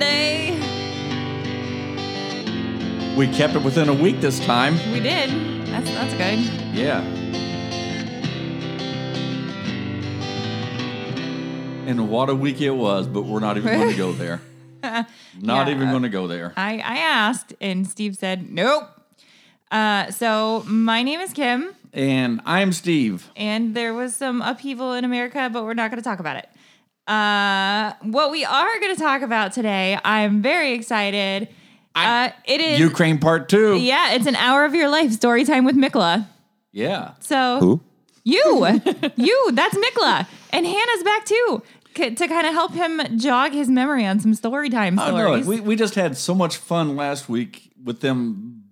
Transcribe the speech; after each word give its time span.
day. 0.00 0.56
We 3.16 3.26
kept 3.28 3.54
it 3.54 3.62
within 3.62 3.88
a 3.88 3.94
week 3.94 4.20
this 4.20 4.40
time. 4.44 4.74
We 4.92 5.00
did. 5.00 5.30
That's 5.66 5.90
that's 5.90 6.12
good. 6.14 6.38
Yeah. 6.74 7.00
And 11.86 12.08
what 12.08 12.28
a 12.30 12.34
week 12.34 12.60
it 12.60 12.70
was, 12.70 13.08
but 13.08 13.22
we're 13.22 13.40
not 13.40 13.56
even 13.56 13.76
going 13.76 13.90
to 13.90 13.96
go 13.96 14.12
there. 14.24 14.40
Not 14.82 15.06
Yeah. 15.66 15.70
even 15.74 15.90
going 15.90 16.02
to 16.04 16.08
go 16.08 16.26
there. 16.26 16.52
I 16.56 16.74
I 16.78 16.98
asked, 16.98 17.52
and 17.60 17.86
Steve 17.86 18.16
said 18.16 18.50
nope. 18.50 18.84
Uh, 19.70 20.10
so 20.10 20.64
my 20.66 21.02
name 21.04 21.20
is 21.20 21.32
Kim, 21.32 21.72
And 21.92 22.40
I'm 22.44 22.72
Steve. 22.72 23.28
and 23.36 23.74
there 23.76 23.94
was 23.94 24.14
some 24.16 24.42
upheaval 24.42 24.94
in 24.94 25.04
America, 25.04 25.48
but 25.52 25.64
we're 25.64 25.74
not 25.74 25.90
going 25.92 26.02
to 26.02 26.08
talk 26.08 26.18
about 26.18 26.36
it. 26.36 26.48
Uh, 27.10 27.92
what 28.02 28.30
we 28.30 28.44
are 28.44 28.78
going 28.80 28.94
to 28.94 29.00
talk 29.00 29.22
about 29.22 29.52
today, 29.52 29.98
I'm 30.04 30.42
very 30.42 30.74
excited. 30.74 31.48
I- 31.94 32.26
uh, 32.28 32.32
it 32.44 32.60
is 32.60 32.78
Ukraine 32.78 33.18
Part 33.18 33.48
2. 33.48 33.76
yeah, 33.78 34.12
it's 34.12 34.26
an 34.26 34.36
hour 34.36 34.64
of 34.64 34.74
your 34.76 34.88
life 34.88 35.10
story 35.10 35.44
time 35.44 35.64
with 35.64 35.74
Mikla. 35.76 36.26
Yeah. 36.70 37.14
So 37.18 37.58
Who? 37.58 37.80
You, 38.22 38.64
you, 39.16 39.50
that's 39.52 39.76
Mikla. 39.76 40.26
And 40.52 40.64
Hannah's 40.66 41.02
back 41.02 41.24
too 41.24 41.62
c- 41.96 42.14
to 42.14 42.28
kind 42.28 42.46
of 42.46 42.52
help 42.52 42.74
him 42.74 43.00
jog 43.18 43.52
his 43.52 43.68
memory 43.68 44.06
on 44.06 44.20
some 44.20 44.34
story 44.34 44.70
time 44.70 44.96
I 44.98 45.10
know 45.10 45.16
it. 45.16 45.42
stories. 45.42 45.46
We, 45.46 45.60
we 45.60 45.74
just 45.76 45.96
had 45.96 46.16
so 46.16 46.32
much 46.34 46.58
fun 46.58 46.94
last 46.94 47.28
week 47.28 47.72
with 47.82 48.00
them. 48.00 48.64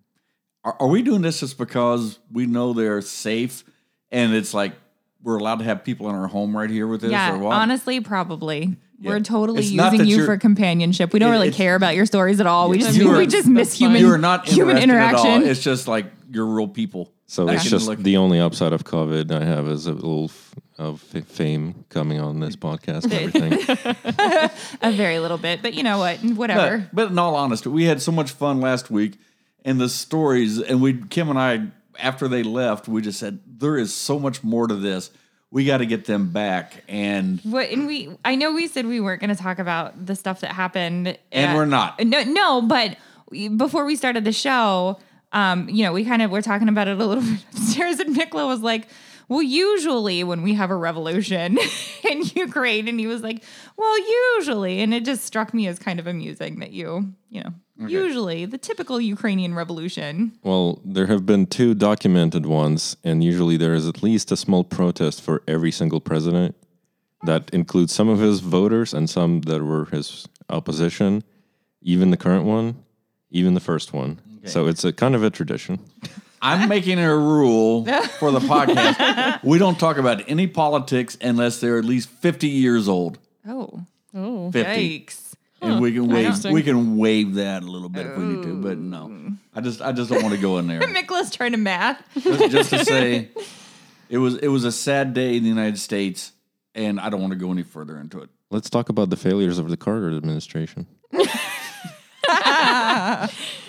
Are, 0.63 0.77
are 0.79 0.87
we 0.89 1.03
doing 1.03 1.23
this 1.23 1.41
just 1.41 1.59
because 1.59 2.21
we 2.31 2.47
know 2.47 2.73
they're 2.73 3.01
safe 3.01 3.65
and 4.13 4.33
it's 4.33 4.55
like 4.55 4.75
we're 5.23 5.37
allowed 5.39 5.59
to 5.59 5.65
have 5.65 5.85
people 5.85 6.09
in 6.09 6.15
our 6.15 6.29
home 6.29 6.57
right 6.57 6.71
here 6.71 6.87
with 6.87 7.05
us 7.05 7.11
yeah, 7.11 7.35
or 7.35 7.39
what? 7.39 7.53
honestly, 7.55 8.01
probably. 8.01 8.77
Yeah. 9.01 9.11
We're 9.11 9.21
totally 9.21 9.61
It's 9.61 9.71
using 9.71 10.07
you 10.07 10.25
for 10.25 10.37
companionship. 10.39 11.13
We 11.13 11.21
don't 11.21 11.31
It- 11.31 11.37
really 11.39 11.53
care 11.53 11.77
about 11.77 11.95
your 11.95 12.07
stories 12.07 12.41
at 12.41 12.47
all. 12.47 12.69
We 12.69 12.79
just 12.79 12.99
are- 13.01 13.17
we 13.17 13.27
just 13.29 13.47
miss 13.47 13.69
that's 13.69 13.79
human 13.79 14.01
you 14.01 14.11
are 14.13 14.19
not 14.19 14.49
human 14.49 14.77
interested 14.79 14.97
at 14.97 15.15
all. 15.15 15.25
interaction. 15.27 15.51
It's 15.51 15.63
just 15.63 15.87
like 15.89 16.07
you're 16.31 16.47
real 16.47 16.67
people. 16.69 17.13
So 17.27 17.49
I 17.49 17.55
it's 17.55 17.65
just 17.71 17.87
look- 17.87 17.99
the 18.03 18.17
only 18.17 18.41
upside 18.41 18.73
of 18.73 18.85
COVID 18.85 19.31
I 19.31 19.45
have 19.45 19.69
is 19.69 19.87
a 19.87 19.93
little 19.93 20.25
f- 20.27 20.55
of 20.79 21.05
f- 21.15 21.25
fame 21.27 21.85
coming 21.91 22.19
on 22.21 22.41
this 22.41 22.57
podcast 22.57 23.05
and 23.05 23.13
everything. 23.93 24.51
A 24.83 24.93
very 24.93 25.19
little 25.19 25.39
bit, 25.39 25.61
but 25.63 25.75
you 25.75 25.83
know 25.83 25.99
what? 25.99 26.19
Whatever. 26.21 26.79
But, 26.79 26.95
but 26.95 27.11
in 27.13 27.19
all 27.19 27.35
honesty, 27.37 27.69
we 27.69 27.85
had 27.85 28.01
so 28.03 28.11
much 28.13 28.31
fun 28.33 28.61
last 28.61 28.91
week, 28.91 29.19
and 29.65 29.81
the 29.81 29.89
stories, 29.89 30.59
and 30.61 30.81
we 30.81 30.95
Kim 30.95 31.29
and 31.29 31.39
I, 31.39 31.67
after 31.99 32.29
they 32.29 32.43
left, 32.43 32.89
we 32.89 33.03
just 33.03 33.19
said 33.19 33.41
there 33.47 33.77
is 33.77 33.95
so 33.95 34.19
much 34.19 34.43
more 34.45 34.67
to 34.67 34.75
this. 34.75 35.11
We 35.51 35.65
got 35.65 35.79
to 35.79 35.87
get 35.87 36.05
them 36.05 36.31
back, 36.31 36.85
and 36.89 37.41
What 37.41 37.71
and 37.71 37.87
we 37.87 38.11
I 38.25 38.35
know 38.35 38.53
we 38.53 38.69
said 38.69 38.85
we 38.87 39.01
weren't 39.01 39.21
going 39.21 39.35
to 39.35 39.43
talk 39.43 39.59
about 39.59 40.05
the 40.07 40.15
stuff 40.15 40.41
that 40.41 40.53
happened 40.53 41.19
And 41.33 41.51
at- 41.51 41.55
we're 41.57 41.65
not. 41.65 41.99
No 42.05 42.23
no, 42.25 42.61
but 42.63 42.99
before 43.57 43.85
we 43.87 43.97
started 43.97 44.25
the 44.25 44.33
show, 44.33 44.99
um 45.33 45.69
you 45.71 45.85
know, 45.85 45.93
we 45.95 46.05
kind 46.05 46.21
of 46.23 46.31
were 46.31 46.43
talking 46.43 46.69
about 46.69 46.87
it 46.89 47.01
a 47.01 47.05
little 47.05 47.23
bit 47.31 47.41
upstairs 47.55 47.99
and 47.99 48.15
Mikla 48.15 48.47
was 48.47 48.61
like, 48.61 48.89
"Well, 49.29 49.41
usually 49.43 50.23
when 50.23 50.43
we 50.43 50.53
have 50.53 50.71
a 50.71 50.77
revolution 50.77 51.59
in 52.05 52.23
Ukraine." 52.35 52.87
And 52.87 53.01
he 53.01 53.07
was 53.07 53.23
like, 53.23 53.43
"Well, 53.77 53.99
usually." 54.37 54.81
And 54.81 54.93
it 54.93 55.07
just 55.07 55.25
struck 55.25 55.55
me 55.55 55.67
as 55.67 55.79
kind 55.79 55.99
of 55.99 56.07
amusing 56.07 56.59
that 56.61 56.73
you, 56.73 57.15
you 57.31 57.43
know, 57.43 57.55
usually 57.79 58.45
the 58.45 58.59
typical 58.59 59.01
Ukrainian 59.01 59.55
revolution. 59.55 60.33
well, 60.43 60.81
there 60.85 61.07
have 61.07 61.25
been 61.27 61.47
two 61.47 61.75
documented 61.75 62.45
ones, 62.47 62.97
and 63.05 63.23
usually 63.23 63.57
there 63.57 63.75
is 63.75 63.87
at 63.87 64.03
least 64.03 64.33
a 64.33 64.37
small 64.37 64.65
protest 64.65 65.23
for 65.23 65.43
every 65.47 65.71
single 65.71 66.01
president. 66.01 66.55
That 67.25 67.51
includes 67.53 67.93
some 67.93 68.09
of 68.09 68.19
his 68.21 68.41
voters 68.41 68.95
and 68.95 69.11
some 69.11 69.41
that 69.43 69.63
were 69.63 69.87
his 69.87 70.27
opposition, 70.49 71.25
even 71.83 72.11
the 72.11 72.17
current 72.17 72.45
one, 72.45 72.77
even 73.31 73.55
the 73.55 73.61
first 73.61 73.93
one. 73.93 74.21
So 74.45 74.67
it's 74.67 74.85
a 74.85 74.93
kind 74.93 75.15
of 75.15 75.23
a 75.23 75.31
tradition. 75.31 75.79
I'm 76.41 76.69
making 76.69 76.99
a 77.01 77.15
rule 77.17 77.85
for 78.21 78.31
the 78.31 78.39
podcast: 78.39 79.43
we 79.43 79.59
don't 79.59 79.79
talk 79.79 79.99
about 79.99 80.23
any 80.29 80.47
politics 80.47 81.19
unless 81.21 81.61
they're 81.61 81.79
at 81.79 81.85
least 81.85 82.09
50 82.09 82.47
years 82.49 82.89
old. 82.89 83.19
Oh, 83.47 83.85
Oh, 84.15 84.51
50. 84.53 85.01
yikes. 85.05 85.28
And 85.61 85.81
we 85.81 85.93
can 85.93 86.09
wave 86.09 86.45
we 86.45 86.63
can 86.63 86.97
waive 86.97 87.35
that 87.35 87.63
a 87.63 87.67
little 87.67 87.89
bit 87.89 88.07
if 88.07 88.17
we 88.17 88.25
need 88.25 88.43
to, 88.45 88.63
but 88.63 88.73
oh. 88.73 88.75
no, 88.75 89.33
I 89.55 89.61
just 89.61 89.83
I 89.83 89.93
just 89.93 90.11
don't 90.11 90.23
want 90.23 90.35
to 90.35 90.41
go 90.41 90.59
in 90.59 90.69
there. 90.69 90.79
Nicholas 90.89 91.31
trying 91.31 91.53
to 91.53 91.59
math. 91.59 92.01
just, 92.15 92.51
just 92.51 92.71
to 92.71 92.85
say, 92.85 93.31
it 94.09 94.19
was 94.19 94.37
it 94.37 94.49
was 94.49 94.65
a 94.65 94.73
sad 94.73 95.15
day 95.15 95.37
in 95.37 95.43
the 95.43 95.49
United 95.49 95.79
States, 95.79 96.33
and 96.75 97.01
I 97.01 97.09
don't 97.11 97.21
want 97.21 97.33
to 97.33 97.39
go 97.39 97.51
any 97.51 97.65
further 97.65 97.99
into 97.99 98.21
it. 98.21 98.31
Let's 98.51 98.71
talk 98.71 98.89
about 98.89 99.11
the 99.11 99.17
failures 99.17 99.59
of 99.59 99.69
the 99.69 99.77
Carter 99.77 100.17
administration. 100.17 100.87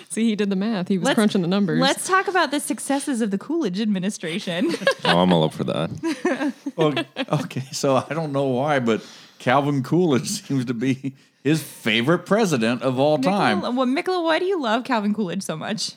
see, 0.08 0.24
he 0.24 0.36
did 0.36 0.48
the 0.48 0.56
math. 0.56 0.88
He 0.88 0.96
was 0.96 1.06
Let's- 1.06 1.16
crunching 1.16 1.42
the 1.42 1.48
numbers. 1.48 1.80
Let's 1.80 2.06
talk 2.06 2.28
about 2.28 2.50
the 2.52 2.60
successes 2.60 3.20
of 3.20 3.30
the 3.32 3.38
Coolidge 3.38 3.80
administration. 3.80 4.72
Oh, 5.04 5.18
I'm 5.18 5.32
all 5.32 5.44
up 5.44 5.52
for 5.52 5.64
that. 5.64 6.54
Okay, 6.78 7.04
okay, 7.32 7.64
so 7.72 7.96
I 7.96 8.14
don't 8.14 8.32
know 8.32 8.46
why, 8.46 8.78
but 8.78 9.04
Calvin 9.38 9.82
Coolidge 9.82 10.28
seems 10.28 10.64
to 10.66 10.74
be 10.74 11.14
his 11.42 11.62
favorite 11.62 12.20
president 12.26 12.82
of 12.82 12.98
all 12.98 13.18
time. 13.18 13.60
Well, 13.62 13.72
Mikla, 13.86 14.22
why 14.24 14.38
do 14.38 14.44
you 14.44 14.60
love 14.60 14.84
Calvin 14.84 15.14
Coolidge 15.14 15.42
so 15.42 15.56
much? 15.56 15.92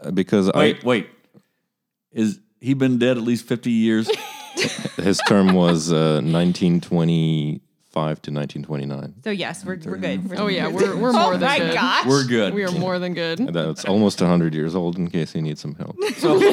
Uh, 0.00 0.10
Because 0.10 0.50
Wait, 0.54 0.82
wait, 0.84 1.08
is 2.12 2.40
he 2.60 2.74
been 2.74 2.98
dead 2.98 3.16
at 3.16 3.22
least 3.22 3.46
fifty 3.46 3.70
years? 3.72 4.10
His 4.96 5.18
term 5.26 5.54
was 5.54 5.90
uh, 5.90 6.20
1925 6.22 7.60
to 8.22 8.30
1929. 8.30 9.14
So 9.24 9.30
yes, 9.30 9.64
we're, 9.64 9.78
we're 9.84 9.96
good. 9.96 10.28
We're- 10.28 10.38
oh 10.42 10.46
yeah, 10.46 10.68
we're 10.68 10.94
we're 10.96 11.12
more 11.12 11.32
oh 11.34 11.38
than 11.38 11.40
my 11.48 11.58
good. 11.58 11.74
gosh. 11.74 12.06
We're 12.06 12.24
good. 12.26 12.54
We 12.54 12.64
are 12.64 12.70
more 12.70 12.98
than 12.98 13.14
good. 13.14 13.38
That's 13.38 13.84
almost 13.86 14.20
100 14.20 14.54
years 14.54 14.74
old 14.74 14.96
in 14.98 15.08
case 15.10 15.34
you 15.34 15.42
need 15.42 15.58
some 15.58 15.74
help. 15.74 15.96
So 16.18 16.34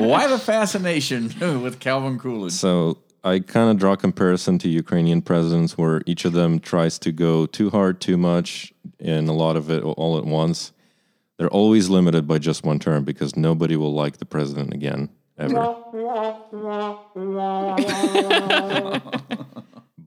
why 0.00 0.26
the 0.26 0.38
fascination 0.38 1.32
with 1.62 1.78
Calvin 1.80 2.18
Coolidge? 2.18 2.52
So 2.52 2.98
I 3.24 3.38
kind 3.38 3.70
of 3.70 3.78
draw 3.78 3.96
comparison 3.96 4.58
to 4.58 4.68
Ukrainian 4.68 5.22
presidents 5.22 5.78
where 5.78 6.02
each 6.04 6.26
of 6.26 6.34
them 6.34 6.60
tries 6.60 6.98
to 7.00 7.10
go 7.10 7.46
too 7.46 7.70
hard, 7.70 7.98
too 7.98 8.18
much, 8.18 8.74
and 9.00 9.30
a 9.30 9.32
lot 9.32 9.56
of 9.56 9.70
it 9.70 9.82
all 9.82 10.18
at 10.18 10.26
once. 10.26 10.72
They're 11.38 11.48
always 11.48 11.88
limited 11.88 12.28
by 12.28 12.38
just 12.38 12.64
one 12.64 12.78
term 12.78 13.02
because 13.02 13.34
nobody 13.34 13.76
will 13.76 13.94
like 13.94 14.18
the 14.18 14.26
president 14.26 14.74
again, 14.74 15.08
ever. 15.38 15.54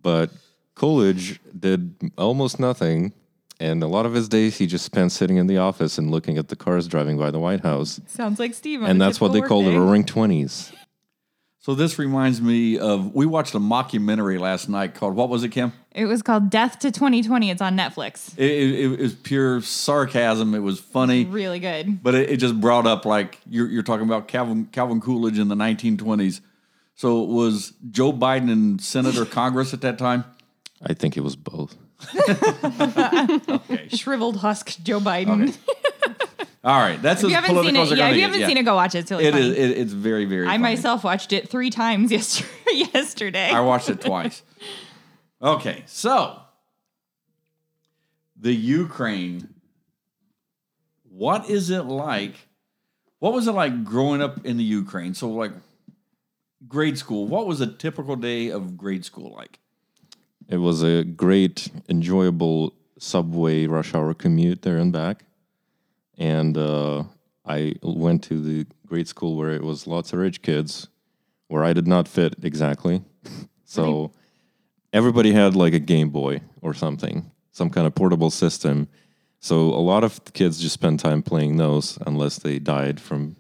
but 0.04 0.30
Coolidge 0.76 1.40
did 1.60 1.96
almost 2.20 2.60
nothing. 2.60 3.14
And 3.60 3.82
a 3.82 3.88
lot 3.88 4.06
of 4.06 4.14
his 4.14 4.30
days 4.30 4.60
he 4.60 4.68
just 4.68 4.86
spent 4.86 5.12
sitting 5.12 5.38
in 5.38 5.48
the 5.48 5.58
office 5.58 5.98
and 5.98 6.12
looking 6.12 6.38
at 6.38 6.50
the 6.50 6.56
cars 6.56 6.88
driving 6.88 7.18
by 7.18 7.32
the 7.32 7.40
White 7.40 7.62
House. 7.62 8.00
Sounds 8.06 8.38
like 8.38 8.54
Steve. 8.54 8.84
And 8.84 9.02
that's 9.02 9.20
what 9.20 9.34
they 9.34 9.42
call 9.42 9.64
the 9.64 9.72
roaring 9.72 10.04
20s. 10.04 10.72
So 11.60 11.76
this 11.76 12.00
reminds 12.00 12.42
me 12.42 12.78
of 12.80 13.14
we 13.14 13.26
watched 13.26 13.54
a 13.54 13.60
mockumentary 13.60 14.40
last 14.40 14.70
night 14.70 14.96
called 14.96 15.16
what 15.16 15.28
was 15.30 15.44
it, 15.44 15.50
Kim? 15.50 15.74
It 15.92 16.06
was 16.06 16.22
called 16.22 16.50
Death 16.50 16.80
to 16.80 16.92
2020. 16.92 17.50
It's 17.50 17.62
on 17.62 17.76
Netflix. 17.76 18.38
It, 18.38 18.50
it, 18.52 18.92
it 18.94 19.00
was 19.00 19.16
pure 19.16 19.62
sarcasm. 19.62 20.54
It 20.54 20.60
was 20.60 20.80
funny, 20.80 21.26
Really 21.26 21.60
good. 21.60 22.02
but 22.04 22.16
it, 22.16 22.30
it 22.30 22.38
just 22.38 22.60
brought 22.62 22.86
up 22.88 23.06
like 23.06 23.40
you're, 23.50 23.68
you're 23.68 23.84
talking 23.84 24.06
about 24.06 24.28
Calvin 24.28 24.66
Calvin 24.72 25.02
Coolidge 25.02 25.40
in 25.40 25.48
the 25.50 25.56
1920s. 25.56 26.42
So 26.96 27.24
it 27.24 27.30
was 27.30 27.74
Joe 27.92 28.14
Biden 28.14 28.50
in 28.52 28.80
Senate 28.80 29.18
or 29.18 29.26
Congress 29.26 29.74
at 29.74 29.82
that 29.82 29.98
time? 29.98 30.24
I 30.82 30.94
think 30.94 31.18
it 31.18 31.22
was 31.22 31.36
both. 31.36 31.76
Okay. 32.16 33.88
Shriveled 33.90 34.38
husk 34.38 34.78
Joe 34.84 35.00
Biden. 35.00 35.58
All 36.64 36.80
right, 36.80 37.02
that's 37.02 37.22
If 37.22 37.26
as 37.26 37.30
you 37.30 37.36
haven't 37.36 37.50
seen 37.50 37.58
political 37.58 37.82
as 37.84 37.92
it, 37.92 37.96
they're 37.96 38.06
yeah, 38.06 38.10
if 38.10 38.16
you 38.16 38.20
get, 38.22 38.26
haven't 38.26 38.40
yeah. 38.42 38.48
seen 38.48 38.58
it, 38.58 38.64
go 38.64 38.76
watch 38.76 38.96
it. 38.96 39.00
It's 39.00 39.12
really 39.12 39.26
It 39.26 39.32
funny. 39.32 39.48
is. 39.50 39.58
It, 39.58 39.78
it's 39.78 39.94
very 39.94 40.26
very. 40.26 40.46
I 40.48 40.52
funny. 40.52 40.64
myself 40.64 41.04
watched 41.04 41.32
it 41.34 41.48
three 41.50 41.70
times 41.84 42.12
yesterday. 42.12 42.50
yesterday. 42.94 43.50
I 43.52 43.60
watched 43.62 43.90
it 43.90 44.02
twice. 44.02 44.44
Okay, 45.40 45.84
so 45.86 46.42
the 48.36 48.52
Ukraine. 48.54 49.54
What 51.10 51.48
is 51.48 51.70
it 51.70 51.84
like? 51.84 52.34
What 53.20 53.34
was 53.34 53.48
it 53.48 53.52
like 53.52 53.84
growing 53.84 54.20
up 54.22 54.44
in 54.46 54.58
the 54.58 54.64
Ukraine? 54.64 55.14
So, 55.14 55.30
like 55.30 55.52
grade 56.68 56.98
school. 56.98 57.28
What 57.28 57.46
was 57.46 57.62
a 57.62 57.68
typical 57.68 58.16
day 58.16 58.50
of 58.50 58.76
grade 58.78 59.06
school 59.06 59.32
like? 59.36 59.60
It 60.50 60.58
was 60.58 60.82
a 60.82 61.04
great, 61.04 61.70
enjoyable 61.88 62.74
subway 62.98 63.68
rush 63.68 63.94
hour 63.94 64.16
commute 64.16 64.64
there 64.64 64.78
and 64.78 64.92
back. 64.92 65.26
And 66.18 66.58
uh, 66.58 67.04
I 67.46 67.76
went 67.84 68.24
to 68.26 68.42
the 68.42 68.66
grade 68.88 69.08
school 69.08 69.36
where 69.38 69.52
it 69.52 69.64
was 69.64 69.88
lots 69.88 70.14
of 70.14 70.20
rich 70.20 70.42
kids, 70.42 70.88
where 71.48 71.64
I 71.64 71.74
did 71.74 71.88
not 71.88 72.08
fit 72.08 72.36
exactly. 72.44 73.04
so 73.66 74.12
everybody 74.94 75.32
had 75.34 75.56
like 75.56 75.74
a 75.74 75.80
Game 75.80 76.10
Boy 76.10 76.42
or 76.62 76.74
something, 76.74 77.30
some 77.52 77.70
kind 77.70 77.86
of 77.88 77.94
portable 77.96 78.32
system. 78.32 78.88
So 79.40 79.70
a 79.70 79.80
lot 79.84 80.04
of 80.04 80.24
the 80.26 80.32
kids 80.32 80.60
just 80.60 80.74
spent 80.74 81.00
time 81.00 81.22
playing 81.22 81.58
those 81.58 81.98
unless 82.08 82.38
they 82.40 82.58
died 82.60 83.00
from 83.00 83.36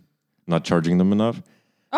not 0.45 0.63
charging 0.63 0.97
them 0.99 1.11
enough. 1.11 1.41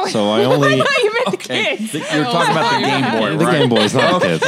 so 0.09 0.29
I 0.29 0.43
only 0.45 0.75
you 0.77 0.77
meant 0.77 1.25
the 1.25 1.33
Okay, 1.33 1.75
kids. 1.77 1.91
th- 1.91 2.13
you're 2.13 2.23
talking 2.23 2.51
about 2.51 2.79
the 2.79 2.87
Game 2.87 3.11
Boy, 3.19 3.37
the 3.37 3.45
right? 3.45 3.59
Game 3.59 3.69
Boys, 3.69 3.93
not 3.93 4.21
the 4.21 4.39
kids. 4.39 4.43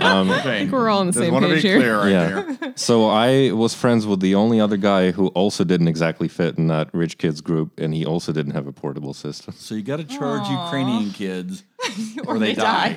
Okay. 0.00 0.24
No. 0.28 0.34
okay. 0.38 0.64
we're 0.68 0.88
all 0.88 1.00
on 1.00 1.06
the 1.06 1.12
Just 1.12 1.24
same 1.24 1.32
want 1.32 1.44
to 1.46 1.50
page 1.52 1.62
be 1.62 1.68
here. 1.68 1.78
clear 1.78 1.98
right 1.98 2.10
Yeah. 2.10 2.28
there. 2.58 2.72
So 2.76 3.06
I 3.08 3.52
was 3.52 3.74
friends 3.74 4.06
with 4.06 4.20
the 4.20 4.34
only 4.34 4.60
other 4.60 4.76
guy 4.76 5.10
who 5.10 5.28
also 5.28 5.64
didn't 5.64 5.88
exactly 5.88 6.28
fit 6.28 6.56
in 6.56 6.68
that 6.68 6.88
rich 6.94 7.18
kids 7.18 7.40
group, 7.40 7.78
and 7.78 7.92
he 7.92 8.06
also 8.06 8.32
didn't 8.32 8.52
have 8.52 8.66
a 8.66 8.72
portable 8.72 9.12
system. 9.12 9.54
So 9.56 9.74
you 9.74 9.82
got 9.82 9.96
to 9.98 10.04
charge 10.04 10.48
Ukrainian 10.48 11.10
kids 11.10 11.62
or, 12.26 12.36
Or 12.36 12.38
they, 12.38 12.54
they 12.54 12.62
die. 12.62 12.94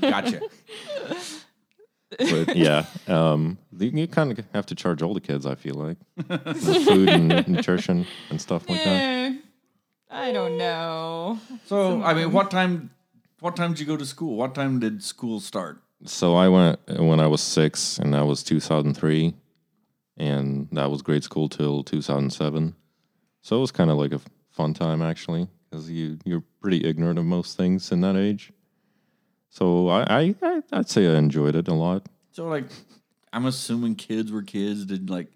gotcha. 0.00 0.40
But 2.18 2.56
yeah, 2.56 2.86
um, 3.06 3.56
the- 3.72 3.86
you 3.88 4.06
kind 4.08 4.30
of 4.36 4.44
have 4.52 4.66
to 4.66 4.74
charge 4.74 5.00
all 5.02 5.14
the 5.14 5.20
kids. 5.20 5.46
I 5.46 5.54
feel 5.54 5.74
like 5.74 5.96
with 6.28 6.84
food 6.84 7.08
and 7.08 7.46
nutrition 7.54 8.06
and 8.30 8.40
stuff 8.40 8.68
like 8.68 8.82
that. 8.82 9.00
Eh, 9.02 9.32
I 10.10 10.32
don't 10.32 10.58
know. 10.58 11.38
So 11.66 12.02
I 12.02 12.14
mean, 12.14 12.32
what 12.32 12.50
time? 12.50 12.90
What 13.40 13.54
time 13.56 13.70
did 13.72 13.80
you 13.80 13.86
go 13.86 13.96
to 13.96 14.04
school? 14.04 14.36
What 14.36 14.54
time 14.54 14.80
did 14.80 15.02
school 15.04 15.38
start? 15.40 15.80
So 16.04 16.34
I 16.34 16.48
went 16.48 16.80
when 16.98 17.20
I 17.20 17.26
was 17.26 17.40
six, 17.42 17.98
and 17.98 18.14
that 18.14 18.26
was 18.26 18.42
2003, 18.42 19.34
and 20.16 20.68
that 20.72 20.90
was 20.90 21.02
grade 21.02 21.24
school 21.24 21.48
till 21.48 21.82
2007. 21.84 22.74
So 23.42 23.56
it 23.56 23.60
was 23.60 23.70
kind 23.70 23.90
of 23.90 23.98
like 23.98 24.12
a 24.12 24.20
fun 24.50 24.74
time 24.74 25.02
actually, 25.02 25.48
because 25.68 25.90
you 25.90 26.18
you're 26.24 26.44
pretty 26.60 26.84
ignorant 26.84 27.18
of 27.18 27.24
most 27.26 27.56
things 27.56 27.92
in 27.92 28.00
that 28.00 28.16
age. 28.16 28.52
So 29.50 29.88
I, 29.88 30.34
I, 30.42 30.62
I'd 30.72 30.88
say 30.88 31.08
I 31.08 31.16
enjoyed 31.16 31.56
it 31.56 31.68
a 31.68 31.74
lot. 31.74 32.06
So 32.30 32.46
like, 32.46 32.66
I'm 33.32 33.46
assuming 33.46 33.96
kids 33.96 34.30
were 34.30 34.42
kids. 34.42 34.84
Did 34.86 35.10
like 35.10 35.28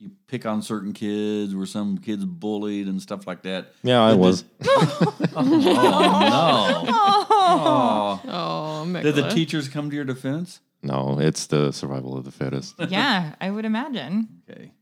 you 0.00 0.10
pick 0.28 0.46
on 0.46 0.62
certain 0.62 0.92
kids? 0.92 1.54
Were 1.54 1.66
some 1.66 1.98
kids 1.98 2.24
bullied 2.24 2.86
and 2.86 3.00
stuff 3.02 3.26
like 3.26 3.42
that? 3.42 3.72
Yeah, 3.82 4.02
I 4.02 4.10
Did 4.10 4.18
the- 4.18 4.22
was. 4.22 4.44
Oh 5.36 5.42
no! 5.44 6.84
Oh. 6.88 7.26
Oh, 7.30 8.20
oh 8.26 8.84
Mikla. 8.86 9.02
Did 9.02 9.14
the 9.14 9.28
teachers 9.28 9.68
come 9.68 9.90
to 9.90 9.96
your 9.96 10.04
defense? 10.04 10.60
No, 10.82 11.18
it's 11.20 11.46
the 11.46 11.72
survival 11.72 12.16
of 12.16 12.24
the 12.24 12.30
fittest. 12.32 12.74
Yeah, 12.88 13.34
I 13.40 13.50
would 13.50 13.64
imagine. 13.64 14.28
Okay. 14.48 14.72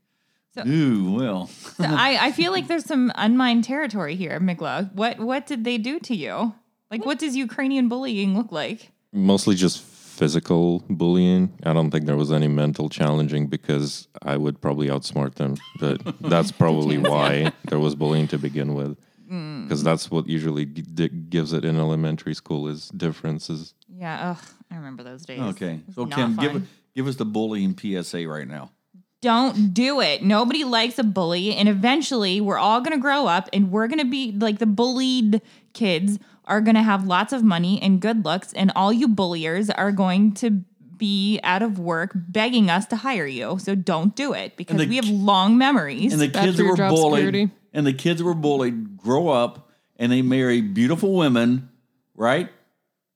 So- 0.55 0.63
Ooh, 0.67 1.13
well. 1.13 1.47
So 1.47 1.83
I, 1.87 2.27
I 2.27 2.31
feel 2.31 2.51
like 2.51 2.67
there's 2.67 2.85
some 2.85 3.11
unmined 3.15 3.63
territory 3.63 4.15
here, 4.15 4.39
Mikla. 4.39 4.93
What 4.93 5.19
what 5.19 5.45
did 5.47 5.63
they 5.63 5.77
do 5.77 5.99
to 6.01 6.15
you? 6.15 6.53
Like 6.91 7.05
what 7.05 7.19
does 7.19 7.35
Ukrainian 7.35 7.87
bullying 7.89 8.35
look 8.35 8.51
like? 8.51 8.91
Mostly 9.11 9.55
just 9.55 9.83
physical 10.17 10.83
bullying. 10.89 11.53
I 11.63 11.73
don't 11.73 11.91
think 11.91 12.05
there 12.05 12.17
was 12.17 12.31
any 12.31 12.47
mental 12.47 12.89
challenging 12.89 13.47
because 13.47 14.07
I 14.23 14.35
would 14.37 14.59
probably 14.59 14.87
outsmart 14.87 15.35
them. 15.35 15.55
But 15.79 16.01
that's 16.21 16.51
probably 16.51 16.97
why 16.97 17.51
there 17.69 17.79
was 17.79 17.95
bullying 17.95 18.27
to 18.29 18.37
begin 18.37 18.73
with. 18.73 18.97
Mm. 19.31 19.63
Because 19.63 19.83
that's 19.83 20.09
what 20.09 20.27
usually 20.27 20.65
g- 20.65 20.81
di- 20.81 21.09
gives 21.09 21.53
it 21.53 21.63
in 21.65 21.77
elementary 21.77 22.33
school 22.33 22.67
is 22.67 22.89
differences. 22.89 23.73
Yeah, 23.89 24.31
ugh, 24.31 24.45
I 24.71 24.75
remember 24.77 25.03
those 25.03 25.25
days. 25.25 25.39
Okay. 25.39 25.81
It 25.87 25.93
So 25.93 26.05
Kim, 26.05 26.35
give 26.37 26.67
give 26.95 27.07
us 27.07 27.15
the 27.17 27.25
bullying 27.25 27.77
PSA 27.77 28.27
right 28.27 28.47
now. 28.47 28.71
don't 29.21 29.73
do 29.73 29.99
it. 29.99 30.23
Nobody 30.23 30.63
likes 30.63 30.97
a 30.97 31.03
bully, 31.03 31.53
and 31.55 31.67
eventually 31.67 32.39
we're 32.39 32.57
all 32.57 32.81
gonna 32.81 32.99
grow 32.99 33.27
up 33.27 33.49
and 33.51 33.69
we're 33.71 33.87
gonna 33.87 34.05
be 34.05 34.31
like 34.31 34.59
the 34.59 34.65
bullied 34.65 35.41
kids 35.73 36.19
are 36.47 36.61
gonna 36.61 36.83
have 36.83 37.05
lots 37.05 37.33
of 37.33 37.43
money 37.43 37.79
and 37.81 37.99
good 38.01 38.25
looks, 38.25 38.53
and 38.53 38.71
all 38.75 38.91
you 38.91 39.07
bulliers 39.07 39.69
are 39.69 39.91
going 39.91 40.33
to 40.35 40.63
be 40.97 41.39
out 41.43 41.61
of 41.61 41.77
work 41.79 42.11
begging 42.15 42.69
us 42.69 42.85
to 42.87 42.95
hire 42.95 43.27
you. 43.27 43.59
So 43.59 43.75
don't 43.75 44.15
do 44.15 44.33
it 44.33 44.57
because 44.57 44.77
the 44.77 44.87
we 44.87 44.95
have 44.95 45.07
long 45.07 45.57
memories. 45.57 46.11
And 46.13 46.21
the 46.21 46.27
Bad 46.27 46.45
kids 46.45 46.57
for 46.57 46.63
that 46.63 46.69
were 46.69 46.89
bullied 46.89 47.19
security. 47.25 47.51
and 47.73 47.85
the 47.85 47.93
kids 47.93 48.19
that 48.19 48.25
were 48.25 48.33
bullied 48.33 48.97
grow 48.97 49.27
up 49.29 49.69
and 49.97 50.11
they 50.11 50.21
marry 50.21 50.61
beautiful 50.61 51.13
women, 51.15 51.69
right? 52.15 52.49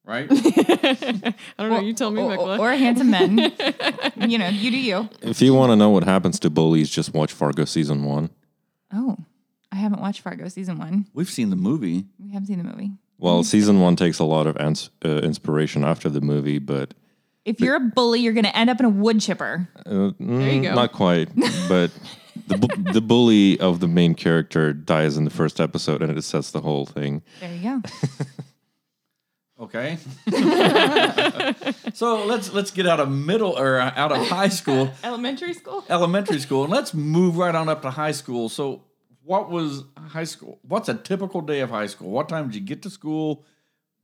Right? 0.04 0.28
I 0.32 1.36
don't 1.60 1.70
know. 1.70 1.80
You 1.80 1.94
tell 1.94 2.12
me, 2.12 2.22
or, 2.22 2.36
Mikla. 2.36 2.60
or 2.60 2.72
handsome 2.72 3.12
men. 3.12 3.38
you 4.30 4.38
know, 4.38 4.50
you 4.50 4.72
do 4.72 4.78
you. 4.78 5.10
If 5.22 5.42
you 5.42 5.54
want 5.54 5.72
to 5.72 5.76
know 5.76 5.90
what 5.90 6.04
happens 6.04 6.40
to 6.40 6.50
bullies, 6.50 6.90
just 6.90 7.14
watch 7.14 7.32
Fargo 7.32 7.66
season 7.66 8.04
one. 8.04 8.30
Oh, 8.92 9.18
I 9.72 9.76
haven't 9.76 10.02
watched 10.02 10.22
Fargo 10.22 10.48
season 10.50 10.80
one. 10.80 11.08
We've 11.14 11.30
seen 11.30 11.50
the 11.50 11.56
movie. 11.56 12.06
We 12.20 12.32
haven't 12.32 12.48
seen 12.48 12.58
the 12.58 12.64
movie. 12.64 12.92
Well, 13.22 13.44
season 13.44 13.80
one 13.80 13.96
takes 13.96 14.18
a 14.20 14.24
lot 14.26 14.48
of 14.48 14.58
ans- 14.58 14.90
uh, 15.06 15.10
inspiration 15.20 15.84
after 15.86 16.10
the 16.10 16.22
movie, 16.22 16.58
but 16.60 16.94
If 17.46 17.60
you're 17.62 17.76
a 17.76 17.80
bully, 17.80 18.20
you're 18.20 18.34
going 18.34 18.46
to 18.46 18.58
end 18.58 18.70
up 18.70 18.80
in 18.80 18.86
a 18.86 18.90
wood 18.90 19.22
chipper. 19.22 19.70
Uh, 19.86 19.90
There 19.90 20.02
you 20.10 20.62
mm, 20.62 20.64
go. 20.64 20.74
Not 20.74 20.92
quite, 20.92 21.30
but 21.70 21.92
the 22.48 22.58
bu- 22.58 22.92
the 22.94 23.02
bully 23.02 23.60
of 23.60 23.80
the 23.80 23.88
main 23.88 24.16
character 24.16 24.74
dies 24.74 25.18
in 25.18 25.24
the 25.26 25.30
first 25.32 25.60
episode, 25.62 26.02
and 26.02 26.18
it 26.18 26.22
sets 26.24 26.50
the 26.52 26.62
whole 26.62 26.86
thing. 26.86 27.22
There 27.40 27.54
you 27.56 27.62
go. 27.62 27.82
Okay. 29.60 30.00
so 31.94 32.26
let's 32.26 32.52
let's 32.52 32.72
get 32.72 32.88
out 32.88 33.00
of 33.00 33.12
middle 33.12 33.52
or 33.56 33.80
out 33.80 34.12
of 34.12 34.28
high 34.28 34.48
school, 34.50 34.90
Elementary 35.04 35.54
school. 35.54 35.86
elementary 35.88 36.40
school, 36.40 36.64
and 36.64 36.74
let's 36.74 36.96
move 36.96 37.38
right 37.38 37.54
on 37.54 37.70
up 37.70 37.84
to 37.84 37.92
high 37.92 38.12
school. 38.12 38.50
So 38.50 38.82
what 39.24 39.50
was 39.50 39.84
high 39.98 40.24
school? 40.24 40.60
What's 40.64 40.90
a 40.90 40.94
typical 40.96 41.42
day 41.42 41.60
of 41.62 41.70
high 41.70 41.88
school? 41.88 42.10
What 42.12 42.30
time 42.30 42.48
did 42.48 42.56
you 42.56 42.62
get 42.62 42.82
to 42.84 42.90
school? 42.90 43.46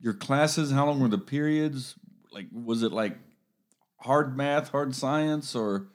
Your 0.00 0.14
classes? 0.14 0.70
How 0.70 0.86
long 0.86 1.00
were 1.00 1.08
the 1.08 1.18
periods? 1.18 1.94
Like 2.32 2.46
was 2.52 2.82
it 2.82 2.92
like 2.92 3.16
hard 4.00 4.36
math, 4.36 4.68
hard 4.70 4.94
science, 4.94 5.54
or 5.54 5.88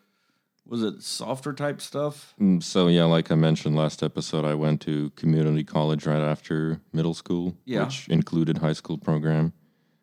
was 0.65 0.83
it 0.83 1.01
softer 1.01 1.53
type 1.53 1.81
stuff? 1.81 2.33
Mm, 2.39 2.61
So 2.63 2.87
yeah, 2.87 3.03
like 3.05 3.31
I 3.31 3.35
mentioned 3.35 3.75
last 3.75 4.01
episode, 4.03 4.45
I 4.45 4.55
went 4.55 4.81
to 4.81 5.09
community 5.11 5.63
college 5.63 6.05
right 6.05 6.21
after 6.21 6.81
middle 6.91 7.13
school, 7.13 7.55
Yeah. 7.65 7.83
which 7.85 8.07
included 8.09 8.57
high 8.59 8.73
school 8.73 8.97
program. 8.97 9.53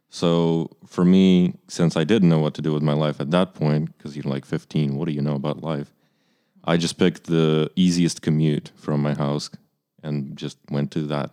So 0.08 0.70
for 0.86 1.04
me, 1.04 1.54
since 1.68 1.96
I 1.96 2.04
didn't 2.04 2.28
know 2.28 2.40
what 2.40 2.54
to 2.54 2.62
do 2.62 2.72
with 2.72 2.82
my 2.82 2.94
life 2.94 3.20
at 3.20 3.30
that 3.30 3.54
point, 3.54 3.96
because 3.96 4.16
you're 4.16 4.24
like 4.24 4.44
15, 4.44 4.96
what 4.96 5.06
do 5.06 5.12
you 5.14 5.22
know 5.22 5.34
about 5.34 5.62
life? 5.62 5.94
I 6.64 6.76
just 6.76 6.98
picked 6.98 7.24
the 7.24 7.70
easiest 7.76 8.22
commute 8.22 8.72
from 8.76 9.02
my 9.02 9.14
house 9.14 9.50
and 10.02 10.36
just 10.36 10.58
went 10.70 10.90
to 10.92 11.02
that. 11.06 11.30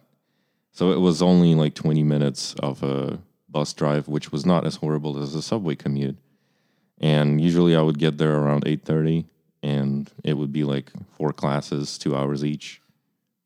So 0.72 0.92
it 0.92 1.00
was 1.00 1.22
only 1.22 1.56
like 1.56 1.74
20 1.74 2.04
minutes 2.04 2.54
of 2.56 2.84
a 2.84 3.20
bus 3.50 3.74
drive, 3.74 4.08
which 4.08 4.32
was 4.32 4.46
not 4.46 4.66
as 4.66 4.76
horrible 4.78 5.22
as 5.22 5.34
a 5.36 5.42
subway 5.42 5.76
commute. 5.76 6.18
And 7.00 7.42
usually 7.42 7.76
I 7.76 7.82
would 7.82 8.00
get 8.00 8.18
there 8.18 8.36
around 8.36 8.66
8:30 8.66 9.26
and 9.64 10.12
it 10.24 10.38
would 10.38 10.52
be 10.52 10.64
like 10.64 10.92
four 11.12 11.34
classes, 11.34 11.98
2 11.98 12.16
hours 12.16 12.44
each 12.44 12.82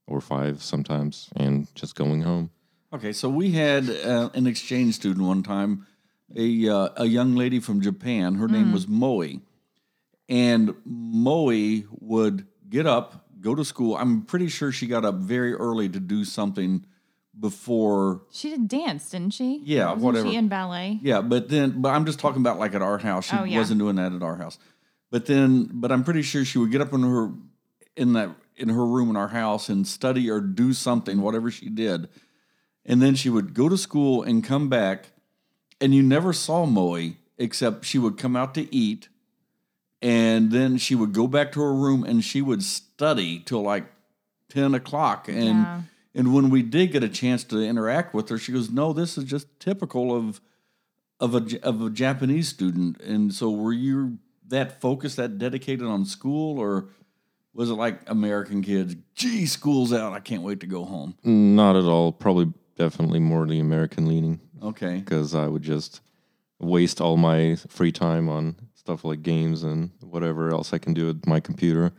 or 0.07 0.21
5 0.21 0.61
sometimes 0.61 1.29
and 1.35 1.73
just 1.75 1.95
going 1.95 2.21
home. 2.23 2.49
Okay, 2.93 3.13
so 3.13 3.29
we 3.29 3.51
had 3.51 3.89
uh, 3.89 4.29
an 4.33 4.47
exchange 4.47 4.95
student 4.95 5.25
one 5.25 5.43
time, 5.43 5.87
a 6.35 6.67
uh, 6.67 6.89
a 6.97 7.05
young 7.05 7.35
lady 7.35 7.59
from 7.61 7.79
Japan. 7.79 8.35
Her 8.35 8.49
name 8.49 8.73
was 8.73 8.85
Moe, 8.87 9.39
and 10.29 10.73
Moe 10.85 11.81
would 11.99 12.47
get 12.69 12.85
up, 12.87 13.25
go 13.41 13.55
to 13.55 13.65
school. 13.65 13.95
I'm 13.97 14.21
pretty 14.23 14.47
sure 14.49 14.71
she 14.71 14.87
got 14.87 15.03
up 15.05 15.15
very 15.15 15.53
early 15.53 15.89
to 15.89 15.99
do 15.99 16.23
something 16.25 16.85
before. 17.37 18.21
She 18.31 18.49
did 18.49 18.67
dance, 18.67 19.09
didn't 19.09 19.33
she? 19.33 19.61
Yeah, 19.63 19.85
Wasn't 19.87 20.01
whatever. 20.03 20.29
She 20.29 20.35
in 20.35 20.47
ballet. 20.47 20.99
Yeah, 21.01 21.21
but 21.21 21.49
then, 21.49 21.81
but 21.81 21.89
I'm 21.89 22.05
just 22.05 22.19
talking 22.19 22.41
about 22.41 22.59
like 22.59 22.73
at 22.75 22.81
our 22.81 22.97
house. 22.97 23.25
She 23.29 23.35
Oh, 23.35 23.43
yeah. 23.43 23.57
wasn't 23.57 23.79
doing 23.79 23.95
that 23.95 24.13
at 24.13 24.21
our 24.21 24.35
house. 24.37 24.57
But 25.09 25.25
then, 25.25 25.69
but 25.73 25.91
I'm 25.91 26.03
pretty 26.03 26.21
sure 26.21 26.45
she 26.45 26.57
would 26.57 26.71
get 26.71 26.81
up 26.81 26.93
in 26.93 27.01
her 27.03 27.31
in 27.97 28.13
that 28.13 28.29
in 28.55 28.69
her 28.69 28.85
room 28.85 29.09
in 29.09 29.17
our 29.17 29.29
house 29.29 29.69
and 29.69 29.87
study 29.87 30.29
or 30.29 30.39
do 30.39 30.71
something, 30.71 31.21
whatever 31.21 31.49
she 31.51 31.67
did, 31.69 32.07
and 32.85 33.01
then 33.01 33.15
she 33.15 33.29
would 33.29 33.53
go 33.53 33.67
to 33.67 33.77
school 33.77 34.21
and 34.23 34.43
come 34.43 34.69
back, 34.69 35.11
and 35.81 35.93
you 35.95 36.01
never 36.03 36.31
saw 36.31 36.65
Moe 36.65 37.11
except 37.37 37.85
she 37.85 37.97
would 37.97 38.17
come 38.17 38.35
out 38.35 38.53
to 38.53 38.73
eat, 38.73 39.09
and 40.01 40.51
then 40.51 40.77
she 40.77 40.95
would 40.95 41.13
go 41.13 41.27
back 41.27 41.51
to 41.53 41.61
her 41.61 41.73
room 41.73 42.03
and 42.03 42.23
she 42.23 42.41
would 42.41 42.63
study 42.63 43.39
till 43.39 43.61
like 43.61 43.85
ten 44.49 44.73
o'clock, 44.73 45.27
and 45.27 45.37
Yeah. 45.59 45.81
and 46.15 46.33
when 46.33 46.49
we 46.49 46.61
did 46.63 46.91
get 46.91 47.03
a 47.03 47.09
chance 47.09 47.43
to 47.45 47.57
interact 47.61 48.13
with 48.13 48.29
her, 48.29 48.37
she 48.37 48.51
goes, 48.51 48.69
"No, 48.69 48.93
this 48.93 49.17
is 49.17 49.23
just 49.25 49.47
typical 49.59 50.15
of." 50.15 50.41
of 51.19 51.35
a 51.35 51.41
J- 51.41 51.59
of 51.59 51.79
a 51.83 51.89
Japanese 51.91 52.47
student. 52.47 52.99
And 52.99 53.31
so, 53.31 53.51
were 53.51 53.71
you 53.73 54.17
that 54.47 54.81
focused, 54.81 55.17
that 55.17 55.37
dedicated 55.37 55.85
on 55.85 56.03
school, 56.03 56.57
or 56.57 56.87
was 57.53 57.69
it 57.69 57.75
like 57.75 58.01
American 58.09 58.63
kids? 58.63 58.95
Gee, 59.13 59.45
school's 59.45 59.93
out. 59.93 60.13
I 60.13 60.19
can't 60.19 60.41
wait 60.41 60.61
to 60.61 60.65
go 60.65 60.83
home. 60.83 61.13
Not 61.23 61.75
at 61.75 61.83
all, 61.83 62.11
probably 62.11 62.51
definitely 62.75 63.19
more 63.19 63.45
the 63.45 63.59
American 63.59 64.07
leaning 64.07 64.39
Okay. 64.63 64.97
because 64.97 65.35
I 65.35 65.45
would 65.45 65.61
just 65.61 66.01
waste 66.59 66.99
all 66.99 67.17
my 67.17 67.55
free 67.67 67.91
time 67.91 68.27
on 68.27 68.55
stuff 68.81 69.05
like 69.05 69.21
games 69.21 69.61
and 69.63 69.91
whatever 70.01 70.49
else 70.49 70.73
I 70.73 70.79
can 70.79 70.93
do 70.93 71.05
with 71.05 71.27
my 71.27 71.39
computer, 71.39 71.93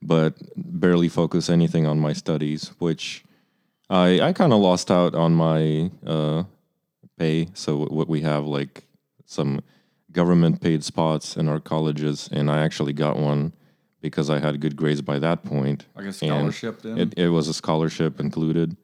but 0.00 0.32
barely 0.56 1.10
focus 1.10 1.50
anything 1.50 1.84
on 1.86 2.00
my 2.00 2.14
studies, 2.14 2.72
which 2.78 3.22
I 3.90 4.20
I 4.28 4.32
kind 4.32 4.52
of 4.54 4.60
lost 4.60 4.90
out 4.90 5.14
on 5.14 5.34
my 5.34 5.90
uh, 6.06 6.44
pay. 7.18 7.48
So 7.52 7.84
what 7.98 8.08
we 8.08 8.22
have 8.22 8.46
like 8.46 8.84
some 9.26 9.60
government 10.10 10.62
paid 10.62 10.82
spots 10.82 11.36
in 11.36 11.48
our 11.48 11.60
colleges, 11.60 12.30
and 12.32 12.50
I 12.50 12.64
actually 12.64 12.94
got 12.94 13.18
one 13.18 13.52
because 14.00 14.30
I 14.30 14.38
had 14.38 14.60
good 14.60 14.74
grades 14.74 15.02
by 15.02 15.18
that 15.18 15.44
point. 15.44 15.84
Like 15.94 16.06
a 16.06 16.12
scholarship 16.12 16.80
then? 16.80 16.98
It, 16.98 17.18
it 17.18 17.28
was 17.28 17.48
a 17.48 17.54
scholarship 17.54 18.20
included. 18.20 18.76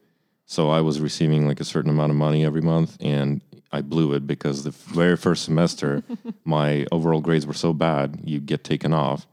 So 0.47 0.71
I 0.71 0.81
was 0.81 1.01
receiving 1.01 1.47
like 1.47 1.61
a 1.61 1.65
certain 1.65 1.91
amount 1.91 2.11
of 2.11 2.17
money 2.17 2.45
every 2.45 2.61
month. 2.61 2.97
And 3.01 3.43
I 3.71 3.81
blew 3.81 4.13
it 4.13 4.27
because 4.27 4.65
the 4.65 4.71
very 4.71 5.17
first 5.17 5.45
semester, 5.45 6.03
my 6.45 6.87
overall 6.93 7.21
grades 7.21 7.47
were 7.47 7.55
so 7.55 7.73
bad, 7.73 8.21
you 8.25 8.41
get 8.41 8.65
taken 8.65 8.93
off. 8.93 9.27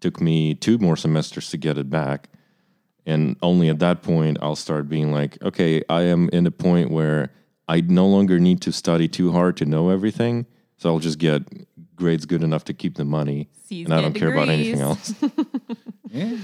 Took 0.00 0.20
me 0.20 0.54
two 0.54 0.78
more 0.78 0.96
semesters 0.96 1.50
to 1.50 1.56
get 1.56 1.78
it 1.78 1.88
back. 1.88 2.28
And 3.06 3.36
only 3.40 3.68
at 3.68 3.78
that 3.78 4.02
point, 4.02 4.36
I'll 4.42 4.56
start 4.56 4.88
being 4.88 5.12
like, 5.12 5.40
okay, 5.42 5.82
I 5.88 6.02
am 6.02 6.28
in 6.32 6.46
a 6.46 6.50
point 6.50 6.90
where 6.90 7.32
I 7.68 7.80
no 7.80 8.06
longer 8.06 8.38
need 8.38 8.60
to 8.62 8.72
study 8.72 9.08
too 9.08 9.32
hard 9.32 9.56
to 9.58 9.64
know 9.64 9.90
everything. 9.90 10.46
So 10.76 10.92
I'll 10.92 10.98
just 10.98 11.18
get 11.18 11.42
grades 11.94 12.26
good 12.26 12.42
enough 12.42 12.64
to 12.64 12.74
keep 12.74 12.96
the 12.96 13.04
money. 13.04 13.48
C's 13.64 13.86
and 13.86 13.94
I 13.94 14.02
don't 14.02 14.12
care 14.12 14.32
about 14.32 14.48
anything 14.48 14.80
else. 14.80 15.14
Yeah. 16.08 16.36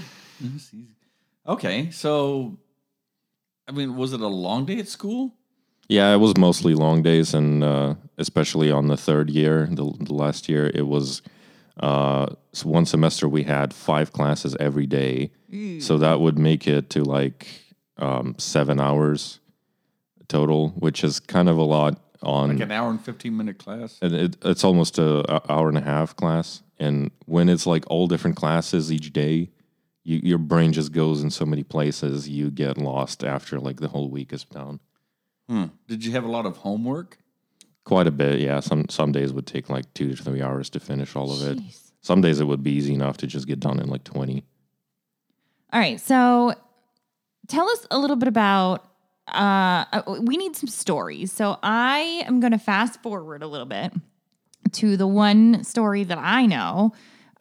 Okay, 1.47 1.89
so 1.89 2.57
I 3.67 3.71
mean, 3.71 3.95
was 3.95 4.13
it 4.13 4.21
a 4.21 4.27
long 4.27 4.65
day 4.65 4.79
at 4.79 4.87
school? 4.87 5.35
Yeah, 5.89 6.13
it 6.13 6.17
was 6.17 6.37
mostly 6.37 6.73
long 6.73 7.01
days, 7.03 7.33
and 7.33 7.63
uh, 7.63 7.95
especially 8.17 8.71
on 8.71 8.87
the 8.87 8.97
third 8.97 9.29
year, 9.29 9.67
the, 9.69 9.91
the 9.99 10.13
last 10.13 10.47
year, 10.49 10.71
it 10.73 10.87
was 10.87 11.21
uh, 11.79 12.27
so 12.53 12.69
one 12.69 12.85
semester 12.85 13.27
we 13.27 13.43
had 13.43 13.73
five 13.73 14.13
classes 14.13 14.55
every 14.59 14.85
day, 14.87 15.31
so 15.79 15.97
that 15.99 16.19
would 16.19 16.37
make 16.39 16.67
it 16.67 16.89
to 16.91 17.03
like 17.03 17.47
um, 17.97 18.35
seven 18.37 18.79
hours 18.79 19.39
total, 20.27 20.69
which 20.69 21.03
is 21.03 21.19
kind 21.19 21.47
of 21.49 21.57
a 21.57 21.63
lot 21.63 21.99
on. 22.21 22.49
Like 22.49 22.61
an 22.61 22.71
hour 22.71 22.89
and 22.89 23.03
fifteen 23.03 23.35
minute 23.37 23.59
class. 23.59 23.99
and 24.01 24.13
it, 24.15 24.37
it's 24.43 24.63
almost 24.63 24.97
a, 24.97 25.31
a 25.31 25.51
hour 25.51 25.67
and 25.69 25.77
a 25.77 25.81
half 25.81 26.15
class, 26.15 26.63
and 26.79 27.11
when 27.25 27.49
it's 27.49 27.67
like 27.67 27.83
all 27.87 28.07
different 28.07 28.35
classes 28.37 28.91
each 28.91 29.11
day, 29.13 29.49
you, 30.03 30.19
your 30.23 30.37
brain 30.37 30.73
just 30.73 30.91
goes 30.91 31.23
in 31.23 31.31
so 31.31 31.45
many 31.45 31.63
places, 31.63 32.27
you 32.27 32.51
get 32.51 32.77
lost 32.77 33.23
after 33.23 33.59
like 33.59 33.79
the 33.79 33.87
whole 33.87 34.09
week 34.09 34.33
is 34.33 34.43
done. 34.43 34.79
Hmm. 35.49 35.65
Did 35.87 36.05
you 36.05 36.11
have 36.11 36.23
a 36.23 36.31
lot 36.31 36.45
of 36.45 36.57
homework? 36.57 37.17
Quite 37.85 38.07
a 38.07 38.11
bit, 38.11 38.39
yeah. 38.39 38.61
Some 38.61 38.87
some 38.89 39.11
days 39.11 39.33
would 39.33 39.45
take 39.45 39.69
like 39.69 39.93
two 39.93 40.15
to 40.15 40.23
three 40.23 40.41
hours 40.41 40.69
to 40.71 40.79
finish 40.79 41.15
all 41.15 41.31
of 41.31 41.41
it. 41.41 41.57
Jeez. 41.57 41.91
Some 42.01 42.21
days 42.21 42.39
it 42.39 42.45
would 42.45 42.63
be 42.63 42.71
easy 42.71 42.93
enough 42.93 43.17
to 43.17 43.27
just 43.27 43.47
get 43.47 43.59
done 43.59 43.79
in 43.79 43.87
like 43.87 44.03
twenty. 44.03 44.45
All 45.71 45.79
right. 45.79 45.99
So 45.99 46.53
tell 47.47 47.69
us 47.69 47.85
a 47.91 47.97
little 47.97 48.15
bit 48.15 48.27
about 48.29 48.85
uh 49.27 49.85
uh, 49.91 50.19
we 50.21 50.37
need 50.37 50.55
some 50.55 50.69
stories. 50.69 51.31
So 51.31 51.59
I 51.61 52.23
am 52.25 52.39
going 52.39 52.51
to 52.51 52.57
fast 52.57 53.01
forward 53.01 53.43
a 53.43 53.47
little 53.47 53.65
bit 53.65 53.93
to 54.73 54.97
the 54.97 55.07
one 55.07 55.63
story 55.63 56.03
that 56.05 56.17
I 56.17 56.45
know. 56.45 56.93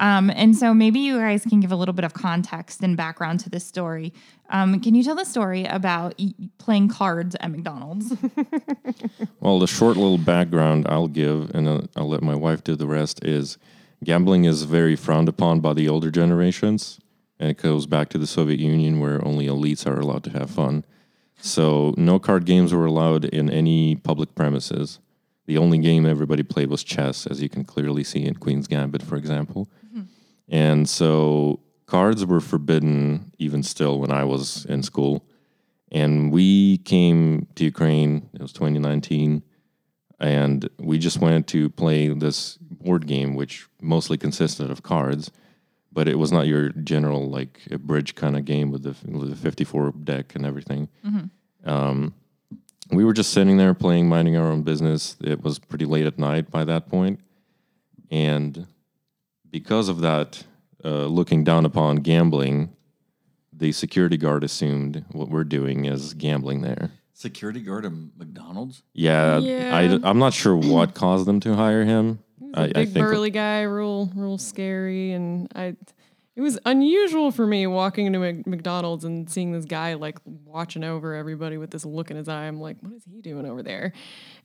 Um, 0.02 0.30
and 0.35 0.56
so 0.56 0.75
maybe 0.75 0.99
you 0.99 1.16
guys 1.16 1.44
can 1.44 1.61
give 1.61 1.71
a 1.71 1.76
little 1.76 1.94
bit 1.94 2.04
of 2.04 2.12
context 2.12 2.82
and 2.82 2.97
background 2.97 3.38
to 3.40 3.49
this 3.49 3.64
story. 3.64 4.12
Um, 4.50 4.80
can 4.80 4.97
you 4.97 5.04
tell 5.04 5.14
the 5.14 5.25
story 5.25 5.64
about 5.64 6.21
playing 6.59 6.88
cards 6.88 7.37
at 7.40 7.50
McDonald's? 7.50 8.12
Well, 9.40 9.59
the 9.59 9.66
short 9.66 9.97
little 9.97 10.18
background 10.18 10.87
I'll 10.88 11.09
give, 11.09 11.50
and 11.52 11.68
uh, 11.68 11.80
I'll 11.97 12.09
let 12.09 12.23
my 12.23 12.35
wife 12.37 12.62
do 12.62 12.76
the 12.76 12.87
rest, 12.87 13.25
is 13.25 13.59
gambling 14.04 14.44
is 14.44 14.62
very 14.62 14.94
frowned 14.94 15.28
upon 15.28 15.59
by 15.59 15.73
the 15.73 15.88
older 15.88 16.12
generations. 16.12 17.00
And 17.40 17.50
it 17.50 17.56
goes 17.56 17.87
back 17.87 18.09
to 18.11 18.18
the 18.18 18.26
Soviet 18.26 18.61
Union 18.61 19.00
where 19.00 19.25
only 19.26 19.49
elites 19.49 19.85
are 19.85 19.99
allowed 19.99 20.23
to 20.25 20.30
have 20.30 20.49
fun. 20.49 20.85
So, 21.40 21.92
no 21.97 22.21
card 22.21 22.44
games 22.44 22.73
were 22.73 22.87
allowed 22.87 23.25
in 23.25 23.50
any 23.50 23.97
public 23.97 24.37
premises. 24.37 25.00
The 25.47 25.59
only 25.59 25.78
game 25.78 26.06
everybody 26.06 26.44
played 26.44 26.71
was 26.71 26.85
chess, 26.85 27.26
as 27.26 27.42
you 27.42 27.49
can 27.49 27.64
clearly 27.64 28.04
see 28.04 28.25
in 28.25 28.37
Queen's 28.37 28.68
Gambit, 28.68 29.02
for 29.02 29.16
example. 29.16 29.68
And 30.49 30.88
so, 30.88 31.61
cards 31.87 32.25
were 32.25 32.40
forbidden 32.40 33.32
even 33.38 33.62
still 33.62 34.00
when 34.00 34.11
I 34.11 34.25
was 34.25 34.64
in 34.66 34.82
school. 34.82 35.25
And 35.90 36.32
we 36.32 36.78
came 36.78 37.49
to 37.56 37.64
Ukraine, 37.64 38.30
it 38.32 38.40
was 38.40 38.52
2019, 38.52 39.42
and 40.18 40.70
we 40.78 40.99
just 40.99 41.20
wanted 41.20 41.46
to 41.49 41.68
play 41.68 42.08
this 42.08 42.56
board 42.56 43.06
game, 43.06 43.34
which 43.34 43.66
mostly 43.80 44.16
consisted 44.16 44.70
of 44.70 44.82
cards, 44.82 45.30
but 45.92 46.08
it 46.08 46.18
was 46.18 46.32
not 46.32 46.46
your 46.46 46.70
general, 46.70 47.28
like, 47.28 47.61
a 47.70 47.76
bridge 47.76 48.14
kind 48.14 48.37
of 48.37 48.46
game 48.46 48.70
with 48.70 48.84
the, 48.84 48.94
with 49.06 49.28
the 49.28 49.37
54 49.37 49.92
deck 50.02 50.34
and 50.34 50.46
everything. 50.46 50.88
Um, 51.64 52.14
we 52.90 53.04
were 53.04 53.12
just 53.12 53.32
sitting 53.32 53.56
there 53.58 53.75
playing, 53.75 54.08
minding 54.08 54.37
our 54.37 54.50
own 54.50 54.62
business. 54.62 55.16
It 55.22 55.42
was 55.42 55.58
pretty 55.58 55.84
late 55.84 56.06
at 56.06 56.18
night 56.18 56.50
by 56.50 56.64
that 56.64 56.88
point, 56.88 57.20
And 58.11 58.66
because 59.52 59.88
of 59.88 60.00
that, 60.00 60.44
uh, 60.85 61.04
looking 61.06 61.44
down 61.44 61.64
upon 61.64 61.97
gambling, 61.97 62.75
the 63.52 63.71
security 63.71 64.16
guard 64.16 64.42
assumed 64.42 65.04
what 65.12 65.28
we're 65.28 65.44
doing 65.44 65.85
is 65.85 66.14
gambling 66.14 66.62
there. 66.62 66.90
Security 67.12 67.61
guard 67.61 67.85
at 67.85 67.92
McDonald's? 68.16 68.82
Yeah, 68.94 69.38
Yeah. 69.38 70.00
I, 70.02 70.11
am 70.11 70.18
not 70.18 70.32
sure 70.32 70.56
what 70.56 70.94
caused 70.94 71.26
them 71.26 71.38
to 71.40 71.54
hire 71.54 71.85
him. 71.85 72.18
I, 72.54 72.66
Big 72.66 72.76
I 72.76 72.85
think 72.87 73.06
burly 73.06 73.30
guy, 73.30 73.62
real 73.62 74.11
real 74.16 74.38
scary, 74.38 75.12
and 75.12 75.50
I. 75.54 75.76
It 76.34 76.40
was 76.40 76.58
unusual 76.64 77.30
for 77.30 77.46
me 77.46 77.66
walking 77.66 78.06
into 78.06 78.18
Mc- 78.18 78.46
McDonald's 78.46 79.04
and 79.04 79.28
seeing 79.28 79.52
this 79.52 79.66
guy 79.66 79.94
like 79.94 80.18
watching 80.24 80.82
over 80.82 81.14
everybody 81.14 81.58
with 81.58 81.70
this 81.70 81.84
look 81.84 82.10
in 82.10 82.16
his 82.16 82.26
eye. 82.26 82.44
I'm 82.44 82.58
like, 82.58 82.78
what 82.80 82.94
is 82.94 83.02
he 83.04 83.20
doing 83.20 83.44
over 83.44 83.62
there? 83.62 83.92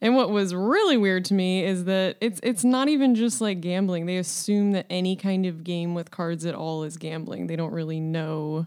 And 0.02 0.14
what 0.14 0.30
was 0.30 0.54
really 0.54 0.98
weird 0.98 1.24
to 1.26 1.34
me 1.34 1.64
is 1.64 1.84
that 1.84 2.16
it's 2.20 2.40
it's 2.42 2.62
not 2.62 2.88
even 2.88 3.14
just 3.14 3.40
like 3.40 3.62
gambling. 3.62 4.04
They 4.04 4.18
assume 4.18 4.72
that 4.72 4.84
any 4.90 5.16
kind 5.16 5.46
of 5.46 5.64
game 5.64 5.94
with 5.94 6.10
cards 6.10 6.44
at 6.44 6.54
all 6.54 6.82
is 6.82 6.98
gambling. 6.98 7.46
They 7.46 7.56
don't 7.56 7.72
really 7.72 8.00
know. 8.00 8.66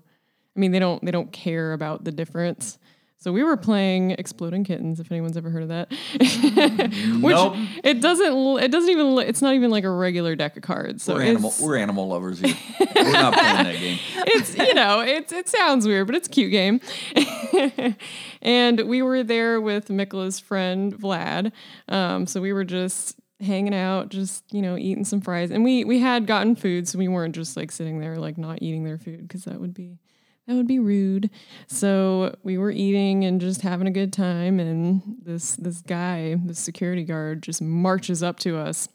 I 0.56 0.60
mean, 0.60 0.72
they 0.72 0.80
don't 0.80 1.04
they 1.06 1.12
don't 1.12 1.32
care 1.32 1.74
about 1.74 2.04
the 2.04 2.12
difference. 2.12 2.80
So 3.22 3.32
we 3.32 3.44
were 3.44 3.56
playing 3.56 4.12
Exploding 4.12 4.64
Kittens, 4.64 5.00
if 5.00 5.12
anyone's 5.12 5.38
ever 5.38 5.52
heard 5.52 5.62
of 5.62 5.70
that. 5.70 5.92
Which 7.22 7.36
Nope. 7.36 7.56
it 7.84 8.02
doesn't 8.02 8.64
it 8.64 8.72
doesn't 8.72 8.90
even 8.90 9.16
it's 9.20 9.44
not 9.44 9.54
even 9.54 9.70
like 9.70 9.84
a 9.84 9.92
regular 9.92 10.36
deck 10.36 10.58
of 10.58 10.64
cards. 10.64 11.04
So 11.04 11.14
we're 11.14 11.22
animal. 11.22 11.54
We're 11.62 11.78
animal 11.78 12.08
lovers 12.08 12.40
here. 12.40 12.56
we're 12.80 13.12
not 13.12 13.34
playing 13.34 13.64
that 13.64 13.80
game. 13.80 14.00
it's 14.26 14.58
you 14.58 14.74
know 14.74 15.02
it's 15.02 15.32
it 15.32 15.48
sounds 15.48 15.86
weird, 15.86 16.08
but 16.08 16.16
it's 16.16 16.28
a 16.28 16.32
cute 16.32 16.52
game. 16.52 16.82
and 18.42 18.88
we 18.88 19.04
were 19.04 19.22
there 19.22 19.62
with 19.62 19.90
Mikla's 19.90 20.40
friend 20.40 20.98
Vlad. 20.98 21.52
Um, 21.90 22.26
so 22.26 22.42
we 22.42 22.54
were 22.54 22.66
just 22.66 23.20
hanging 23.40 23.76
out, 23.76 24.10
just 24.10 24.44
you 24.52 24.64
know 24.64 24.76
eating 24.78 25.06
some 25.06 25.22
fries, 25.22 25.52
and 25.52 25.64
we 25.64 25.84
we 25.86 26.00
had 26.00 26.26
gotten 26.26 26.56
food, 26.56 26.88
so 26.88 26.98
we 26.98 27.08
weren't 27.08 27.36
just 27.36 27.56
like 27.56 27.72
sitting 27.72 28.00
there 28.00 28.18
like 28.18 28.40
not 28.40 28.64
eating 28.64 28.84
their 28.84 28.98
food 28.98 29.28
because 29.28 29.44
that 29.44 29.62
would 29.62 29.76
be 29.76 30.00
that 30.48 30.56
would 30.56 30.68
be 30.68 30.80
rude. 30.80 31.30
So 31.68 32.36
we 32.44 32.58
were 32.58 32.72
eating 32.72 33.24
and 33.24 33.40
just 33.40 33.62
having 33.62 33.88
a 33.88 33.92
good 33.92 34.12
time, 34.12 34.60
and 34.60 35.02
this 35.24 35.56
this 35.56 35.82
guy, 35.82 36.36
this 36.44 36.60
security 36.60 37.04
guard, 37.04 37.44
just 37.44 37.62
marches 37.62 38.24
up 38.24 38.40
to 38.40 38.58
us. 38.58 38.90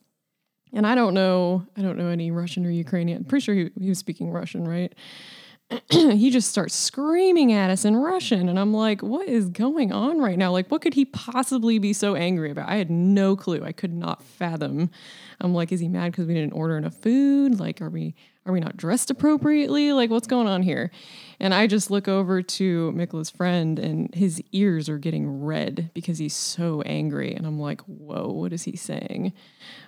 And 0.72 0.86
I 0.86 0.94
don't 0.94 1.14
know, 1.14 1.64
I 1.76 1.82
don't 1.82 1.96
know 1.96 2.08
any 2.08 2.30
Russian 2.30 2.66
or 2.66 2.70
Ukrainian. 2.70 3.18
I'm 3.18 3.24
pretty 3.24 3.44
sure 3.44 3.54
he, 3.54 3.70
he 3.80 3.88
was 3.88 3.98
speaking 3.98 4.30
Russian, 4.30 4.66
right? 4.66 4.92
he 5.90 6.30
just 6.30 6.48
starts 6.48 6.74
screaming 6.74 7.52
at 7.52 7.70
us 7.70 7.84
in 7.84 7.96
Russian. 7.96 8.48
And 8.48 8.58
I'm 8.58 8.72
like, 8.72 9.02
what 9.02 9.28
is 9.28 9.48
going 9.48 9.92
on 9.92 10.18
right 10.18 10.38
now? 10.38 10.52
Like, 10.52 10.70
what 10.70 10.80
could 10.80 10.94
he 10.94 11.04
possibly 11.04 11.78
be 11.78 11.92
so 11.92 12.14
angry 12.14 12.50
about? 12.50 12.68
I 12.68 12.76
had 12.76 12.90
no 12.90 13.34
clue. 13.34 13.64
I 13.64 13.72
could 13.72 13.92
not 13.92 14.22
fathom. 14.22 14.90
I'm 15.40 15.54
like, 15.54 15.72
is 15.72 15.80
he 15.80 15.88
mad 15.88 16.12
because 16.12 16.26
we 16.26 16.34
didn't 16.34 16.52
order 16.52 16.76
enough 16.76 16.94
food? 16.94 17.58
Like, 17.58 17.80
are 17.80 17.90
we 17.90 18.14
are 18.46 18.52
we 18.52 18.60
not 18.60 18.76
dressed 18.76 19.10
appropriately? 19.10 19.92
Like, 19.92 20.08
what's 20.08 20.28
going 20.28 20.46
on 20.46 20.62
here? 20.62 20.92
And 21.40 21.52
I 21.52 21.66
just 21.66 21.90
look 21.90 22.06
over 22.06 22.42
to 22.42 22.92
Mikla's 22.92 23.28
friend, 23.28 23.76
and 23.76 24.14
his 24.14 24.40
ears 24.52 24.88
are 24.88 24.98
getting 24.98 25.42
red 25.42 25.90
because 25.94 26.18
he's 26.18 26.36
so 26.36 26.80
angry. 26.82 27.34
And 27.34 27.44
I'm 27.44 27.58
like, 27.58 27.80
whoa, 27.82 28.28
what 28.28 28.52
is 28.52 28.62
he 28.62 28.76
saying? 28.76 29.32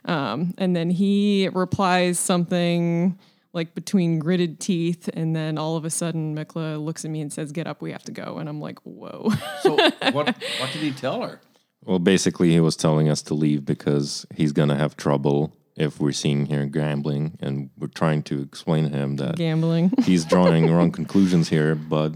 Um, 0.07 0.55
and 0.59 0.75
then 0.75 0.91
he 0.91 1.49
replies 1.53 2.19
something 2.19 3.17
like 3.59 3.75
between 3.75 4.21
gritted 4.21 4.61
teeth, 4.61 5.11
and 5.13 5.35
then 5.35 5.59
all 5.59 5.77
of 5.77 5.85
a 5.85 5.91
sudden, 5.91 6.37
Mikla 6.37 6.83
looks 6.83 7.05
at 7.05 7.11
me 7.11 7.21
and 7.21 7.33
says, 7.33 7.51
"Get 7.51 7.67
up, 7.67 7.83
we 7.83 7.91
have 7.91 8.05
to 8.05 8.13
go." 8.13 8.39
And 8.39 8.49
I'm 8.49 8.61
like, 8.61 8.79
"Whoa!" 8.85 9.31
So 9.63 9.75
what? 10.13 10.15
What 10.15 10.71
did 10.73 10.83
he 10.83 10.93
tell 10.93 11.23
her? 11.23 11.41
Well, 11.85 11.99
basically, 11.99 12.51
he 12.51 12.61
was 12.61 12.77
telling 12.77 13.09
us 13.09 13.21
to 13.23 13.35
leave 13.35 13.65
because 13.65 14.25
he's 14.35 14.53
gonna 14.53 14.77
have 14.77 14.97
trouble 14.97 15.53
if 15.77 16.01
we're 16.01 16.13
seeing 16.13 16.47
here 16.47 16.67
gambling, 16.67 17.37
and 17.41 17.71
we're 17.77 17.89
trying 17.89 18.23
to 18.25 18.41
explain 18.41 18.85
to 18.85 18.91
him 18.91 19.17
that 19.17 19.37
Gambling. 19.37 19.93
he's 20.05 20.25
drawing 20.25 20.71
wrong 20.73 20.93
conclusions 20.93 21.49
here, 21.49 21.75
but 21.75 22.15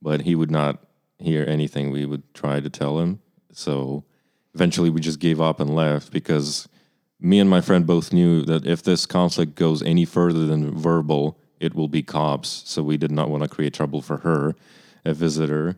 but 0.00 0.20
he 0.22 0.36
would 0.36 0.52
not 0.52 0.84
hear 1.18 1.44
anything 1.48 1.90
we 1.90 2.06
would 2.06 2.22
try 2.32 2.60
to 2.60 2.70
tell 2.70 3.00
him. 3.00 3.20
So 3.50 4.04
eventually, 4.54 4.90
we 4.90 5.00
just 5.00 5.18
gave 5.18 5.40
up 5.40 5.58
and 5.58 5.74
left 5.74 6.12
because 6.12 6.68
me 7.20 7.38
and 7.40 7.48
my 7.48 7.60
friend 7.60 7.86
both 7.86 8.12
knew 8.12 8.42
that 8.42 8.66
if 8.66 8.82
this 8.82 9.06
conflict 9.06 9.54
goes 9.54 9.82
any 9.82 10.04
further 10.04 10.46
than 10.46 10.76
verbal, 10.76 11.38
it 11.60 11.74
will 11.74 11.88
be 11.88 12.02
cops. 12.02 12.62
So 12.66 12.82
we 12.82 12.96
did 12.96 13.10
not 13.10 13.30
want 13.30 13.42
to 13.42 13.48
create 13.48 13.72
trouble 13.74 14.02
for 14.02 14.18
her, 14.18 14.54
a 15.04 15.14
visitor. 15.14 15.76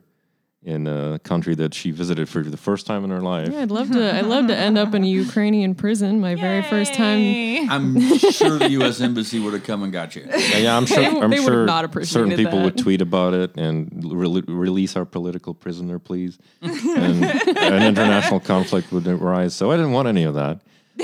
in 0.64 0.88
a 0.88 1.20
country 1.20 1.54
that 1.54 1.72
she 1.72 1.92
visited 1.92 2.28
for 2.28 2.42
the 2.42 2.56
first 2.56 2.84
time 2.84 3.04
in 3.04 3.10
her 3.10 3.20
life. 3.20 3.48
Yeah, 3.48 3.60
I'd 3.62 3.70
love 3.70 3.92
to. 3.92 4.12
I'd 4.16 4.26
love 4.26 4.48
to 4.48 4.56
end 4.56 4.76
up 4.76 4.92
in 4.92 5.04
a 5.04 5.06
Ukrainian 5.06 5.76
prison. 5.76 6.20
My 6.20 6.34
very 6.34 6.62
first 6.62 6.94
time. 6.94 7.70
I'm 7.70 8.00
sure 8.18 8.58
the 8.58 8.70
U.S. 8.80 9.00
Embassy 9.00 9.38
would 9.38 9.52
have 9.54 9.62
come 9.62 9.84
and 9.84 9.92
got 9.92 10.16
you. 10.16 10.24
Yeah, 10.28 10.58
yeah, 10.58 10.76
I'm 10.76 10.84
sure. 10.84 10.96
They- 10.98 11.06
I'm 11.06 11.30
they 11.30 11.38
would 11.38 11.44
have 11.44 11.44
sure 11.44 11.64
not 11.64 11.84
certain 11.84 12.32
appreciated 12.32 12.36
people 12.38 12.60
would 12.64 12.76
tweet 12.76 13.00
about 13.00 13.34
it 13.34 13.56
and 13.56 14.02
re- 14.04 14.42
release 14.48 14.96
our 14.96 15.04
political 15.04 15.54
prisoner, 15.54 16.00
please. 16.00 16.38
And 16.60 17.24
an 17.24 17.82
international 17.92 18.40
conflict 18.40 18.90
would 18.90 19.06
arise. 19.06 19.54
So 19.54 19.70
I 19.70 19.76
didn't 19.76 19.92
want 19.92 20.08
any 20.08 20.24
of 20.24 20.34
that. 20.34 20.60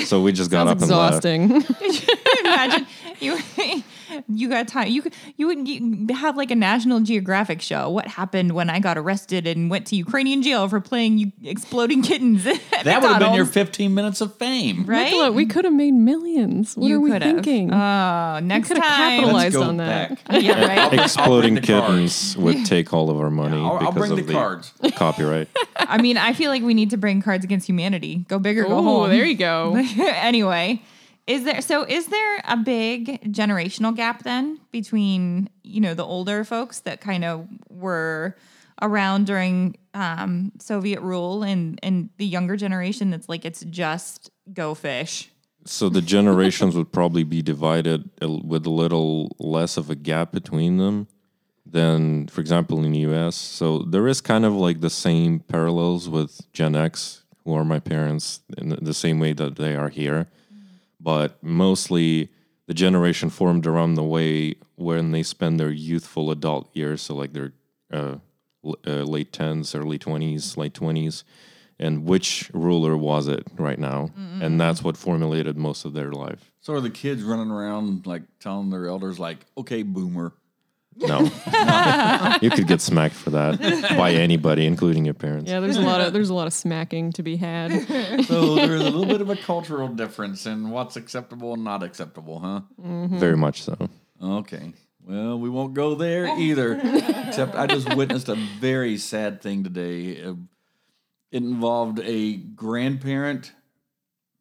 So 0.06 0.20
we 0.22 0.32
just 0.32 0.50
got 0.50 0.66
Sounds 0.66 0.82
up 0.82 0.88
and 0.88 0.98
left. 0.98 1.24
exhausting. 1.24 2.04
Imagine 2.44 2.86
you 3.20 3.38
you 4.28 4.48
got 4.48 4.68
time. 4.68 4.88
You 4.88 5.02
could 5.02 5.14
you 5.36 5.46
would 5.46 5.66
you 5.68 6.06
have 6.14 6.36
like 6.36 6.50
a 6.50 6.54
National 6.54 7.00
Geographic 7.00 7.60
show. 7.62 7.88
What 7.90 8.06
happened 8.08 8.52
when 8.52 8.70
I 8.70 8.78
got 8.80 8.96
arrested 8.98 9.46
and 9.46 9.70
went 9.70 9.86
to 9.88 9.96
Ukrainian 9.96 10.42
jail 10.42 10.68
for 10.68 10.80
playing 10.80 11.32
exploding 11.42 12.02
kittens? 12.02 12.44
That 12.84 13.00
would 13.00 13.12
have 13.12 13.18
been 13.20 13.32
your 13.34 13.46
15 13.46 13.94
minutes 13.94 14.20
of 14.20 14.36
fame. 14.36 14.84
right. 14.84 15.04
Nicola, 15.04 15.32
we 15.32 15.46
could 15.46 15.64
have 15.64 15.72
made 15.72 15.92
millions. 15.94 16.76
What 16.76 16.86
you 16.86 16.96
are 16.96 17.00
we 17.00 17.10
could 17.10 17.22
have. 17.22 17.36
thinking? 17.36 17.72
Oh, 17.72 18.40
next 18.42 18.68
could 18.68 18.76
have 18.76 18.84
time. 18.86 19.20
capitalized 19.20 19.54
Let's 19.54 19.56
go 19.56 19.62
on 19.70 19.76
that. 19.78 20.22
back. 20.26 20.42
Yeah, 20.42 20.66
right. 20.66 20.78
I'll 20.78 20.88
bring- 20.90 21.00
I'll 21.00 21.04
Exploding 21.06 21.54
bring 21.54 21.62
the 21.62 21.72
cards. 21.72 21.86
kittens 21.86 22.36
would 22.36 22.66
take 22.66 22.92
all 22.92 23.08
of 23.08 23.18
our 23.18 23.30
money 23.30 23.56
I'll- 23.56 23.78
I'll 23.78 23.92
because 23.92 23.94
bring 23.94 24.10
of 24.12 24.16
the 24.18 24.22
the, 24.24 24.32
cards. 24.34 24.72
copyright. 24.96 25.48
I 25.76 25.96
mean, 26.02 26.18
I 26.18 26.34
feel 26.34 26.50
like 26.50 26.62
we 26.62 26.74
need 26.74 26.90
to 26.90 26.98
bring 26.98 27.22
Cards 27.22 27.44
Against 27.44 27.66
Humanity. 27.68 28.24
Go 28.28 28.38
big 28.38 28.58
or 28.58 28.64
go 28.64 28.76
Oh, 28.78 28.82
home. 28.82 29.08
there 29.10 29.24
you 29.24 29.36
go. 29.36 29.76
anyway, 29.98 30.82
is 31.26 31.44
there 31.44 31.60
so 31.60 31.84
is 31.84 32.06
there 32.08 32.42
a 32.44 32.56
big 32.56 33.32
generational 33.32 33.94
gap 33.94 34.22
then 34.24 34.60
between 34.70 35.48
you 35.62 35.80
know 35.80 35.94
the 35.94 36.04
older 36.04 36.44
folks 36.44 36.80
that 36.80 37.00
kind 37.00 37.24
of 37.24 37.48
were 37.68 38.36
around 38.82 39.26
during 39.26 39.76
um, 39.94 40.52
Soviet 40.58 41.00
rule 41.00 41.42
and 41.42 41.78
and 41.82 42.10
the 42.18 42.26
younger 42.26 42.56
generation 42.56 43.10
that's 43.10 43.28
like 43.28 43.44
it's 43.44 43.64
just 43.64 44.30
go 44.52 44.74
fish. 44.74 45.30
So 45.66 45.88
the 45.88 46.02
generations 46.02 46.76
would 46.76 46.92
probably 46.92 47.24
be 47.24 47.40
divided 47.40 48.10
with 48.20 48.66
a 48.66 48.70
little 48.70 49.34
less 49.38 49.78
of 49.78 49.88
a 49.88 49.94
gap 49.94 50.30
between 50.32 50.76
them 50.76 51.08
than, 51.64 52.26
for 52.28 52.42
example, 52.42 52.84
in 52.84 52.92
the 52.92 52.98
US. 53.10 53.34
So 53.34 53.78
there 53.78 54.06
is 54.06 54.20
kind 54.20 54.44
of 54.44 54.52
like 54.52 54.80
the 54.82 54.90
same 54.90 55.40
parallels 55.40 56.06
with 56.08 56.52
Gen 56.52 56.74
X, 56.74 57.22
who 57.44 57.54
are 57.54 57.64
my 57.64 57.78
parents, 57.78 58.40
in 58.58 58.68
the- 58.68 58.76
the 58.76 58.92
same 58.92 59.18
way 59.18 59.32
that 59.32 59.56
they 59.56 59.74
are 59.74 59.88
here. 59.88 60.26
But 61.04 61.40
mostly 61.42 62.30
the 62.66 62.72
generation 62.74 63.28
formed 63.28 63.66
around 63.66 63.94
the 63.94 64.02
way 64.02 64.54
when 64.76 65.12
they 65.12 65.22
spend 65.22 65.60
their 65.60 65.70
youthful 65.70 66.30
adult 66.30 66.74
years, 66.74 67.02
so 67.02 67.14
like 67.14 67.34
their 67.34 67.52
uh, 67.92 68.16
l- 68.64 68.76
uh, 68.86 69.02
late 69.02 69.30
10s, 69.30 69.78
early 69.78 69.98
20s, 69.98 70.56
late 70.56 70.72
20s, 70.72 71.22
and 71.78 72.06
which 72.06 72.50
ruler 72.54 72.96
was 72.96 73.28
it 73.28 73.46
right 73.58 73.78
now? 73.78 74.10
And 74.40 74.58
that's 74.58 74.82
what 74.82 74.96
formulated 74.96 75.56
most 75.58 75.84
of 75.84 75.92
their 75.92 76.10
life. 76.10 76.50
So 76.60 76.72
are 76.72 76.80
the 76.80 76.88
kids 76.90 77.22
running 77.22 77.50
around 77.50 78.06
like 78.06 78.22
telling 78.40 78.70
their 78.70 78.86
elders 78.86 79.18
like, 79.18 79.44
"Okay, 79.58 79.82
boomer." 79.82 80.32
No, 80.96 81.20
you 82.42 82.50
could 82.50 82.66
get 82.68 82.80
smacked 82.80 83.14
for 83.16 83.30
that 83.30 83.58
by 83.98 84.12
anybody, 84.12 84.64
including 84.66 85.04
your 85.04 85.14
parents. 85.14 85.50
Yeah, 85.50 85.60
there's 85.60 85.76
a 85.76 85.80
lot 85.82 86.00
of 86.00 86.12
there's 86.12 86.30
a 86.30 86.34
lot 86.34 86.46
of 86.46 86.52
smacking 86.52 87.12
to 87.12 87.22
be 87.22 87.36
had. 87.36 87.72
So 88.24 88.54
there's 88.54 88.80
a 88.80 88.84
little 88.84 89.04
bit 89.06 89.20
of 89.20 89.28
a 89.30 89.36
cultural 89.36 89.88
difference 89.88 90.46
in 90.46 90.70
what's 90.70 90.96
acceptable 90.96 91.54
and 91.54 91.64
not 91.64 91.82
acceptable, 91.82 92.38
huh? 92.40 92.60
Very 92.78 93.36
much 93.36 93.62
so. 93.62 93.76
Okay. 94.22 94.72
Well, 95.06 95.38
we 95.38 95.50
won't 95.50 95.74
go 95.74 95.94
there 95.96 96.26
either. 96.38 96.80
Except 97.26 97.54
I 97.54 97.66
just 97.66 97.94
witnessed 97.94 98.28
a 98.30 98.36
very 98.60 98.96
sad 98.96 99.42
thing 99.42 99.62
today. 99.64 100.22
Uh, 100.22 100.34
It 101.30 101.42
involved 101.42 102.00
a 102.00 102.36
grandparent. 102.36 103.52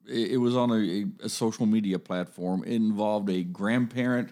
It 0.07 0.31
it 0.33 0.37
was 0.37 0.55
on 0.55 0.69
a, 0.71 1.05
a 1.25 1.29
social 1.29 1.65
media 1.65 1.99
platform. 1.99 2.63
It 2.63 2.75
involved 2.75 3.29
a 3.29 3.43
grandparent 3.43 4.31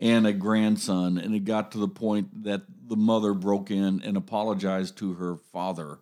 and 0.00 0.26
a 0.26 0.32
grandson, 0.32 1.18
and 1.18 1.34
it 1.34 1.44
got 1.44 1.72
to 1.72 1.78
the 1.78 1.88
point 1.88 2.44
that 2.44 2.62
the 2.88 2.96
mother 2.96 3.34
broke 3.34 3.70
in 3.70 4.02
and 4.02 4.16
apologized 4.16 4.96
to 4.98 5.14
her 5.14 5.36
father 5.36 5.98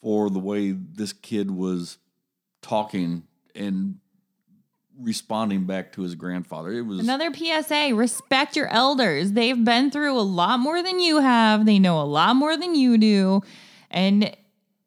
for 0.00 0.30
the 0.30 0.38
way 0.38 0.72
this 0.72 1.12
kid 1.12 1.50
was 1.50 1.98
talking 2.62 3.24
and 3.54 3.96
responding 4.98 5.64
back 5.64 5.92
to 5.92 6.02
his 6.02 6.14
grandfather. 6.14 6.72
It 6.72 6.82
was 6.82 7.00
Another 7.00 7.32
PSA: 7.32 7.92
respect 7.94 8.56
your 8.56 8.68
elders. 8.68 9.32
They've 9.32 9.62
been 9.62 9.90
through 9.90 10.18
a 10.18 10.22
lot 10.22 10.58
more 10.58 10.82
than 10.82 11.00
you 11.00 11.20
have. 11.20 11.66
They 11.66 11.78
know 11.78 12.00
a 12.00 12.04
lot 12.04 12.34
more 12.34 12.56
than 12.56 12.74
you 12.74 12.96
do, 12.96 13.42
and 13.90 14.34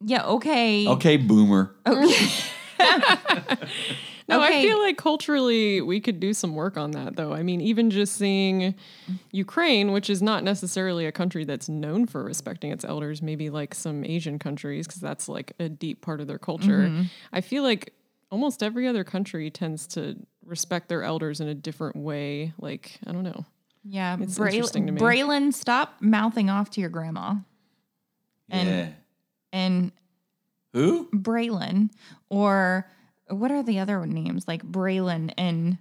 yeah, 0.03 0.25
okay, 0.25 0.87
okay, 0.87 1.17
boomer. 1.17 1.75
No, 4.27 4.41
I 4.41 4.61
feel 4.61 4.79
like 4.79 4.97
culturally 4.97 5.81
we 5.81 5.99
could 5.99 6.19
do 6.19 6.33
some 6.33 6.55
work 6.55 6.77
on 6.77 6.91
that 6.91 7.15
though. 7.15 7.33
I 7.33 7.43
mean, 7.43 7.61
even 7.61 7.89
just 7.89 8.15
seeing 8.15 8.75
Ukraine, 9.31 9.91
which 9.91 10.09
is 10.09 10.21
not 10.21 10.43
necessarily 10.43 11.05
a 11.05 11.11
country 11.11 11.43
that's 11.43 11.67
known 11.67 12.05
for 12.05 12.23
respecting 12.23 12.71
its 12.71 12.85
elders, 12.85 13.21
maybe 13.21 13.49
like 13.49 13.75
some 13.75 14.03
Asian 14.05 14.39
countries 14.39 14.87
because 14.87 15.01
that's 15.01 15.27
like 15.27 15.53
a 15.59 15.69
deep 15.69 16.01
part 16.01 16.21
of 16.21 16.27
their 16.27 16.39
culture. 16.39 16.87
Mm-hmm. 16.87 17.03
I 17.31 17.41
feel 17.41 17.63
like 17.63 17.93
almost 18.31 18.63
every 18.63 18.87
other 18.87 19.03
country 19.03 19.51
tends 19.51 19.85
to 19.87 20.15
respect 20.45 20.89
their 20.89 21.03
elders 21.03 21.39
in 21.39 21.47
a 21.47 21.53
different 21.53 21.95
way. 21.95 22.53
Like, 22.59 22.99
I 23.05 23.11
don't 23.11 23.23
know. 23.23 23.45
Yeah, 23.85 24.17
It's 24.19 24.37
Bra- 24.37 24.47
interesting 24.47 24.87
to 24.87 24.93
me. 24.93 24.99
Braylon, 24.99 25.53
stop 25.53 25.95
mouthing 25.99 26.49
off 26.49 26.69
to 26.71 26.81
your 26.81 26.89
grandma. 26.89 27.35
And 28.49 28.69
yeah. 28.69 28.89
and 29.51 29.91
Who? 30.73 31.09
Braylon, 31.13 31.89
or 32.29 32.89
what 33.33 33.51
are 33.51 33.63
the 33.63 33.79
other 33.79 34.05
names 34.05 34.47
like 34.47 34.63
Braylon 34.63 35.33
and 35.37 35.77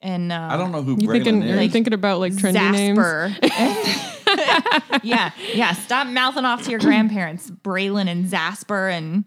and 0.00 0.30
uh, 0.32 0.48
I 0.52 0.56
don't 0.56 0.70
know 0.72 0.82
who 0.82 0.92
You 0.92 1.08
Braylon 1.08 1.12
thinking? 1.24 1.42
is. 1.42 1.58
Are 1.58 1.62
you 1.62 1.68
thinking 1.70 1.92
about 1.92 2.20
like 2.20 2.32
trendy 2.34 2.70
names? 2.72 2.98
Yeah, 5.02 5.30
yeah. 5.54 5.72
Stop 5.72 6.06
mouthing 6.08 6.44
off 6.44 6.64
to 6.64 6.70
your 6.70 6.80
grandparents, 6.80 7.50
Braylon 7.50 8.08
and 8.08 8.26
Zasper, 8.26 8.90
and 8.92 9.24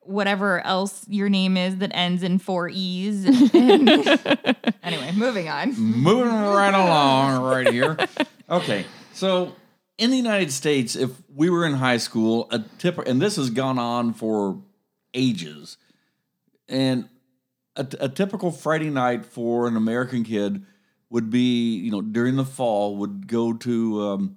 whatever 0.00 0.60
else 0.64 1.04
your 1.08 1.28
name 1.28 1.56
is 1.56 1.76
that 1.78 1.90
ends 1.94 2.22
in 2.22 2.38
four 2.38 2.68
e's. 2.68 3.24
And- 3.54 3.88
anyway, 4.82 5.12
moving 5.14 5.48
on. 5.48 5.74
Moving 5.78 6.32
right 6.32 6.72
along 6.74 7.42
right 7.42 7.68
here. 7.72 7.96
Okay, 8.48 8.84
so 9.12 9.54
in 9.98 10.10
the 10.10 10.16
United 10.16 10.52
States, 10.52 10.96
if 10.96 11.10
we 11.34 11.50
were 11.50 11.66
in 11.66 11.74
high 11.74 11.98
school, 11.98 12.48
a 12.50 12.60
tip, 12.78 12.98
and 12.98 13.20
this 13.20 13.36
has 13.36 13.50
gone 13.50 13.78
on 13.78 14.12
for 14.14 14.60
ages, 15.14 15.76
and 16.68 17.08
a, 17.76 17.86
a 18.00 18.08
typical 18.08 18.50
Friday 18.50 18.90
night 18.90 19.24
for 19.24 19.66
an 19.66 19.76
American 19.76 20.24
kid 20.24 20.64
would 21.10 21.30
be, 21.30 21.76
you 21.76 21.90
know, 21.90 22.00
during 22.00 22.36
the 22.36 22.44
fall, 22.44 22.96
would 22.96 23.26
go 23.26 23.52
to 23.52 24.02
um, 24.02 24.36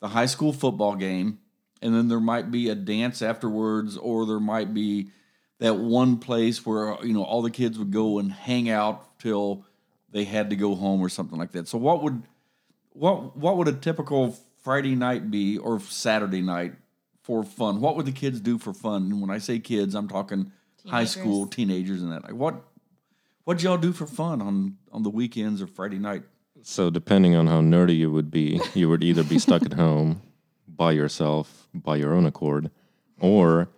the 0.00 0.08
high 0.08 0.26
school 0.26 0.52
football 0.52 0.96
game, 0.96 1.38
and 1.82 1.94
then 1.94 2.08
there 2.08 2.20
might 2.20 2.50
be 2.50 2.68
a 2.68 2.74
dance 2.74 3.22
afterwards, 3.22 3.96
or 3.96 4.26
there 4.26 4.40
might 4.40 4.74
be 4.74 5.10
that 5.58 5.78
one 5.78 6.18
place 6.18 6.66
where 6.66 6.96
you 7.02 7.12
know 7.12 7.22
all 7.22 7.42
the 7.42 7.50
kids 7.50 7.78
would 7.78 7.90
go 7.90 8.18
and 8.18 8.32
hang 8.32 8.68
out 8.68 9.18
till 9.18 9.64
they 10.10 10.24
had 10.24 10.50
to 10.50 10.56
go 10.56 10.74
home 10.74 11.00
or 11.00 11.08
something 11.08 11.38
like 11.38 11.52
that. 11.52 11.68
So 11.68 11.78
what 11.78 12.02
would 12.02 12.22
what 12.90 13.36
what 13.36 13.56
would 13.56 13.68
a 13.68 13.72
typical 13.72 14.36
Friday 14.62 14.94
night 14.94 15.30
be 15.30 15.58
or 15.58 15.80
Saturday 15.80 16.42
night 16.42 16.74
for 17.22 17.42
fun? 17.44 17.80
What 17.80 17.96
would 17.96 18.06
the 18.06 18.12
kids 18.12 18.40
do 18.40 18.58
for 18.58 18.72
fun? 18.72 19.04
And 19.04 19.20
when 19.20 19.30
I 19.30 19.38
say 19.38 19.58
kids, 19.58 19.94
I'm 19.94 20.08
talking 20.08 20.52
high 20.86 21.04
school 21.04 21.46
teenagers 21.46 22.02
and 22.02 22.12
that. 22.12 22.24
Like 22.24 22.34
what 22.34 22.62
what'd 23.44 23.62
y'all 23.62 23.78
do 23.78 23.92
for 23.92 24.06
fun 24.06 24.40
on 24.42 24.76
on 24.92 25.02
the 25.02 25.10
weekends 25.10 25.62
or 25.62 25.66
Friday 25.66 25.98
night? 25.98 26.22
So 26.62 26.90
depending 26.90 27.34
on 27.34 27.46
how 27.46 27.60
nerdy 27.60 27.96
you 27.96 28.10
would 28.10 28.30
be, 28.30 28.60
you 28.74 28.88
would 28.88 29.04
either 29.04 29.22
be 29.22 29.38
stuck 29.38 29.62
at 29.62 29.74
home 29.74 30.22
by 30.68 30.92
yourself, 30.92 31.68
by 31.72 31.96
your 31.96 32.12
own 32.12 32.26
accord, 32.26 32.70
or 33.20 33.68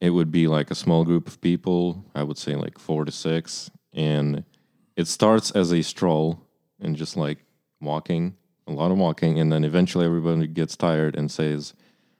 it 0.00 0.10
would 0.10 0.30
be 0.30 0.46
like 0.46 0.70
a 0.70 0.74
small 0.74 1.04
group 1.04 1.26
of 1.26 1.40
people. 1.40 2.04
I 2.14 2.22
would 2.22 2.38
say 2.38 2.54
like 2.54 2.78
four 2.78 3.04
to 3.04 3.12
six, 3.12 3.70
and 3.92 4.44
it 4.96 5.08
starts 5.08 5.50
as 5.52 5.72
a 5.72 5.82
stroll 5.82 6.40
and 6.80 6.96
just 6.96 7.16
like 7.16 7.38
walking, 7.80 8.36
a 8.66 8.72
lot 8.72 8.90
of 8.90 8.98
walking, 8.98 9.38
and 9.38 9.52
then 9.52 9.64
eventually 9.64 10.04
everybody 10.04 10.46
gets 10.46 10.76
tired 10.76 11.16
and 11.16 11.30
says, 11.30 11.74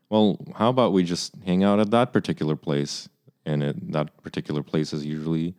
"Well, 0.08 0.38
how 0.54 0.70
about 0.70 0.92
we 0.92 1.04
just 1.04 1.34
hang 1.44 1.62
out 1.62 1.80
at 1.80 1.90
that 1.90 2.12
particular 2.12 2.56
place?" 2.56 3.08
And 3.46 3.62
it, 3.62 3.92
that 3.92 4.22
particular 4.22 4.62
place 4.62 4.92
is 4.92 5.04
usually 5.04 5.54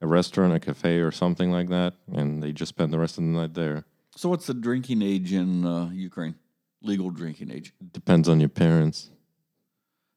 a 0.00 0.06
restaurant, 0.06 0.52
a 0.54 0.60
cafe, 0.60 0.98
or 0.98 1.10
something 1.12 1.50
like 1.50 1.68
that, 1.70 1.94
and 2.12 2.42
they 2.42 2.52
just 2.52 2.70
spend 2.70 2.92
the 2.92 2.98
rest 2.98 3.18
of 3.18 3.24
the 3.24 3.30
night 3.30 3.54
there. 3.54 3.84
So 4.16 4.28
what's 4.28 4.46
the 4.46 4.54
drinking 4.54 5.02
age 5.02 5.32
in 5.32 5.64
uh, 5.64 5.90
Ukraine? 5.90 6.34
Legal 6.82 7.10
drinking 7.10 7.50
age. 7.50 7.72
Depends 7.92 8.28
on 8.28 8.40
your 8.40 8.48
parents. 8.48 9.10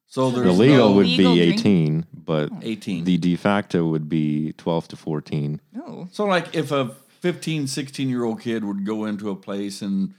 So 0.06 0.30
The 0.30 0.52
legal 0.52 0.90
no 0.90 0.92
would 0.96 1.06
Legal 1.06 1.34
be 1.34 1.40
drink- 1.46 1.60
18, 1.60 2.06
but 2.12 2.50
18. 2.60 3.04
the 3.04 3.16
de 3.16 3.34
facto 3.36 3.86
would 3.86 4.08
be 4.08 4.52
12 4.58 4.88
to 4.88 4.96
14. 4.96 5.60
Oh, 5.78 6.06
So, 6.12 6.24
like, 6.26 6.54
if 6.54 6.70
a 6.70 6.94
15, 7.20 7.66
16 7.66 8.08
year 8.08 8.24
old 8.24 8.40
kid 8.40 8.62
would 8.64 8.84
go 8.84 9.04
into 9.06 9.30
a 9.30 9.36
place 9.36 9.80
and 9.80 10.14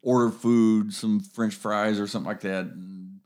order 0.00 0.30
food, 0.30 0.94
some 0.94 1.18
French 1.20 1.54
fries 1.54 1.98
or 1.98 2.06
something 2.06 2.28
like 2.28 2.40
that, 2.42 2.66
and 2.66 3.20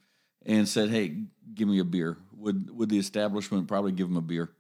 and 0.49 0.69
said, 0.69 0.91
"Hey, 0.91 1.25
give 1.55 1.67
me 1.69 1.81
a 1.81 1.85
beer," 1.85 2.17
would 2.39 2.77
would 2.77 2.89
the 2.89 2.99
establishment 2.99 3.69
probably 3.69 3.93
give 3.93 4.09
him 4.09 4.17
a 4.17 4.21
beer? 4.21 4.51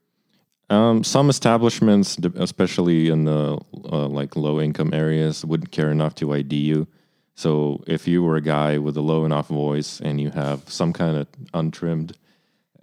Um, 0.69 1.05
some 1.05 1.31
establishments, 1.31 2.19
especially 2.35 3.09
in 3.09 3.25
the 3.25 3.59
uh, 3.85 4.09
like 4.09 4.35
low 4.35 4.61
income 4.61 4.93
areas, 4.93 5.45
wouldn't 5.45 5.71
care 5.71 5.91
enough 5.93 6.15
to 6.17 6.33
ID 6.33 6.57
you. 6.57 6.89
So 7.37 7.85
if 7.87 8.09
you 8.09 8.23
were 8.23 8.37
a 8.37 8.41
guy 8.41 8.79
with 8.79 8.97
a 8.97 9.01
low 9.01 9.25
enough 9.25 9.49
voice 9.49 10.01
and 10.01 10.21
you 10.21 10.31
have 10.31 10.69
some 10.69 10.93
kind 10.93 11.19
of 11.19 11.29
untrimmed 11.55 12.17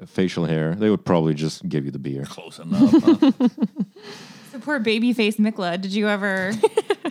facial 0.05 0.45
hair, 0.45 0.75
they 0.75 0.89
would 0.89 1.03
probably 1.03 1.33
just 1.33 1.67
give 1.67 1.85
you 1.85 1.91
the 1.91 1.99
beer. 1.99 2.23
Close 2.23 2.59
enough. 2.59 2.91
huh? 3.03 3.49
So 4.51 4.59
poor 4.59 4.79
babyface 4.79 5.37
Mikla. 5.37 5.81
Did 5.81 5.93
you 5.93 6.07
ever? 6.07 6.53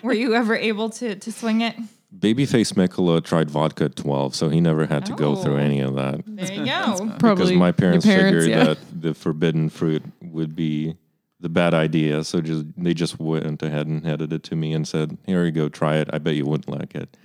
were 0.04 0.12
you 0.12 0.34
ever 0.36 0.54
able 0.54 0.90
to 0.90 1.16
to 1.16 1.32
swing 1.32 1.60
it? 1.60 1.74
Babyface 2.22 2.74
Mikola 2.74 3.22
tried 3.22 3.50
vodka 3.50 3.84
at 3.86 3.96
12, 3.96 4.34
so 4.36 4.48
he 4.48 4.60
never 4.60 4.86
had 4.86 5.04
to 5.06 5.12
go 5.14 5.34
through 5.34 5.54
Oh. 5.54 5.58
any 5.58 5.80
of 5.80 5.94
that. 5.96 6.20
There 6.24 6.52
you 6.52 6.64
go. 6.64 7.10
Probably 7.18 7.34
because 7.46 7.52
my 7.52 7.66
your 7.66 7.72
parents, 7.72 8.06
figured 8.06 8.48
yeah. 8.48 8.64
that 8.64 8.78
the 8.92 9.12
forbidden 9.12 9.68
fruit 9.68 10.04
would 10.22 10.54
be 10.54 10.96
the 11.40 11.48
bad 11.48 11.74
idea. 11.74 12.22
So 12.22 12.40
just 12.40 12.64
they 12.76 12.94
just 12.94 13.18
went 13.18 13.60
ahead 13.62 13.88
and 13.88 14.04
handed 14.06 14.32
it 14.32 14.44
to 14.44 14.56
me 14.56 14.72
and 14.72 14.86
said, 14.86 15.18
"Here 15.26 15.44
you 15.44 15.50
go, 15.50 15.68
try 15.68 15.96
it. 15.96 16.08
I 16.12 16.18
bet 16.18 16.36
you 16.36 16.46
wouldn't 16.46 16.68
like 16.68 16.94
it." 16.94 17.16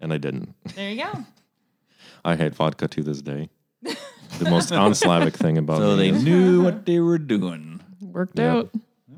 And 0.00 0.12
I 0.12 0.18
didn't. 0.18 0.54
There 0.74 0.90
you 0.90 1.04
go. 1.04 1.24
I 2.24 2.34
hate 2.34 2.54
vodka 2.56 2.88
to 2.88 3.02
this 3.04 3.22
day. 3.22 3.50
the 3.82 4.50
most 4.50 4.72
un-Slavic 4.84 5.34
thing 5.34 5.58
about 5.58 5.78
so 5.78 5.96
me. 5.96 6.10
they 6.10 6.16
is- 6.16 6.24
knew 6.24 6.62
what 6.64 6.86
they 6.86 6.98
were 6.98 7.18
doing. 7.18 7.80
Worked 8.00 8.38
Yeah. 8.40 8.52
out. 8.56 8.70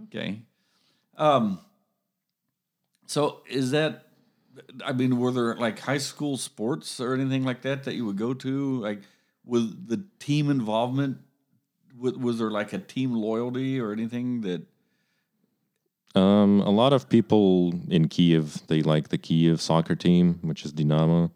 Okay. 0.04 0.42
Um. 1.16 1.58
So 3.06 3.40
is 3.48 3.70
that? 3.70 4.02
I 4.84 4.92
mean, 4.92 5.18
were 5.18 5.32
there 5.32 5.54
like 5.56 5.78
high 5.78 5.98
school 5.98 6.36
sports 6.36 7.00
or 7.00 7.14
anything 7.14 7.44
like 7.44 7.62
that 7.62 7.84
that 7.84 7.94
you 7.94 8.04
would 8.06 8.16
go 8.18 8.34
to? 8.34 8.80
Like, 8.80 9.00
with 9.44 9.88
the 9.88 10.04
team 10.18 10.50
involvement, 10.50 11.18
was, 11.98 12.14
was 12.14 12.38
there 12.38 12.50
like 12.50 12.72
a 12.72 12.78
team 12.78 13.12
loyalty 13.14 13.80
or 13.80 13.92
anything 13.92 14.40
that? 14.42 14.62
Um, 16.14 16.60
a 16.62 16.70
lot 16.70 16.92
of 16.94 17.08
people 17.10 17.74
in 17.88 18.08
Kiev 18.08 18.66
they 18.68 18.80
like 18.82 19.08
the 19.08 19.18
Kiev 19.18 19.60
soccer 19.60 19.94
team, 19.94 20.38
which 20.42 20.64
is 20.64 20.72
Dynamo, 20.72 21.24
Is 21.24 21.30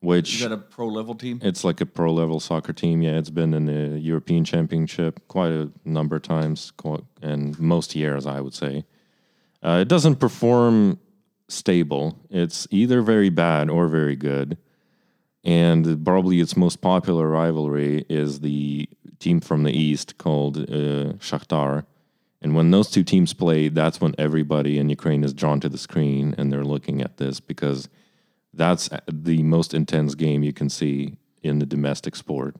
which 0.00 0.40
that 0.40 0.50
a 0.52 0.56
pro 0.56 0.86
level 0.88 1.14
team? 1.14 1.40
it's 1.42 1.62
like 1.62 1.80
a 1.82 1.86
pro 1.86 2.12
level 2.12 2.40
soccer 2.40 2.72
team. 2.72 3.02
Yeah, 3.02 3.18
it's 3.18 3.28
been 3.30 3.52
in 3.52 3.66
the 3.66 3.98
European 3.98 4.44
Championship 4.44 5.20
quite 5.28 5.52
a 5.52 5.70
number 5.84 6.16
of 6.16 6.22
times, 6.22 6.72
and 7.20 7.58
most 7.60 7.94
years 7.94 8.26
I 8.26 8.40
would 8.40 8.54
say. 8.54 8.84
Uh, 9.62 9.78
it 9.82 9.88
doesn't 9.88 10.16
perform 10.16 10.98
stable. 11.48 12.18
It's 12.30 12.66
either 12.70 13.02
very 13.02 13.30
bad 13.30 13.70
or 13.70 13.88
very 13.88 14.16
good. 14.16 14.58
And 15.44 16.04
probably 16.04 16.40
its 16.40 16.56
most 16.56 16.80
popular 16.80 17.28
rivalry 17.28 18.04
is 18.08 18.40
the 18.40 18.88
team 19.18 19.40
from 19.40 19.62
the 19.62 19.72
east 19.72 20.18
called 20.18 20.58
uh, 20.58 21.14
Shakhtar. 21.18 21.86
And 22.40 22.54
when 22.54 22.70
those 22.70 22.90
two 22.90 23.02
teams 23.02 23.32
play, 23.32 23.68
that's 23.68 24.00
when 24.00 24.14
everybody 24.18 24.78
in 24.78 24.90
Ukraine 24.90 25.24
is 25.24 25.32
drawn 25.32 25.60
to 25.60 25.68
the 25.68 25.78
screen 25.78 26.34
and 26.38 26.52
they're 26.52 26.64
looking 26.64 27.00
at 27.00 27.16
this 27.16 27.40
because 27.40 27.88
that's 28.52 28.90
the 29.10 29.42
most 29.42 29.74
intense 29.74 30.14
game 30.14 30.42
you 30.42 30.52
can 30.52 30.68
see 30.68 31.16
in 31.42 31.58
the 31.58 31.66
domestic 31.66 32.14
sport 32.14 32.56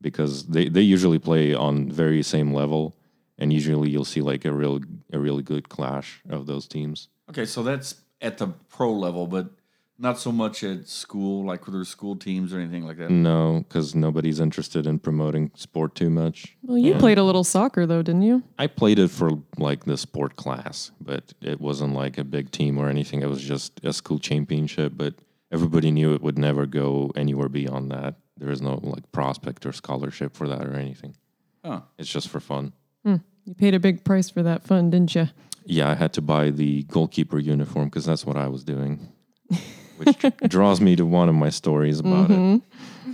because 0.00 0.46
they, 0.46 0.68
they 0.68 0.80
usually 0.80 1.18
play 1.18 1.54
on 1.54 1.90
very 1.90 2.22
same 2.22 2.52
level 2.52 2.96
and 3.38 3.52
usually 3.52 3.90
you'll 3.90 4.04
see 4.04 4.20
like 4.20 4.44
a 4.44 4.52
real 4.52 4.80
a 5.12 5.18
really 5.18 5.42
good 5.42 5.68
clash 5.68 6.22
of 6.28 6.46
those 6.46 6.68
teams. 6.68 7.08
Okay, 7.30 7.44
so 7.44 7.62
that's 7.62 8.01
at 8.22 8.38
the 8.38 8.46
pro 8.46 8.90
level, 8.92 9.26
but 9.26 9.50
not 9.98 10.18
so 10.18 10.32
much 10.32 10.64
at 10.64 10.88
school, 10.88 11.44
like 11.44 11.66
with 11.66 11.74
their 11.74 11.84
school 11.84 12.16
teams 12.16 12.52
or 12.54 12.58
anything 12.58 12.84
like 12.86 12.96
that. 12.96 13.10
No, 13.10 13.64
because 13.68 13.94
nobody's 13.94 14.40
interested 14.40 14.86
in 14.86 14.98
promoting 14.98 15.50
sport 15.54 15.94
too 15.94 16.08
much. 16.10 16.56
Well, 16.62 16.78
you 16.78 16.94
played 16.94 17.18
a 17.18 17.22
little 17.24 17.44
soccer 17.44 17.84
though, 17.86 18.02
didn't 18.02 18.22
you? 18.22 18.42
I 18.58 18.66
played 18.68 18.98
it 18.98 19.08
for 19.10 19.30
like 19.58 19.84
the 19.84 19.96
sport 19.98 20.36
class, 20.36 20.90
but 21.00 21.34
it 21.42 21.60
wasn't 21.60 21.94
like 21.94 22.16
a 22.18 22.24
big 22.24 22.50
team 22.50 22.78
or 22.78 22.88
anything. 22.88 23.22
It 23.22 23.28
was 23.28 23.42
just 23.42 23.84
a 23.84 23.92
school 23.92 24.18
championship, 24.18 24.94
but 24.96 25.14
everybody 25.52 25.90
knew 25.90 26.14
it 26.14 26.22
would 26.22 26.38
never 26.38 26.66
go 26.66 27.12
anywhere 27.14 27.48
beyond 27.48 27.90
that. 27.92 28.14
There 28.38 28.50
is 28.50 28.62
no 28.62 28.80
like 28.82 29.12
prospect 29.12 29.66
or 29.66 29.72
scholarship 29.72 30.34
for 30.34 30.48
that 30.48 30.66
or 30.66 30.74
anything. 30.74 31.16
Oh, 31.64 31.84
It's 31.98 32.10
just 32.10 32.28
for 32.28 32.40
fun. 32.40 32.72
Hmm. 33.04 33.16
You 33.44 33.54
paid 33.54 33.74
a 33.74 33.78
big 33.80 34.04
price 34.04 34.30
for 34.30 34.42
that 34.42 34.64
fun, 34.64 34.90
didn't 34.90 35.14
you? 35.14 35.28
Yeah, 35.64 35.90
I 35.90 35.94
had 35.94 36.12
to 36.14 36.20
buy 36.20 36.50
the 36.50 36.82
goalkeeper 36.84 37.38
uniform 37.38 37.86
because 37.86 38.04
that's 38.04 38.24
what 38.26 38.36
I 38.36 38.48
was 38.48 38.64
doing, 38.64 39.08
which 39.96 40.16
draws 40.48 40.80
me 40.80 40.96
to 40.96 41.06
one 41.06 41.28
of 41.28 41.34
my 41.34 41.50
stories 41.50 42.00
about 42.00 42.30
it. 42.30 42.62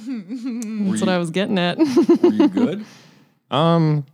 That's 0.09 1.01
what 1.01 1.09
I 1.09 1.19
was 1.19 1.31
getting 1.31 1.59
at. 1.59 1.79
were 1.79 2.33
you 2.33 2.49
good? 2.49 2.85
Um, 3.51 4.05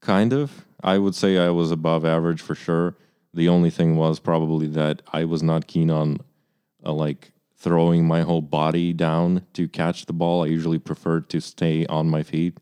kind 0.00 0.32
of. 0.32 0.64
I 0.84 0.98
would 0.98 1.16
say 1.16 1.36
I 1.38 1.50
was 1.50 1.72
above 1.72 2.04
average 2.04 2.40
for 2.40 2.54
sure. 2.54 2.94
The 3.34 3.48
only 3.48 3.70
thing 3.70 3.96
was 3.96 4.20
probably 4.20 4.68
that 4.68 5.02
I 5.12 5.24
was 5.24 5.42
not 5.42 5.66
keen 5.66 5.90
on 5.90 6.18
uh, 6.86 6.92
like 6.92 7.32
throwing 7.56 8.06
my 8.06 8.22
whole 8.22 8.40
body 8.40 8.92
down 8.92 9.44
to 9.54 9.66
catch 9.68 10.06
the 10.06 10.12
ball. 10.12 10.44
I 10.44 10.46
usually 10.46 10.78
preferred 10.78 11.28
to 11.30 11.40
stay 11.40 11.86
on 11.86 12.08
my 12.08 12.22
feet, 12.22 12.58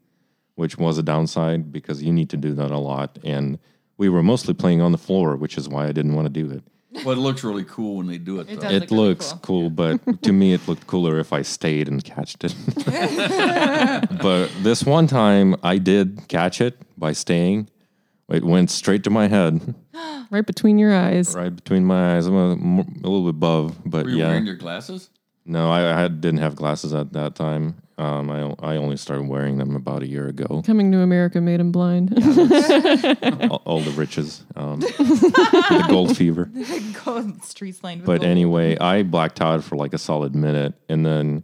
which 0.55 0.79
was 0.79 0.97
a 0.97 1.03
downside 1.03 1.71
because 1.71 2.03
you 2.03 2.13
need 2.15 2.31
to 2.31 2.39
do 2.39 2.55
that 2.55 2.71
a 2.71 2.79
lot. 2.79 3.19
And 3.23 3.59
we 3.99 4.09
were 4.09 4.23
mostly 4.23 4.55
playing 4.55 4.81
on 4.81 4.93
the 4.93 4.99
floor, 4.99 5.37
which 5.37 5.57
is 5.57 5.69
why 5.69 5.87
I 5.87 5.93
didn't 5.93 6.15
want 6.15 6.27
to 6.27 6.33
do 6.33 6.51
it. 6.51 6.63
Well, 7.05 7.17
it 7.17 7.21
looks 7.21 7.45
really 7.45 7.65
cool 7.65 7.97
when 7.97 8.07
they 8.07 8.19
do 8.19 8.41
it. 8.41 8.49
It 8.49 8.61
though. 8.61 8.69
does. 8.69 8.73
it 8.73 8.81
look 8.83 8.91
really 8.91 9.09
looks 9.09 9.33
cool. 9.33 9.39
cool, 9.41 9.71
but 9.71 10.23
to 10.23 10.33
me, 10.33 10.55
it 10.55 10.67
looked 10.67 10.87
cooler 10.87 11.19
if 11.19 11.33
I 11.33 11.43
stayed 11.43 11.89
and 11.89 12.03
catched 12.03 12.45
it. 12.45 12.55
but 14.23 14.51
this 14.63 14.83
one 14.85 15.07
time, 15.07 15.57
I 15.63 15.79
did 15.79 16.23
catch 16.29 16.61
it 16.61 16.81
by 16.97 17.13
staying. 17.13 17.69
It 18.29 18.45
went 18.45 18.71
straight 18.71 19.05
to 19.05 19.11
my 19.11 19.29
head, 19.29 19.75
right 20.31 20.45
between 20.45 20.79
your 20.79 20.95
eyes. 20.95 21.35
right 21.35 21.55
between 21.55 21.85
my 21.85 22.17
eyes. 22.17 22.27
I'm 22.27 22.35
a, 22.35 22.83
a 22.83 23.09
little 23.09 23.23
bit 23.23 23.31
above, 23.31 23.77
but 23.85 24.05
Were 24.05 24.11
you 24.11 24.19
yeah. 24.19 24.29
wearing 24.29 24.47
your 24.47 24.57
glasses? 24.57 25.11
No, 25.45 25.71
I, 25.71 25.95
I 25.95 26.01
had, 26.01 26.21
didn't 26.21 26.41
have 26.41 26.57
glasses 26.57 26.93
at 26.93 27.13
that 27.13 27.37
time. 27.37 27.77
Um, 27.99 28.31
I, 28.31 28.43
o- 28.43 28.57
I 28.61 28.77
only 28.77 28.97
started 28.99 29.27
wearing 29.27 29.57
them 29.57 29.75
about 29.75 30.03
a 30.03 30.07
year 30.07 30.29
ago. 30.29 30.63
Coming 30.67 30.93
to 30.93 30.99
America 31.01 31.41
made 31.41 31.61
him 31.61 31.73
blind. 31.73 32.13
all, 33.51 33.63
all 33.65 33.81
the 33.81 33.93
riches, 33.97 34.45
um, 34.55 34.81
the 34.99 35.87
gold 35.89 36.15
fever. 36.17 36.51
Gold 37.05 37.43
streets 37.43 37.83
lined 37.83 38.05
But 38.05 38.21
gold. 38.21 38.31
anyway, 38.31 38.77
I 38.79 39.03
blacked 39.03 39.41
out 39.41 39.65
for 39.65 39.77
like 39.77 39.95
a 39.95 39.99
solid 39.99 40.35
minute, 40.35 40.75
and 40.91 41.07
then 41.07 41.43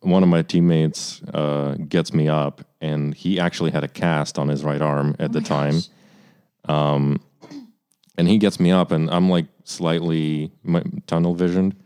one 0.00 0.24
of 0.24 0.28
my 0.28 0.42
teammates 0.42 1.22
uh, 1.32 1.76
gets 1.88 2.12
me 2.12 2.28
up, 2.28 2.62
and 2.80 3.14
he 3.14 3.38
actually 3.38 3.70
had 3.70 3.84
a 3.84 3.88
cast 3.88 4.36
on 4.38 4.48
his 4.48 4.64
right 4.64 4.82
arm 4.82 5.14
at 5.20 5.32
the 5.32 5.40
time. 5.40 5.80
Um, 6.66 7.20
and 8.18 8.26
he 8.28 8.38
gets 8.38 8.58
me 8.58 8.72
up, 8.72 8.90
and 8.90 9.08
I'm 9.10 9.30
like 9.30 9.46
slightly 9.64 10.50
tunnel 11.06 11.34
visioned. 11.34 11.76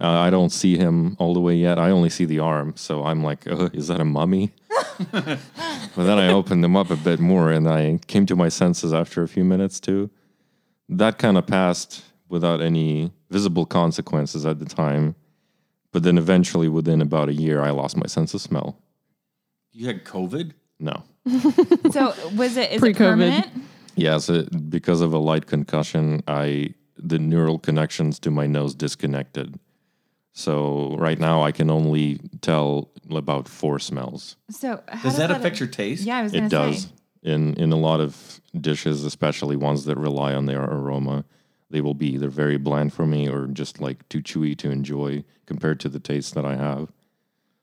Uh, 0.00 0.06
I 0.06 0.30
don't 0.30 0.50
see 0.50 0.76
him 0.76 1.16
all 1.18 1.34
the 1.34 1.40
way 1.40 1.56
yet. 1.56 1.78
I 1.78 1.90
only 1.90 2.08
see 2.08 2.24
the 2.24 2.38
arm, 2.38 2.74
so 2.76 3.04
I'm 3.04 3.22
like, 3.24 3.46
uh, 3.46 3.68
"Is 3.72 3.88
that 3.88 4.00
a 4.00 4.04
mummy?" 4.04 4.52
but 5.12 5.38
then 5.96 6.18
I 6.18 6.28
opened 6.32 6.62
them 6.62 6.76
up 6.76 6.90
a 6.90 6.96
bit 6.96 7.18
more, 7.18 7.50
and 7.50 7.68
I 7.68 7.98
came 8.06 8.24
to 8.26 8.36
my 8.36 8.48
senses 8.48 8.92
after 8.92 9.22
a 9.22 9.28
few 9.28 9.44
minutes 9.44 9.80
too. 9.80 10.10
That 10.88 11.18
kind 11.18 11.36
of 11.36 11.46
passed 11.46 12.04
without 12.28 12.60
any 12.60 13.12
visible 13.30 13.66
consequences 13.66 14.46
at 14.46 14.58
the 14.58 14.64
time. 14.66 15.14
But 15.90 16.02
then 16.02 16.18
eventually, 16.18 16.68
within 16.68 17.00
about 17.00 17.28
a 17.28 17.34
year, 17.34 17.62
I 17.62 17.70
lost 17.70 17.96
my 17.96 18.06
sense 18.06 18.34
of 18.34 18.40
smell. 18.40 18.78
You 19.72 19.86
had 19.86 20.04
COVID? 20.04 20.52
No. 20.78 21.02
So 21.92 22.14
was 22.36 22.56
it 22.56 22.70
is 22.70 22.76
it 22.76 22.80
Pre-COVID. 22.80 22.96
permanent? 22.96 23.46
Yes, 23.96 24.28
it, 24.28 24.70
because 24.70 25.00
of 25.00 25.12
a 25.12 25.18
light 25.18 25.46
concussion, 25.46 26.22
I 26.28 26.74
the 26.96 27.18
neural 27.18 27.58
connections 27.58 28.18
to 28.20 28.30
my 28.30 28.46
nose 28.46 28.74
disconnected. 28.74 29.58
So 30.38 30.94
right 31.00 31.18
now, 31.18 31.42
I 31.42 31.50
can 31.50 31.68
only 31.68 32.20
tell 32.42 32.92
about 33.10 33.48
four 33.48 33.80
smells. 33.80 34.36
So 34.48 34.80
how 34.86 35.02
Does 35.02 35.16
that 35.16 35.32
affect 35.32 35.58
your 35.58 35.68
taste? 35.68 36.04
Yeah, 36.04 36.18
I 36.18 36.22
was 36.22 36.30
gonna 36.30 36.46
It 36.46 36.50
does 36.50 36.82
say. 36.82 36.90
in 37.24 37.54
in 37.54 37.72
a 37.72 37.76
lot 37.76 37.98
of 37.98 38.40
dishes, 38.60 39.02
especially 39.02 39.56
ones 39.56 39.84
that 39.86 39.98
rely 39.98 40.34
on 40.34 40.46
their 40.46 40.62
aroma. 40.62 41.24
They 41.70 41.80
will 41.80 41.94
be 41.94 42.14
either 42.14 42.28
very 42.28 42.56
bland 42.56 42.92
for 42.92 43.04
me 43.04 43.28
or 43.28 43.48
just 43.48 43.80
like 43.80 44.08
too 44.08 44.22
chewy 44.22 44.56
to 44.58 44.70
enjoy 44.70 45.24
compared 45.44 45.80
to 45.80 45.88
the 45.88 45.98
taste 45.98 46.34
that 46.36 46.44
I 46.44 46.54
have. 46.54 46.92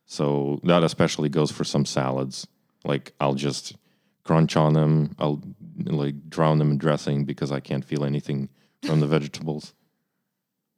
So 0.05 0.59
that 0.63 0.83
especially 0.83 1.29
goes 1.29 1.51
for 1.51 1.63
some 1.63 1.85
salads. 1.85 2.45
Like 2.83 3.13
I'll 3.21 3.35
just 3.35 3.77
crunch 4.25 4.57
on 4.57 4.73
them. 4.73 5.15
I'll 5.17 5.41
like 5.85 6.29
drown 6.29 6.59
them 6.59 6.71
in 6.71 6.77
dressing 6.77 7.23
because 7.23 7.53
I 7.53 7.61
can't 7.61 7.85
feel 7.85 8.03
anything 8.03 8.49
from 8.83 8.99
the 8.99 9.07
vegetables. 9.07 9.73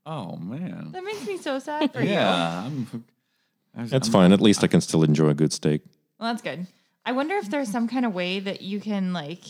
Oh 0.10 0.38
man. 0.38 0.92
That 0.94 1.04
makes 1.04 1.28
me 1.28 1.38
so 1.38 1.60
sad 1.60 1.92
for 1.92 2.02
you. 2.02 2.12
Yeah, 2.12 2.64
I'm, 2.66 3.04
I 3.76 3.82
was- 3.82 3.92
That's 3.92 4.08
I'm- 4.08 4.14
fine. 4.14 4.32
At 4.32 4.40
least 4.42 4.64
I 4.64 4.68
can 4.68 4.80
still 4.82 5.04
enjoy 5.04 5.28
a 5.30 5.34
good 5.34 5.52
steak. 5.52 5.82
Well, 6.20 6.32
that's 6.32 6.42
good. 6.42 6.66
I 7.06 7.12
wonder 7.12 7.36
if 7.36 7.50
there's 7.50 7.70
some 7.70 7.88
kind 7.90 8.06
of 8.06 8.14
way 8.14 8.40
that 8.40 8.62
you 8.62 8.80
can 8.80 9.12
like 9.14 9.44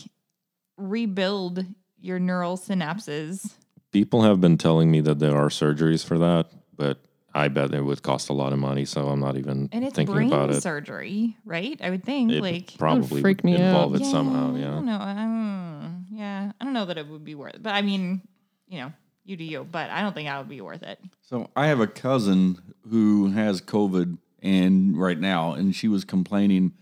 rebuild 0.76 1.64
your 2.00 2.18
neural 2.18 2.56
synapses. 2.56 3.52
People 3.92 4.22
have 4.22 4.40
been 4.40 4.58
telling 4.58 4.90
me 4.90 5.00
that 5.00 5.18
there 5.18 5.36
are 5.36 5.48
surgeries 5.48 6.04
for 6.04 6.18
that, 6.18 6.50
but 6.76 6.98
I 7.34 7.48
bet 7.48 7.72
it 7.72 7.82
would 7.82 8.02
cost 8.02 8.28
a 8.28 8.32
lot 8.32 8.52
of 8.52 8.58
money, 8.58 8.84
so 8.84 9.08
I'm 9.08 9.20
not 9.20 9.36
even 9.36 9.68
And 9.72 9.84
it's 9.84 9.94
thinking 9.94 10.14
brain 10.14 10.28
about 10.28 10.50
it. 10.50 10.62
surgery, 10.62 11.36
right? 11.44 11.80
I 11.82 11.90
would 11.90 12.04
think. 12.04 12.32
It 12.32 12.42
like 12.42 12.76
probably 12.78 13.20
freak 13.22 13.38
would 13.38 13.44
me 13.44 13.54
out. 13.54 13.60
involve 13.60 13.94
it 13.96 14.04
somehow. 14.04 14.54
I 14.54 14.58
Yeah. 14.58 14.64
don't 14.66 14.86
know. 14.86 15.00
Um, 15.00 16.06
yeah, 16.12 16.52
I 16.60 16.64
don't 16.64 16.74
know 16.74 16.84
that 16.84 16.98
it 16.98 17.06
would 17.08 17.24
be 17.24 17.34
worth 17.34 17.54
it. 17.54 17.62
But 17.62 17.74
I 17.74 17.82
mean, 17.82 18.22
you 18.68 18.78
know, 18.80 18.92
you 19.28 19.36
do 19.36 19.44
you. 19.44 19.66
But 19.70 19.90
I 19.90 20.02
don't 20.02 20.14
think 20.14 20.28
I 20.28 20.38
would 20.38 20.48
be 20.48 20.60
worth 20.60 20.82
it. 20.82 20.98
So 21.22 21.50
I 21.54 21.66
have 21.66 21.80
a 21.80 21.86
cousin 21.86 22.60
who 22.90 23.30
has 23.32 23.60
COVID 23.60 24.18
and 24.42 24.98
right 24.98 25.18
now, 25.18 25.52
and 25.52 25.74
she 25.74 25.88
was 25.88 26.04
complaining 26.04 26.72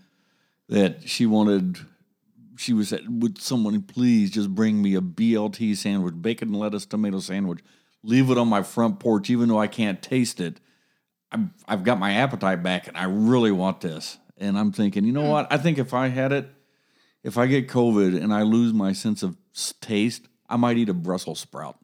that 0.69 1.07
she 1.07 1.25
wanted. 1.25 1.79
She 2.57 2.73
was 2.73 2.91
at, 2.91 3.07
would 3.07 3.39
someone 3.39 3.81
please 3.83 4.31
just 4.31 4.53
bring 4.55 4.81
me 4.81 4.95
a 4.95 5.01
BLT 5.01 5.75
sandwich, 5.75 6.15
bacon, 6.21 6.53
lettuce, 6.53 6.85
tomato 6.85 7.19
sandwich. 7.19 7.59
Leave 8.03 8.31
it 8.31 8.37
on 8.37 8.47
my 8.47 8.63
front 8.63 8.99
porch, 8.99 9.29
even 9.29 9.49
though 9.49 9.59
I 9.59 9.67
can't 9.67 10.01
taste 10.01 10.39
it. 10.39 10.59
I'm, 11.31 11.53
I've 11.67 11.83
got 11.83 11.99
my 11.99 12.13
appetite 12.13 12.63
back, 12.63 12.87
and 12.87 12.97
I 12.97 13.03
really 13.03 13.51
want 13.51 13.81
this. 13.81 14.17
And 14.37 14.57
I'm 14.57 14.71
thinking, 14.71 15.03
you 15.03 15.11
know 15.11 15.23
hmm. 15.23 15.29
what? 15.29 15.47
I 15.51 15.57
think 15.57 15.77
if 15.77 15.93
I 15.93 16.07
had 16.07 16.31
it, 16.31 16.47
if 17.23 17.37
I 17.37 17.47
get 17.47 17.67
COVID 17.67 18.21
and 18.21 18.33
I 18.33 18.43
lose 18.43 18.73
my 18.73 18.93
sense 18.93 19.21
of 19.23 19.35
taste, 19.81 20.27
I 20.49 20.55
might 20.55 20.77
eat 20.77 20.89
a 20.89 20.93
Brussels 20.93 21.39
sprout. 21.39 21.77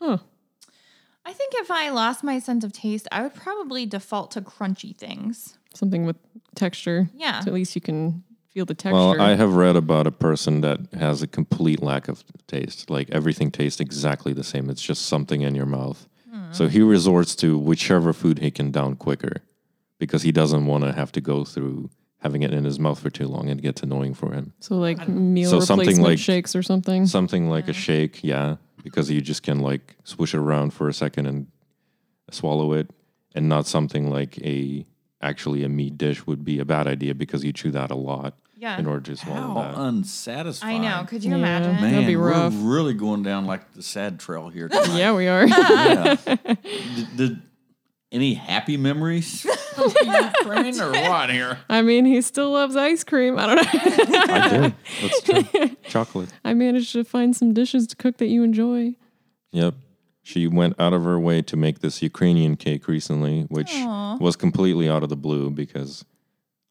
I 0.00 1.32
think 1.32 1.52
if 1.56 1.70
I 1.70 1.90
lost 1.90 2.24
my 2.24 2.38
sense 2.38 2.64
of 2.64 2.72
taste, 2.72 3.06
I 3.12 3.22
would 3.22 3.34
probably 3.34 3.86
default 3.86 4.30
to 4.32 4.40
crunchy 4.40 4.96
things. 4.96 5.58
Something 5.74 6.04
with 6.06 6.16
texture. 6.54 7.08
Yeah. 7.14 7.40
So 7.40 7.48
at 7.48 7.54
least 7.54 7.74
you 7.74 7.80
can 7.80 8.24
feel 8.48 8.64
the 8.64 8.74
texture. 8.74 8.94
Well, 8.96 9.20
I 9.20 9.34
have 9.36 9.54
read 9.54 9.76
about 9.76 10.06
a 10.06 10.10
person 10.10 10.62
that 10.62 10.80
has 10.98 11.22
a 11.22 11.26
complete 11.28 11.82
lack 11.82 12.08
of 12.08 12.24
taste. 12.48 12.90
Like 12.90 13.10
everything 13.10 13.50
tastes 13.50 13.80
exactly 13.80 14.32
the 14.32 14.42
same. 14.42 14.68
It's 14.70 14.82
just 14.82 15.06
something 15.06 15.42
in 15.42 15.54
your 15.54 15.66
mouth. 15.66 16.08
Hmm. 16.28 16.52
So 16.52 16.66
he 16.68 16.80
resorts 16.80 17.36
to 17.36 17.58
whichever 17.58 18.12
food 18.12 18.38
he 18.40 18.50
can 18.50 18.70
down 18.72 18.96
quicker 18.96 19.42
because 19.98 20.22
he 20.22 20.32
doesn't 20.32 20.66
want 20.66 20.82
to 20.84 20.92
have 20.92 21.12
to 21.12 21.20
go 21.20 21.44
through 21.44 21.90
having 22.18 22.42
it 22.42 22.52
in 22.52 22.64
his 22.64 22.78
mouth 22.80 22.98
for 22.98 23.08
too 23.10 23.26
long 23.28 23.48
and 23.48 23.60
it 23.60 23.62
gets 23.62 23.82
annoying 23.82 24.12
for 24.14 24.32
him. 24.32 24.52
so 24.60 24.76
like 24.76 25.08
meal 25.08 25.48
So 25.48 25.60
something 25.60 25.86
replacement 25.86 26.08
like- 26.10 26.18
shakes 26.18 26.56
or 26.56 26.62
something. 26.62 27.06
Something 27.06 27.48
like 27.48 27.68
a 27.68 27.72
shake, 27.72 28.22
yeah, 28.24 28.56
because 28.82 29.10
you 29.10 29.20
just 29.20 29.42
can 29.42 29.60
like 29.60 29.96
swoosh 30.04 30.34
it 30.34 30.38
around 30.38 30.72
for 30.72 30.88
a 30.88 30.92
second 30.94 31.26
and 31.26 31.46
swallow 32.30 32.72
it, 32.72 32.90
and 33.34 33.48
not 33.48 33.66
something 33.66 34.10
like 34.10 34.38
a 34.38 34.86
actually 35.22 35.62
a 35.64 35.68
meat 35.68 35.98
dish 35.98 36.26
would 36.26 36.44
be 36.44 36.58
a 36.58 36.64
bad 36.64 36.86
idea 36.86 37.14
because 37.14 37.44
you 37.44 37.52
chew 37.52 37.70
that 37.70 37.90
a 37.90 37.94
lot 37.94 38.38
Yeah. 38.56 38.78
in 38.78 38.86
order 38.86 39.02
to 39.02 39.16
swallow 39.16 39.40
How 39.62 39.72
that. 39.72 39.74
unsatisfying. 39.78 40.84
I 40.84 41.00
know. 41.00 41.06
Could 41.06 41.22
you 41.24 41.30
Yeah. 41.32 41.36
imagine? 41.36 41.74
Man, 41.74 41.92
That'd 41.92 42.06
be 42.06 42.16
we're 42.16 42.48
really 42.50 42.94
going 42.94 43.22
down 43.22 43.44
like 43.46 43.70
the 43.74 43.82
sad 43.82 44.18
trail 44.18 44.48
here. 44.48 44.68
yeah, 44.92 45.12
we 45.12 45.28
are. 45.28 45.46
yeah. 45.46 46.14
Did, 46.24 47.16
did 47.16 47.42
any 48.12 48.34
happy 48.34 48.76
memories 48.78 49.42
from 49.42 49.52
Ukraine 49.78 50.80
or 50.80 50.92
what 50.92 51.30
here? 51.30 51.58
I 51.68 51.82
mean, 51.82 52.04
he 52.04 52.20
still 52.22 52.50
loves 52.50 52.76
ice 52.76 53.04
cream. 53.04 53.38
I 53.38 53.46
don't 53.46 53.56
know. 53.56 53.70
I 53.72 54.48
do. 54.48 54.74
That's 55.02 55.22
true. 55.22 55.76
Chocolate. 55.84 56.30
I 56.44 56.54
managed 56.54 56.92
to 56.92 57.04
find 57.04 57.34
some 57.34 57.52
dishes 57.52 57.86
to 57.88 57.96
cook 57.96 58.18
that 58.18 58.26
you 58.26 58.42
enjoy. 58.42 58.94
Yep. 59.52 59.74
She 60.22 60.46
went 60.46 60.78
out 60.78 60.92
of 60.92 61.04
her 61.04 61.18
way 61.18 61.42
to 61.42 61.56
make 61.56 61.80
this 61.80 62.02
Ukrainian 62.02 62.56
cake 62.56 62.86
recently, 62.86 63.42
which 63.48 63.72
was 63.74 64.36
completely 64.36 64.88
out 64.88 65.02
of 65.02 65.08
the 65.08 65.16
blue 65.16 65.50
because 65.50 66.04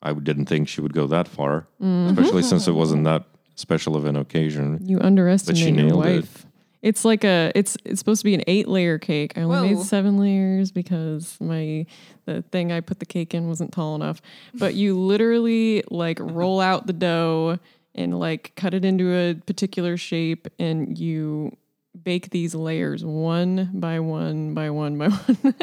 I 0.02 0.14
didn't 0.14 0.46
think 0.46 0.68
she 0.68 0.82
would 0.82 0.94
go 0.94 1.08
that 1.08 1.28
far, 1.28 1.68
mm-hmm. 1.82 2.10
especially 2.10 2.44
since 2.44 2.68
it 2.68 2.74
wasn't 2.74 3.04
that 3.06 3.26
special 3.56 3.96
of 3.96 4.06
an 4.06 4.16
occasion. 4.16 4.80
You 4.82 5.00
underestimate 5.02 5.62
your 5.62 5.72
nailed 5.72 6.06
it. 6.06 6.16
wife. 6.22 6.46
It's 6.82 7.04
like 7.04 7.24
a 7.24 7.52
it's 7.56 7.78
it's 7.84 8.00
supposed 8.00 8.22
to 8.22 8.26
be 8.26 8.34
an 8.34 8.44
eight 8.48 8.68
layer 8.68 8.98
cake. 8.98 9.38
I 9.38 9.42
only 9.42 9.58
Whoa. 9.58 9.76
made 9.76 9.86
seven 9.86 10.18
layers 10.18 10.72
because 10.72 11.38
my 11.42 11.86
the 12.26 12.42
thing 12.52 12.72
I 12.72 12.80
put 12.80 13.00
the 13.00 13.06
cake 13.06 13.34
in 13.34 13.48
wasn't 13.48 13.74
tall 13.74 13.96
enough. 13.96 14.22
But 14.54 14.76
you 14.76 14.98
literally 14.98 15.84
like 15.92 16.20
roll 16.22 16.62
out 16.62 16.88
the 16.88 16.94
dough 16.94 17.60
and 17.96 18.18
like 18.18 18.54
cut 18.56 18.74
it 18.74 18.86
into 18.86 19.13
a 19.13 19.34
particular 19.34 19.98
shape 19.98 20.48
and 20.58 20.98
you 20.98 21.56
bake 22.02 22.30
these 22.30 22.56
layers 22.56 23.04
one 23.04 23.72
by 23.74 24.00
one 24.00 24.54
by 24.54 24.70
one 24.70 24.98
by 24.98 25.10
one. 25.10 25.56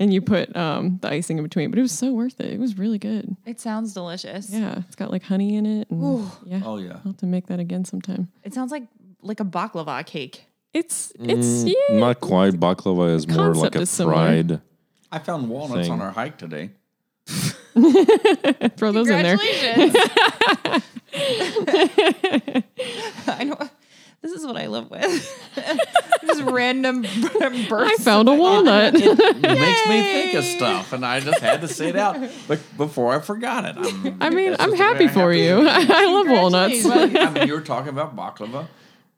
and 0.00 0.12
you 0.12 0.20
put 0.20 0.54
um 0.56 0.98
the 1.02 1.08
icing 1.08 1.38
in 1.38 1.44
between. 1.44 1.70
But 1.70 1.78
it 1.78 1.82
was 1.82 1.92
so 1.92 2.12
worth 2.12 2.40
it. 2.40 2.52
It 2.52 2.58
was 2.58 2.78
really 2.78 2.98
good. 2.98 3.36
It 3.46 3.60
sounds 3.60 3.94
delicious. 3.94 4.50
Yeah. 4.50 4.82
It's 4.86 4.96
got 4.96 5.12
like 5.12 5.22
honey 5.22 5.54
in 5.54 5.66
it. 5.66 5.88
And 5.88 6.28
yeah. 6.44 6.62
Oh 6.64 6.78
yeah. 6.78 6.94
I'll 6.94 7.12
have 7.12 7.18
to 7.18 7.26
make 7.26 7.46
that 7.46 7.60
again 7.60 7.84
sometime. 7.84 8.28
It 8.42 8.54
sounds 8.54 8.72
like 8.72 8.84
like 9.22 9.40
a 9.40 9.44
baklava 9.44 10.04
cake. 10.06 10.44
It's 10.72 11.12
mm, 11.18 11.30
it's 11.30 11.64
yeah. 11.64 11.98
Not 11.98 12.20
quite. 12.20 12.54
Baklava 12.54 13.14
is 13.14 13.26
more 13.26 13.54
like 13.54 13.74
a 13.74 13.80
is 13.80 13.96
fried. 13.96 14.60
I 15.12 15.18
found 15.18 15.48
walnuts 15.48 15.88
Thing. 15.88 15.92
on 15.92 16.00
our 16.00 16.12
hike 16.12 16.38
today. 16.38 16.70
Throw 17.26 18.92
those 18.92 19.08
in 19.08 19.22
there. 19.22 19.38
I 23.26 23.44
know. 23.44 23.58
This 24.22 24.32
is 24.32 24.44
what 24.44 24.58
I 24.58 24.66
live 24.66 24.90
with. 24.90 25.02
Just 26.26 26.42
random 26.42 27.06
I 27.06 27.96
found 28.00 28.28
a 28.28 28.34
walnut. 28.34 28.94
It 28.94 29.40
makes 29.40 29.86
me 29.88 30.02
think 30.02 30.34
of 30.34 30.44
stuff, 30.44 30.92
and 30.92 31.06
I 31.06 31.20
just 31.20 31.40
had 31.40 31.62
to 31.62 31.68
say 31.68 31.88
it 31.88 31.96
out. 31.96 32.18
But 32.46 32.60
before 32.76 33.14
I 33.14 33.20
forgot 33.20 33.64
it, 33.64 33.76
I'm, 33.78 34.18
I 34.20 34.28
mean, 34.28 34.56
I'm 34.58 34.58
just 34.58 34.66
the 34.66 34.70
way 34.72 34.76
happy 34.76 35.08
for 35.08 35.32
to 35.32 35.38
you. 35.38 35.60
do. 35.62 35.66
I 35.66 36.04
love 36.04 36.28
walnuts. 36.28 36.82
Congratulations. 36.82 37.14
Well, 37.14 37.28
I 37.28 37.30
mean, 37.30 37.48
you 37.48 37.54
were 37.54 37.62
talking 37.62 37.88
about 37.88 38.14
baklava, 38.14 38.66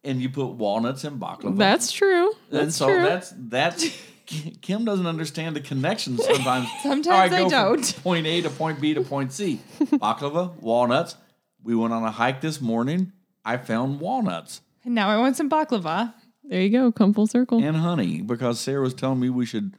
and 0.04 0.20
you 0.20 0.28
put 0.30 0.46
walnuts 0.52 1.04
in 1.04 1.18
baklava. 1.18 1.56
That's 1.56 1.92
true. 1.92 2.28
and 2.28 2.36
That's 2.50 2.76
so 2.76 2.86
true. 2.86 3.02
that's 3.02 3.32
that's 3.36 3.84
Kim 4.62 4.84
doesn't 4.84 5.06
understand 5.06 5.56
the 5.56 5.60
connections 5.60 6.24
sometimes. 6.24 6.66
Sometimes 6.82 7.32
How 7.32 7.44
I 7.44 7.48
don't. 7.48 7.96
Point 8.02 8.26
A 8.26 8.40
to 8.42 8.50
point 8.50 8.80
B 8.80 8.94
to 8.94 9.02
point 9.02 9.32
C. 9.32 9.60
Baklava, 9.80 10.54
walnuts. 10.60 11.16
We 11.62 11.74
went 11.74 11.92
on 11.92 12.02
a 12.04 12.10
hike 12.10 12.40
this 12.40 12.60
morning. 12.60 13.12
I 13.44 13.56
found 13.56 14.00
walnuts 14.00 14.60
And 14.84 14.94
now 14.94 15.08
I 15.08 15.18
want 15.18 15.36
some 15.36 15.50
baklava. 15.50 16.14
there 16.44 16.62
you 16.62 16.70
go. 16.70 16.92
Come 16.92 17.12
full 17.12 17.26
circle. 17.26 17.62
and 17.62 17.76
honey 17.76 18.22
because 18.22 18.58
Sarah 18.60 18.80
was 18.80 18.94
telling 18.94 19.18
me 19.20 19.28
we 19.28 19.44
should 19.44 19.74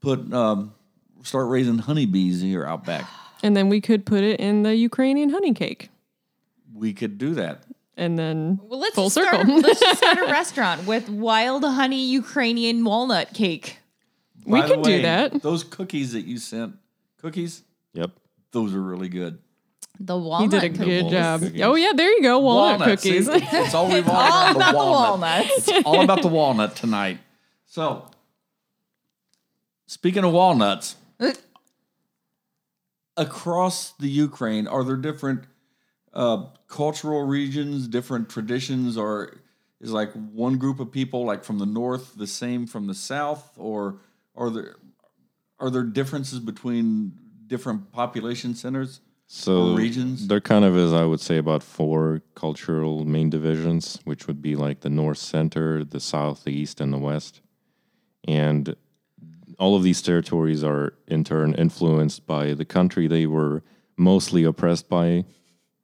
put 0.00 0.32
um, 0.32 0.72
start 1.22 1.48
raising 1.48 1.78
honeybees 1.78 2.40
here 2.40 2.64
out 2.64 2.84
back. 2.86 3.04
And 3.42 3.56
then 3.56 3.68
we 3.68 3.80
could 3.80 4.06
put 4.06 4.22
it 4.22 4.38
in 4.40 4.62
the 4.62 4.74
Ukrainian 4.76 5.30
honey 5.30 5.52
cake. 5.52 5.90
We 6.72 6.92
could 6.94 7.18
do 7.18 7.34
that. 7.34 7.64
And 7.96 8.18
then 8.18 8.58
Well, 8.62 8.80
let's 8.80 8.94
full 8.94 9.10
just 9.10 9.14
start, 9.20 9.36
circle. 9.36 9.60
let's 9.60 9.80
just 9.80 9.98
start 9.98 10.18
a 10.18 10.22
restaurant 10.32 10.86
with 10.86 11.08
wild 11.10 11.64
honey 11.64 12.04
Ukrainian 12.06 12.84
walnut 12.84 13.34
cake. 13.34 13.78
We 14.46 14.60
By 14.60 14.66
the 14.66 14.74
could 14.76 14.84
do 14.84 15.02
that. 15.02 15.42
Those 15.42 15.62
cookies 15.62 16.12
that 16.12 16.22
you 16.22 16.38
sent, 16.38 16.76
cookies, 17.18 17.62
Yep. 17.94 18.10
those 18.52 18.74
are 18.74 18.80
really 18.82 19.08
good. 19.10 19.38
The 20.00 20.18
he 20.18 20.24
walnut. 20.26 20.50
did 20.50 20.64
a 20.64 20.70
cookie. 20.70 20.84
good 21.02 21.10
job. 21.10 21.40
cookies. 21.42 21.60
Oh 21.62 21.74
yeah, 21.74 21.92
there 21.94 22.10
you 22.10 22.22
go. 22.22 22.38
Walnut 22.40 22.80
Walnuts, 22.80 23.02
cookies. 23.02 23.28
It's, 23.28 23.52
it's 23.52 23.74
all 23.74 23.86
All 23.90 23.94
revolving 23.94 24.56
about 24.56 24.66
the 24.66 24.72
the 24.72 24.78
walnut. 24.78 25.20
walnuts. 25.20 25.68
It's 25.68 25.86
all 25.86 26.00
about 26.02 26.22
the 26.22 26.28
walnut 26.28 26.74
tonight. 26.74 27.18
So, 27.66 28.06
speaking 29.86 30.24
of 30.24 30.32
walnuts, 30.32 30.96
uh. 31.20 31.32
across 33.16 33.92
the 33.92 34.08
Ukraine, 34.08 34.66
are 34.66 34.82
there 34.82 34.96
different 34.96 35.44
uh, 36.14 36.44
cultural 36.68 37.22
regions, 37.22 37.88
different 37.88 38.28
traditions, 38.28 38.96
or 38.96 39.40
is 39.80 39.92
like 39.92 40.12
one 40.12 40.58
group 40.58 40.80
of 40.80 40.92
people 40.92 41.24
like 41.24 41.44
from 41.44 41.58
the 41.58 41.66
north 41.66 42.14
the 42.16 42.26
same 42.26 42.66
from 42.66 42.86
the 42.86 42.94
south, 42.94 43.52
or 43.56 43.98
are 44.34 44.50
there 44.50 44.76
are 45.58 45.70
there 45.70 45.84
differences 45.84 46.40
between 46.40 47.12
different 47.46 47.92
population 47.92 48.54
centers? 48.54 49.00
So 49.34 49.74
regions? 49.74 50.26
there 50.28 50.42
kind 50.42 50.62
of 50.62 50.76
is, 50.76 50.92
I 50.92 51.04
would 51.04 51.20
say, 51.20 51.38
about 51.38 51.62
four 51.62 52.20
cultural 52.34 53.06
main 53.06 53.30
divisions, 53.30 53.98
which 54.04 54.26
would 54.26 54.42
be 54.42 54.56
like 54.56 54.80
the 54.80 54.90
north 54.90 55.16
center, 55.16 55.84
the 55.84 56.00
south, 56.00 56.44
the 56.44 56.52
east, 56.52 56.82
and 56.82 56.92
the 56.92 56.98
west. 56.98 57.40
And 58.28 58.76
all 59.58 59.74
of 59.74 59.82
these 59.82 60.02
territories 60.02 60.62
are 60.62 60.92
in 61.08 61.24
turn 61.24 61.54
influenced 61.54 62.26
by 62.26 62.52
the 62.52 62.66
country 62.66 63.06
they 63.06 63.26
were 63.26 63.62
mostly 63.96 64.44
oppressed 64.44 64.90
by 64.90 65.24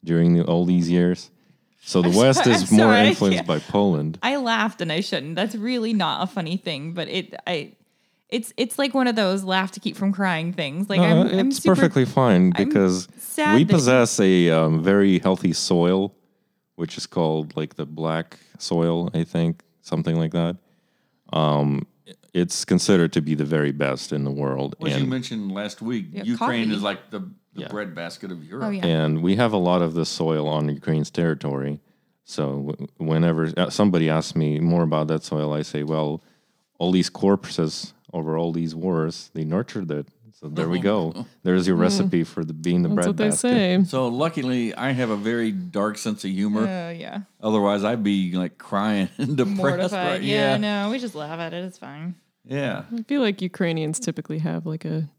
during 0.04 0.34
the, 0.34 0.44
all 0.44 0.64
these 0.64 0.90
years. 0.90 1.30
So 1.82 2.02
the 2.02 2.10
west 2.10 2.44
sorry- 2.44 2.56
is 2.56 2.70
I'm 2.70 2.76
more 2.76 2.92
sorry, 2.92 3.08
influenced 3.08 3.46
by 3.46 3.58
Poland. 3.68 4.18
I 4.22 4.36
laughed 4.36 4.80
and 4.80 4.92
I 4.92 5.00
shouldn't. 5.00 5.36
That's 5.36 5.54
really 5.54 5.94
not 5.94 6.22
a 6.22 6.26
funny 6.26 6.56
thing, 6.56 6.92
but 6.92 7.08
it 7.08 7.34
I 7.46 7.72
it's 8.28 8.52
it's 8.56 8.78
like 8.78 8.92
one 8.92 9.06
of 9.06 9.16
those 9.16 9.42
laugh 9.42 9.72
to 9.72 9.80
keep 9.80 9.96
from 9.96 10.12
crying 10.12 10.52
things. 10.52 10.90
Like 10.90 11.00
No, 11.00 11.22
I'm, 11.22 11.26
I'm 11.28 11.48
it's 11.48 11.62
super, 11.62 11.74
perfectly 11.74 12.04
fine 12.04 12.50
because 12.50 13.08
we 13.54 13.64
possess 13.64 14.20
a 14.20 14.50
um, 14.50 14.82
very 14.82 15.18
healthy 15.18 15.54
soil, 15.54 16.14
which 16.76 16.98
is 16.98 17.06
called 17.06 17.56
like 17.56 17.76
the 17.76 17.86
black 17.86 18.38
soil, 18.58 19.10
I 19.14 19.24
think, 19.24 19.62
something 19.80 20.16
like 20.16 20.32
that. 20.32 20.56
Um, 21.32 21.86
it's 22.34 22.64
considered 22.64 23.12
to 23.14 23.20
be 23.20 23.34
the 23.34 23.44
very 23.44 23.72
best 23.72 24.12
in 24.12 24.24
the 24.24 24.30
world, 24.30 24.76
As 24.84 24.96
you 24.98 25.06
mentioned 25.06 25.52
last 25.52 25.80
week, 25.82 26.06
Yeah, 26.12 26.22
Ukraine 26.24 26.66
coffee. 26.66 26.76
is 26.76 26.82
like 26.82 27.10
the, 27.10 27.20
the 27.54 27.62
Yeah. 27.62 27.68
breadbasket 27.68 28.30
of 28.30 28.44
Europe. 28.44 28.66
Oh 28.66 28.70
yeah. 28.70 28.86
and 28.86 29.22
we 29.22 29.36
have 29.36 29.52
a 29.52 29.56
lot 29.70 29.80
of 29.82 29.94
the 29.94 30.04
soil 30.04 30.46
on 30.48 30.68
Ukraine's 30.68 31.10
territory. 31.10 31.80
So 32.24 32.76
whenever 32.98 33.52
uh, 33.56 33.70
somebody 33.70 34.10
asks 34.10 34.36
me 34.36 34.60
more 34.60 34.82
about 34.82 35.08
that 35.08 35.22
soil, 35.24 35.52
I 35.54 35.62
say, 35.62 35.82
well, 35.82 36.22
all 36.78 36.92
these 36.92 37.08
corpses 37.10 37.94
over 38.12 38.36
all 38.36 38.52
these 38.52 38.74
wars. 38.74 39.30
They 39.34 39.44
nurtured 39.44 39.90
it. 39.90 40.06
So 40.40 40.48
there 40.48 40.68
we 40.68 40.78
go. 40.78 41.26
There's 41.42 41.66
your 41.66 41.74
mm-hmm. 41.74 41.82
recipe 41.82 42.22
for 42.22 42.44
the 42.44 42.52
being 42.52 42.82
the 42.82 42.88
That's 42.90 42.94
bread 42.94 43.06
what 43.08 43.16
they 43.16 43.30
basket. 43.30 43.40
say. 43.40 43.84
So 43.84 44.06
luckily, 44.06 44.72
I 44.72 44.92
have 44.92 45.10
a 45.10 45.16
very 45.16 45.50
dark 45.50 45.98
sense 45.98 46.24
of 46.24 46.30
humor. 46.30 46.60
Oh 46.60 46.90
yeah. 46.90 47.22
Otherwise, 47.42 47.82
I'd 47.82 48.04
be 48.04 48.32
like 48.32 48.56
crying 48.56 49.08
and 49.18 49.36
depressed. 49.36 49.56
Mortified. 49.56 49.92
Right? 49.92 50.22
Yeah, 50.22 50.52
Yeah, 50.52 50.56
no, 50.58 50.90
we 50.90 51.00
just 51.00 51.16
laugh 51.16 51.40
at 51.40 51.52
it. 51.54 51.64
It's 51.64 51.78
fine. 51.78 52.14
yeah. 52.44 52.84
I 52.96 53.02
feel 53.02 53.20
like 53.20 53.42
Ukrainians 53.42 53.98
typically 53.98 54.38
have 54.38 54.64
like 54.64 54.84
a 54.84 55.10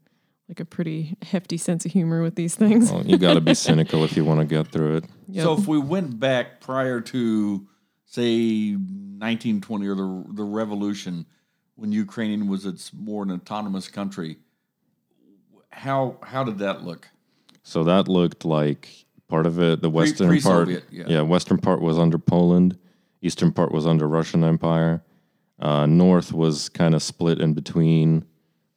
like 0.48 0.58
a 0.58 0.64
pretty 0.64 1.16
hefty 1.22 1.58
sense 1.58 1.84
of 1.84 1.92
humor 1.92 2.22
with 2.22 2.34
these 2.34 2.54
things. 2.54 2.90
Well, 2.90 3.06
you 3.06 3.18
got 3.18 3.34
to 3.34 3.42
be 3.42 3.54
cynical 3.68 4.04
if 4.04 4.16
you 4.16 4.24
want 4.24 4.40
to 4.40 4.46
get 4.46 4.68
through 4.68 4.96
it. 4.96 5.04
Yep. 5.28 5.44
So 5.44 5.52
if 5.52 5.68
we 5.68 5.78
went 5.78 6.18
back 6.18 6.60
prior 6.60 7.00
to, 7.02 7.68
say, 8.06 8.72
1920 8.72 9.86
or 9.86 9.94
the 9.94 10.24
the 10.32 10.44
revolution, 10.44 11.26
when 11.76 11.92
Ukraine 11.92 12.48
was 12.48 12.64
its 12.64 12.90
more 12.94 13.22
an 13.22 13.30
autonomous 13.30 13.86
country, 13.86 14.38
how 15.70 16.16
how 16.22 16.44
did 16.44 16.58
that 16.58 16.84
look? 16.84 17.08
So 17.62 17.84
that 17.84 18.08
looked 18.08 18.44
like 18.44 19.06
part 19.28 19.46
of 19.46 19.60
it. 19.60 19.80
The 19.80 19.90
western 19.90 20.28
part, 20.40 20.66
pre-Soviet, 20.66 20.84
yeah. 20.90 21.22
western 21.22 21.58
part 21.58 21.80
was 21.80 21.98
under 21.98 22.18
Poland. 22.18 22.78
Eastern 23.22 23.52
part 23.52 23.70
was 23.72 23.86
under 23.86 24.08
Russian 24.08 24.44
Empire. 24.44 25.02
Uh, 25.58 25.86
North 25.86 26.32
was 26.32 26.68
kind 26.68 26.94
of 26.94 27.02
split 27.02 27.40
in 27.40 27.52
between, 27.52 28.24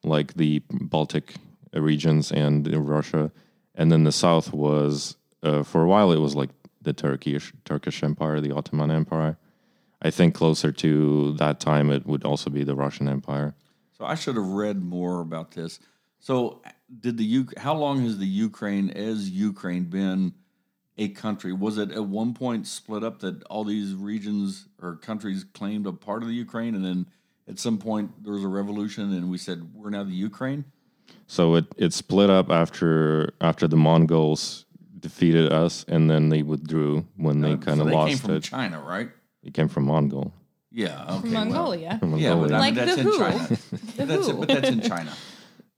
like 0.04 0.34
the 0.34 0.62
Baltic 0.70 1.36
regions 1.74 2.32
and 2.32 2.68
Russia, 2.88 3.32
and 3.74 3.92
then 3.92 4.04
the 4.04 4.12
South 4.12 4.54
was, 4.54 5.16
uh, 5.42 5.64
for 5.64 5.82
a 5.82 5.88
while, 5.88 6.12
it 6.12 6.20
was 6.20 6.36
like 6.36 6.50
the 6.82 6.94
Turkish 6.94 7.54
Turkish 7.64 8.04
Empire, 8.04 8.42
the 8.42 8.52
Ottoman 8.52 8.92
Empire. 8.92 9.38
I 10.02 10.12
think 10.12 10.36
closer 10.36 10.72
to 10.74 11.34
that 11.34 11.62
time, 11.62 11.90
it 11.90 12.06
would 12.06 12.26
also 12.26 12.50
be 12.50 12.66
the 12.66 12.76
Russian 12.76 13.08
Empire. 13.08 13.56
So 13.98 14.06
I 14.06 14.16
should 14.16 14.36
have 14.36 14.46
read 14.46 14.84
more 14.84 15.22
about 15.22 15.52
this. 15.52 15.80
So 16.20 16.62
did 17.00 17.18
the 17.18 17.24
U? 17.26 17.48
How 17.58 17.74
long 17.76 18.02
has 18.04 18.18
the 18.18 18.26
Ukraine 18.26 18.90
as 18.90 19.30
Ukraine 19.30 19.86
been 19.86 20.34
a 20.98 21.10
country? 21.10 21.54
Was 21.54 21.78
it 21.78 21.92
at 21.92 22.06
one 22.06 22.34
point 22.34 22.68
split 22.68 23.04
up 23.04 23.20
that 23.20 23.44
all 23.46 23.64
these 23.64 23.94
regions 23.94 24.68
or 24.82 24.96
countries 24.98 25.44
claimed 25.54 25.88
a 25.88 25.94
part 25.94 26.22
of 26.24 26.30
the 26.30 26.36
Ukraine, 26.36 26.76
and 26.76 26.86
then 26.86 27.06
at 27.48 27.60
some 27.60 27.78
point 27.78 28.24
there 28.24 28.34
was 28.34 28.44
a 28.44 28.48
revolution, 28.48 29.12
and 29.14 29.30
we 29.30 29.38
said 29.38 29.74
we're 29.74 29.90
now 29.90 30.04
the 30.04 30.12
Ukraine? 30.12 30.66
So 31.28 31.56
it, 31.56 31.66
it 31.78 31.94
split 31.94 32.30
up 32.30 32.50
after 32.52 33.34
after 33.42 33.68
the 33.68 33.78
Mongols 33.78 34.66
defeated 35.00 35.52
us, 35.52 35.84
and 35.88 36.10
then 36.10 36.30
they 36.30 36.44
withdrew 36.44 37.06
when 37.18 37.42
they 37.42 37.54
Uh, 37.54 37.58
kind 37.58 37.78
so 37.78 37.82
of 37.82 37.88
they 37.88 37.92
came 37.94 38.00
lost 38.00 38.22
from 38.22 38.32
it. 38.36 38.44
China, 38.44 38.82
right? 38.82 39.10
It 39.44 39.54
came 39.54 39.68
from 39.68 39.86
Mongol. 39.86 40.34
Yeah. 40.72 41.04
Okay. 41.04 41.20
From 41.22 41.32
well, 41.34 41.46
Mongolia. 41.46 41.98
From 42.00 42.18
yeah, 42.18 42.30
but 42.36 42.50
Mongolia. 42.50 42.56
I 42.56 42.60
Like 42.60 42.76
that's 42.76 42.96
the 42.96 43.02
in 43.02 43.06
Who. 43.08 43.18
China. 43.20 43.48
The 43.98 44.06
that's 44.06 44.28
Who. 44.28 44.34
but 44.40 44.48
that's 44.48 44.70
in 44.70 44.82
China. 44.82 45.14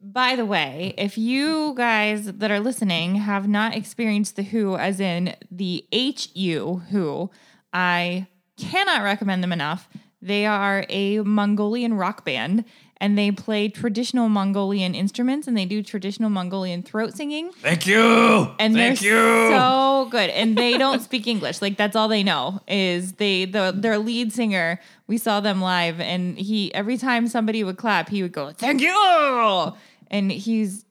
By 0.05 0.35
the 0.35 0.45
way, 0.45 0.93
if 0.99 1.17
you 1.17 1.73
guys 1.75 2.25
that 2.25 2.51
are 2.51 2.59
listening 2.59 3.15
have 3.15 3.47
not 3.47 3.75
experienced 3.75 4.35
the 4.35 4.43
HU, 4.43 4.75
as 4.75 4.99
in 4.99 5.35
the 5.49 5.83
HU 5.91 6.83
Who, 6.91 7.31
I 7.73 8.27
cannot 8.55 9.01
recommend 9.01 9.41
them 9.41 9.51
enough. 9.51 9.89
They 10.21 10.45
are 10.45 10.85
a 10.89 11.21
Mongolian 11.21 11.95
rock 11.95 12.23
band 12.23 12.65
and 12.97 13.17
they 13.17 13.31
play 13.31 13.67
traditional 13.67 14.29
Mongolian 14.29 14.95
instruments 14.95 15.47
and 15.47 15.57
they 15.57 15.65
do 15.65 15.81
traditional 15.83 16.29
Mongolian 16.29 16.81
throat 16.81 17.15
singing. 17.15 17.51
Thank 17.53 17.87
you. 17.87 18.01
And 18.59 18.75
Thank 18.75 18.99
they're 18.99 19.11
you. 19.11 19.49
so 19.49 20.07
good. 20.11 20.29
And 20.29 20.55
they 20.57 20.77
don't 20.77 21.01
speak 21.01 21.27
English. 21.27 21.61
Like 21.61 21.77
that's 21.77 21.95
all 21.95 22.07
they 22.07 22.23
know 22.23 22.61
is 22.67 23.13
they 23.13 23.45
the 23.45 23.73
their 23.75 23.97
lead 23.97 24.33
singer. 24.33 24.79
We 25.07 25.17
saw 25.17 25.39
them 25.39 25.61
live, 25.61 25.99
and 25.99 26.37
he 26.37 26.73
every 26.73 26.97
time 26.97 27.27
somebody 27.27 27.63
would 27.63 27.77
clap, 27.77 28.09
he 28.09 28.23
would 28.23 28.31
go 28.31 28.51
"Thank 28.51 28.81
you," 28.81 29.73
and 30.11 30.31
he's 30.31 30.85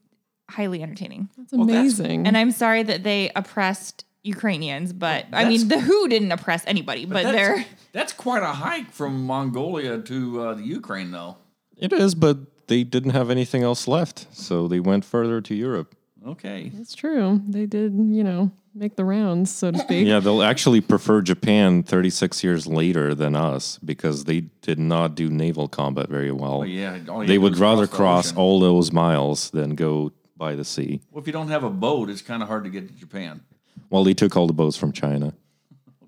highly 0.50 0.82
entertaining. 0.82 1.28
That's 1.36 1.52
Well, 1.52 1.66
that's- 1.66 1.80
amazing. 1.98 2.26
And 2.26 2.36
I'm 2.36 2.50
sorry 2.50 2.82
that 2.82 3.02
they 3.02 3.30
oppressed 3.34 4.04
Ukrainians, 4.22 4.92
but 4.92 5.26
I 5.32 5.46
mean 5.48 5.68
the 5.68 5.80
HU 5.80 6.08
didn't 6.08 6.32
oppress 6.32 6.64
anybody, 6.66 7.04
but, 7.04 7.24
that's, 7.24 7.36
they're 7.36 7.64
that's 7.92 8.12
quite 8.12 8.42
a 8.42 8.46
hike 8.52 8.90
from 8.90 9.26
Mongolia 9.26 9.98
to 9.98 10.40
uh, 10.40 10.54
the 10.54 10.62
Ukraine, 10.62 11.10
though. 11.10 11.36
It 11.76 11.92
is, 11.92 12.14
but 12.14 12.66
they 12.68 12.84
didn't 12.84 13.10
have 13.10 13.30
anything 13.30 13.62
else 13.62 13.86
left, 13.86 14.26
so 14.32 14.66
they 14.66 14.80
went 14.80 15.04
further 15.04 15.40
to 15.42 15.54
Europe. 15.54 15.94
Okay. 16.26 16.72
It's 16.80 16.94
true. 16.94 17.40
They 17.46 17.66
did, 17.66 17.92
you 17.92 18.24
know, 18.24 18.50
make 18.74 18.96
the 18.96 19.04
rounds, 19.04 19.50
so 19.54 19.70
to 19.70 19.78
speak. 19.78 20.06
Yeah, 20.06 20.20
they'll 20.20 20.42
actually 20.42 20.80
prefer 20.80 21.20
Japan 21.20 21.82
36 21.82 22.42
years 22.42 22.66
later 22.66 23.14
than 23.14 23.36
us 23.36 23.78
because 23.84 24.24
they 24.24 24.40
did 24.62 24.78
not 24.78 25.14
do 25.14 25.28
naval 25.28 25.68
combat 25.68 26.08
very 26.08 26.32
well. 26.32 26.60
Well, 26.60 26.68
yeah. 26.68 26.98
Oh, 27.08 27.12
all 27.12 27.22
you 27.22 27.28
They 27.28 27.34
do 27.34 27.40
would 27.42 27.52
is 27.54 27.60
rather 27.60 27.86
the 27.86 27.94
cross 27.94 28.28
ocean. 28.28 28.38
all 28.38 28.58
those 28.60 28.90
miles 28.90 29.50
than 29.50 29.74
go 29.74 30.12
by 30.36 30.54
the 30.54 30.64
sea. 30.64 31.00
Well, 31.10 31.20
if 31.20 31.26
you 31.26 31.32
don't 31.32 31.48
have 31.48 31.62
a 31.62 31.70
boat, 31.70 32.08
it's 32.08 32.22
kind 32.22 32.42
of 32.42 32.48
hard 32.48 32.64
to 32.64 32.70
get 32.70 32.88
to 32.88 32.94
Japan. 32.94 33.42
Well, 33.90 34.02
they 34.02 34.14
took 34.14 34.34
all 34.36 34.46
the 34.46 34.52
boats 34.54 34.76
from 34.76 34.92
China. 34.92 35.34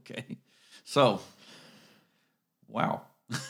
Okay. 0.08 0.36
So, 0.84 1.20
wow. 2.68 3.02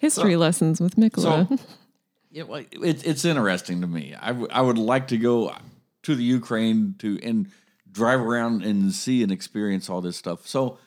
History 0.00 0.34
lessons 0.36 0.80
with 0.80 0.96
Mikola. 0.96 1.48
So, 1.48 1.58
well, 2.44 2.60
it, 2.70 3.06
it's 3.06 3.24
interesting 3.24 3.80
to 3.80 3.86
me. 3.86 4.14
I, 4.20 4.28
w- 4.28 4.48
I 4.50 4.60
would 4.60 4.78
like 4.78 5.08
to 5.08 5.16
go 5.16 5.54
to 6.02 6.14
the 6.14 6.22
Ukraine 6.22 6.94
to 6.98 7.18
and 7.22 7.50
drive 7.90 8.20
around 8.20 8.62
and 8.62 8.92
see 8.92 9.22
and 9.22 9.32
experience 9.32 9.88
all 9.88 10.00
this 10.00 10.16
stuff. 10.16 10.46
So, 10.46 10.78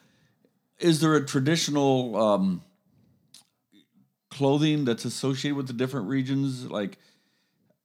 is 0.79 1.01
there 1.01 1.15
a 1.15 1.25
traditional 1.25 2.15
um, 2.15 2.61
clothing 4.29 4.85
that's 4.85 5.05
associated 5.05 5.57
with 5.57 5.67
the 5.67 5.73
different 5.73 6.07
regions? 6.07 6.69
Like, 6.69 6.97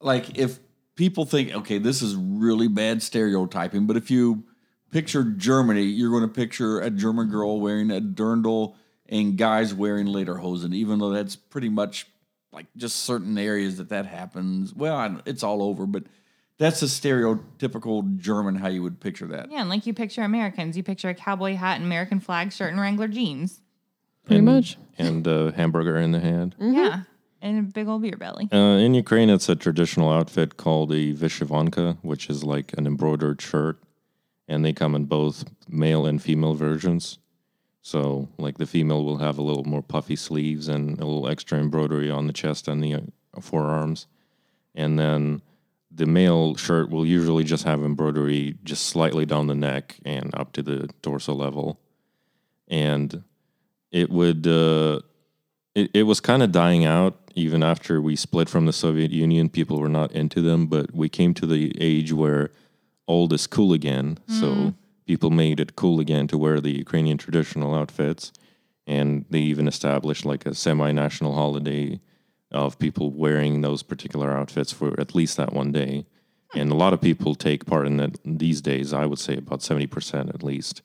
like 0.00 0.38
if 0.38 0.59
people 0.94 1.24
think, 1.24 1.55
okay, 1.55 1.79
this 1.79 2.03
is 2.03 2.14
really 2.14 2.68
bad 2.68 3.03
stereotyping, 3.03 3.87
but 3.87 3.96
if 3.96 4.11
you 4.11 4.44
picture 4.90 5.24
Germany, 5.24 5.83
you're 5.83 6.11
going 6.11 6.22
to 6.22 6.29
picture 6.29 6.79
a 6.79 6.90
German 6.90 7.29
girl 7.29 7.61
wearing 7.61 7.90
a 7.90 8.00
dirndl 8.00 8.74
and 9.09 9.37
guys 9.37 9.74
wearing 9.74 10.07
lederhosen, 10.07 10.72
even 10.72 10.98
though 10.98 11.11
that's 11.11 11.35
pretty 11.35 11.68
much 11.68 12.07
like 12.55 12.67
just 12.77 12.97
certain 13.05 13.37
areas 13.38 13.77
that 13.79 13.88
that 13.90 14.07
happens. 14.07 14.75
Well, 14.75 14.97
I, 14.97 15.17
it's 15.27 15.43
all 15.43 15.62
over, 15.62 15.87
but 15.87 16.05
that's 16.59 16.83
a 16.83 16.87
stereotypical 16.87 18.17
German 18.17 18.55
how 18.57 18.69
you 18.69 18.83
would 18.83 19.01
picture 19.01 19.27
that. 19.27 19.51
yeah, 19.51 19.61
and 19.61 19.69
like 19.69 19.87
you 19.87 19.95
picture 19.95 20.23
Americans, 20.23 20.77
you 20.77 20.83
picture 20.83 21.09
a 21.09 21.14
cowboy 21.14 21.55
hat 21.57 21.77
and 21.77 21.85
American 21.85 22.21
flag 22.21 22.53
shirt 22.53 22.71
and 22.73 22.81
Wrangler 22.81 23.09
jeans. 23.09 23.61
Pretty 24.25 24.38
And- 24.38 24.47
much. 24.47 24.79
And 24.97 25.27
a 25.27 25.53
hamburger 25.53 25.97
in 25.99 26.12
the 26.12 26.21
hand. 26.21 26.55
Yeah, 26.61 27.03
and 27.43 27.59
a 27.59 27.62
big 27.62 27.88
old 27.88 28.03
beer 28.03 28.17
belly. 28.17 28.49
Uh, 28.53 28.79
in 28.79 28.95
Ukraine, 28.95 29.29
it's 29.29 29.49
a 29.49 29.57
traditional 29.57 30.09
outfit 30.11 30.57
called 30.57 30.93
a 30.93 31.12
vyshyvanka, 31.12 31.99
which 32.03 32.31
is 32.31 32.45
like 32.45 32.73
an 32.79 32.87
embroidered 32.87 33.43
shirt, 33.43 33.83
and 34.47 34.64
they 34.64 34.73
come 34.73 34.95
in 34.95 35.07
both 35.07 35.45
male 35.69 36.07
and 36.07 36.23
female 36.23 36.55
versions. 36.55 37.19
So, 37.85 38.31
like 38.38 38.57
the 38.57 38.66
female 38.66 39.05
will 39.05 39.18
have 39.18 39.37
a 39.37 39.42
little 39.42 39.64
more 39.64 39.83
puffy 39.83 40.16
sleeves 40.16 40.68
and 40.68 40.99
a 40.99 41.05
little 41.05 41.29
extra 41.29 41.59
embroidery 41.59 42.11
on 42.11 42.27
the 42.27 42.33
chest 42.33 42.66
and 42.66 42.83
the 42.83 42.94
uh, 42.94 43.01
forearms, 43.42 44.07
and 44.75 44.99
then 44.99 45.42
the 45.90 46.07
male 46.07 46.57
shirt 46.57 46.88
will 46.88 47.05
usually 47.05 47.44
just 47.44 47.64
have 47.64 47.83
embroidery 47.83 48.57
just 48.64 48.87
slightly 48.87 49.27
down 49.27 49.49
the 49.49 49.55
neck 49.55 49.99
and 50.03 50.35
up 50.35 50.55
to 50.55 50.62
the 50.62 50.88
torso 51.03 51.35
level, 51.35 51.79
and 52.68 53.23
it 53.92 54.09
would. 54.09 54.47
Uh, 54.47 55.01
it, 55.75 55.90
it 55.92 56.03
was 56.05 56.20
kind 56.20 56.42
of 56.42 56.53
dying 56.53 56.87
out 56.87 57.18
even 57.35 57.62
after 57.62 58.01
we 58.01 58.16
split 58.16 58.49
from 58.49 58.64
the 58.64 58.73
Soviet 58.73 59.11
Union. 59.11 59.51
People 59.51 59.79
were 59.79 59.90
not 59.90 60.11
into 60.12 60.40
them, 60.40 60.68
but 60.68 60.94
we 60.94 61.11
came 61.11 61.35
to 61.35 61.44
the 61.44 61.77
age 61.79 62.14
where 62.14 62.51
old 63.07 63.35
is 63.35 63.47
cool 63.47 63.75
again. 63.75 64.18
So 64.29 64.73
people 65.07 65.31
made 65.31 65.61
it 65.61 65.77
cool 65.77 66.01
again 66.01 66.27
to 66.29 66.38
wear 66.38 66.61
the 66.61 66.77
Ukrainian 66.77 67.19
traditional 67.19 67.75
outfits. 67.75 68.33
And 68.87 69.25
they 69.31 69.40
even 69.40 69.67
established 69.67 70.25
like 70.25 70.45
a 70.47 70.55
semi 70.55 70.93
national 70.93 71.35
holiday 71.35 72.01
of 72.51 72.79
people 72.79 73.11
wearing 73.11 73.61
those 73.61 73.83
particular 73.83 74.31
outfits 74.33 74.73
for 74.73 74.99
at 75.01 75.14
least 75.14 75.37
that 75.37 75.53
one 75.53 75.73
day. 75.73 76.07
And 76.55 76.71
a 76.71 76.77
lot 76.77 76.93
of 76.93 77.01
people 77.01 77.35
take 77.35 77.67
part 77.67 77.87
in 77.87 77.99
it 77.99 78.19
these 78.25 78.61
days. 78.61 78.93
I 78.93 79.07
would 79.07 79.19
say 79.19 79.37
about 79.37 79.61
70% 79.61 80.33
at 80.33 80.43
least. 80.43 80.83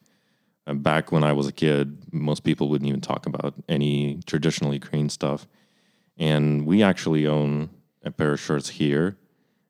And 0.66 0.82
back 0.82 1.12
when 1.12 1.24
I 1.24 1.34
was 1.34 1.48
a 1.48 1.52
kid, 1.52 1.98
most 2.12 2.44
people 2.44 2.70
wouldn't 2.70 2.88
even 2.88 3.02
talk 3.02 3.26
about 3.26 3.54
any 3.68 4.20
traditional 4.26 4.74
Ukraine 4.74 5.10
stuff. 5.10 5.48
And 6.18 6.66
we 6.66 6.82
actually 6.82 7.28
own 7.28 7.70
a 8.04 8.12
pair 8.12 8.34
of 8.34 8.40
shirts 8.40 8.70
here. 8.70 9.18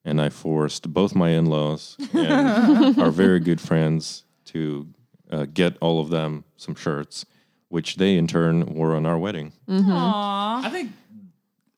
And 0.05 0.21
I 0.21 0.29
forced 0.29 0.93
both 0.93 1.15
my 1.15 1.29
in 1.29 1.45
laws 1.45 1.97
and 2.13 2.97
our 2.99 3.11
very 3.11 3.39
good 3.39 3.59
friends 3.59 4.23
to 4.53 4.87
uh, 5.31 5.45
get 5.53 5.77
all 5.81 5.99
of 5.99 6.09
them 6.09 6.43
some 6.57 6.75
shirts, 6.75 7.25
which 7.69 7.95
they 7.97 8.17
in 8.17 8.27
turn 8.27 8.65
wore 8.73 8.95
on 8.95 9.05
our 9.05 9.17
wedding. 9.17 9.53
Aww. 9.67 10.63
I 10.65 10.69
think 10.71 10.91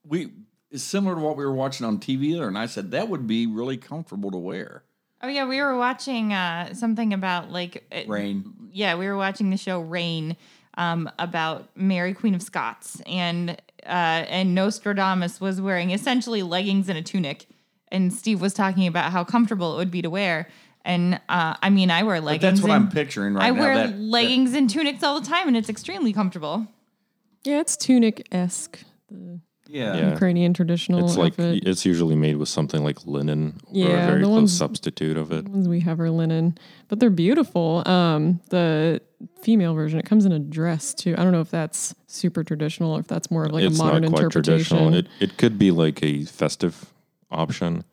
we 0.07 0.32
it's 0.69 0.84
similar 0.84 1.15
to 1.15 1.22
what 1.22 1.36
we 1.36 1.43
were 1.45 1.53
watching 1.53 1.86
on 1.86 1.99
TV 1.99 2.38
the 2.38 2.47
and. 2.47 2.57
I 2.57 2.65
said 2.65 2.91
that 2.91 3.09
would 3.09 3.28
be 3.28 3.45
really 3.45 3.78
comfortable 3.78 4.32
to 4.32 4.38
wear. 4.38 4.84
Oh 5.22 5.28
yeah, 5.28 5.45
we 5.45 5.61
were 5.61 5.78
watching 5.78 6.34
uh, 6.34 6.74
something 6.74 7.13
about 7.13 7.51
like 7.51 7.86
it- 7.91 8.07
Reign. 8.07 8.53
Yeah, 8.72 8.95
we 8.95 9.05
were 9.07 9.17
watching 9.17 9.49
the 9.49 9.57
show 9.57 9.80
Reign 9.82 10.38
um, 10.78 11.09
about 11.19 11.69
Mary 11.76 12.13
Queen 12.13 12.34
of 12.34 12.41
Scots, 12.41 13.01
and 13.05 13.51
uh, 13.86 14.26
and 14.30 14.55
Nostradamus 14.55 15.41
was 15.41 15.59
wearing 15.59 15.91
essentially 15.91 16.41
leggings 16.41 16.88
and 16.88 16.97
a 16.97 17.01
tunic, 17.01 17.47
and 17.89 18.13
Steve 18.13 18.39
was 18.41 18.53
talking 18.53 18.88
about 18.88 19.11
how 19.11 19.24
comfortable 19.26 19.74
it 19.74 19.78
would 19.78 19.91
be 19.91 20.01
to 20.01 20.09
wear. 20.09 20.47
And 20.84 21.20
uh, 21.30 21.56
I 21.62 21.70
mean, 21.70 21.92
I 21.92 22.04
wear 22.04 22.18
But 22.20 22.26
leggings. 22.26 22.42
that's 22.42 22.62
what 22.62 22.72
and- 22.72 22.86
I'm 22.86 22.92
picturing 22.92 23.34
right 23.36 23.44
I 23.46 23.50
now. 23.52 23.56
I 23.58 23.60
wear 23.60 23.76
that- 23.76 23.88
that- 23.92 24.00
leggings 24.00 24.54
and 24.54 24.70
tunics 24.70 25.04
all 25.04 25.20
the 25.20 25.28
time, 25.28 25.48
and 25.48 25.56
it's 25.58 25.70
extremely 25.70 26.14
comfortable. 26.14 26.68
Yeah, 27.44 27.60
it's 27.60 27.76
tunic 27.78 28.28
esque. 28.32 28.80
yeah. 29.10 29.36
Yeah. 29.96 30.12
Ukrainian 30.12 30.54
traditional 30.54 31.06
It's 31.06 31.16
like 31.16 31.32
outfit. 31.34 31.66
it's 31.66 31.86
usually 31.86 32.16
made 32.16 32.36
with 32.36 32.50
something 32.50 32.84
like 32.84 33.06
linen 33.08 33.56
or 33.68 33.74
Yeah, 33.74 33.86
a 33.86 34.08
very 34.08 34.20
the 34.20 34.26
close 34.26 34.36
ones- 34.36 34.58
substitute 34.58 35.16
of 35.16 35.32
it. 35.32 35.48
ones 35.48 35.70
we 35.70 35.80
have 35.80 36.00
are 36.02 36.10
linen, 36.12 36.58
but 36.90 37.00
they're 37.00 37.10
beautiful. 37.10 37.82
Um, 37.88 38.42
the 38.50 39.00
female 39.42 39.74
version 39.74 39.98
it 39.98 40.06
comes 40.06 40.26
in 40.26 40.34
a 40.34 40.40
dress 40.40 40.94
too. 40.94 41.16
I 41.18 41.24
don't 41.24 41.32
know 41.32 41.40
if 41.40 41.52
that's 41.52 41.96
super 42.08 42.44
traditional 42.44 42.92
or 42.92 43.00
if 43.00 43.08
that's 43.08 43.32
more 43.32 43.46
of 43.46 43.54
like 43.54 43.64
it's 43.64 43.80
a 43.80 43.84
modern 43.84 44.02
not 44.02 44.12
quite 44.12 44.24
interpretation. 44.26 44.78
traditional. 44.78 44.94
It 44.94 45.08
it 45.22 45.38
could 45.38 45.58
be 45.58 45.72
like 45.72 46.04
a 46.04 46.26
festive 46.26 46.92
option, 47.32 47.86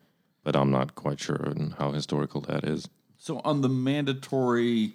but 0.43 0.55
I'm 0.55 0.71
not 0.71 0.95
quite 0.95 1.19
sure 1.19 1.49
on 1.49 1.75
how 1.77 1.91
historical 1.91 2.41
that 2.41 2.63
is. 2.63 2.87
So 3.17 3.41
on 3.43 3.61
the 3.61 3.69
mandatory 3.69 4.93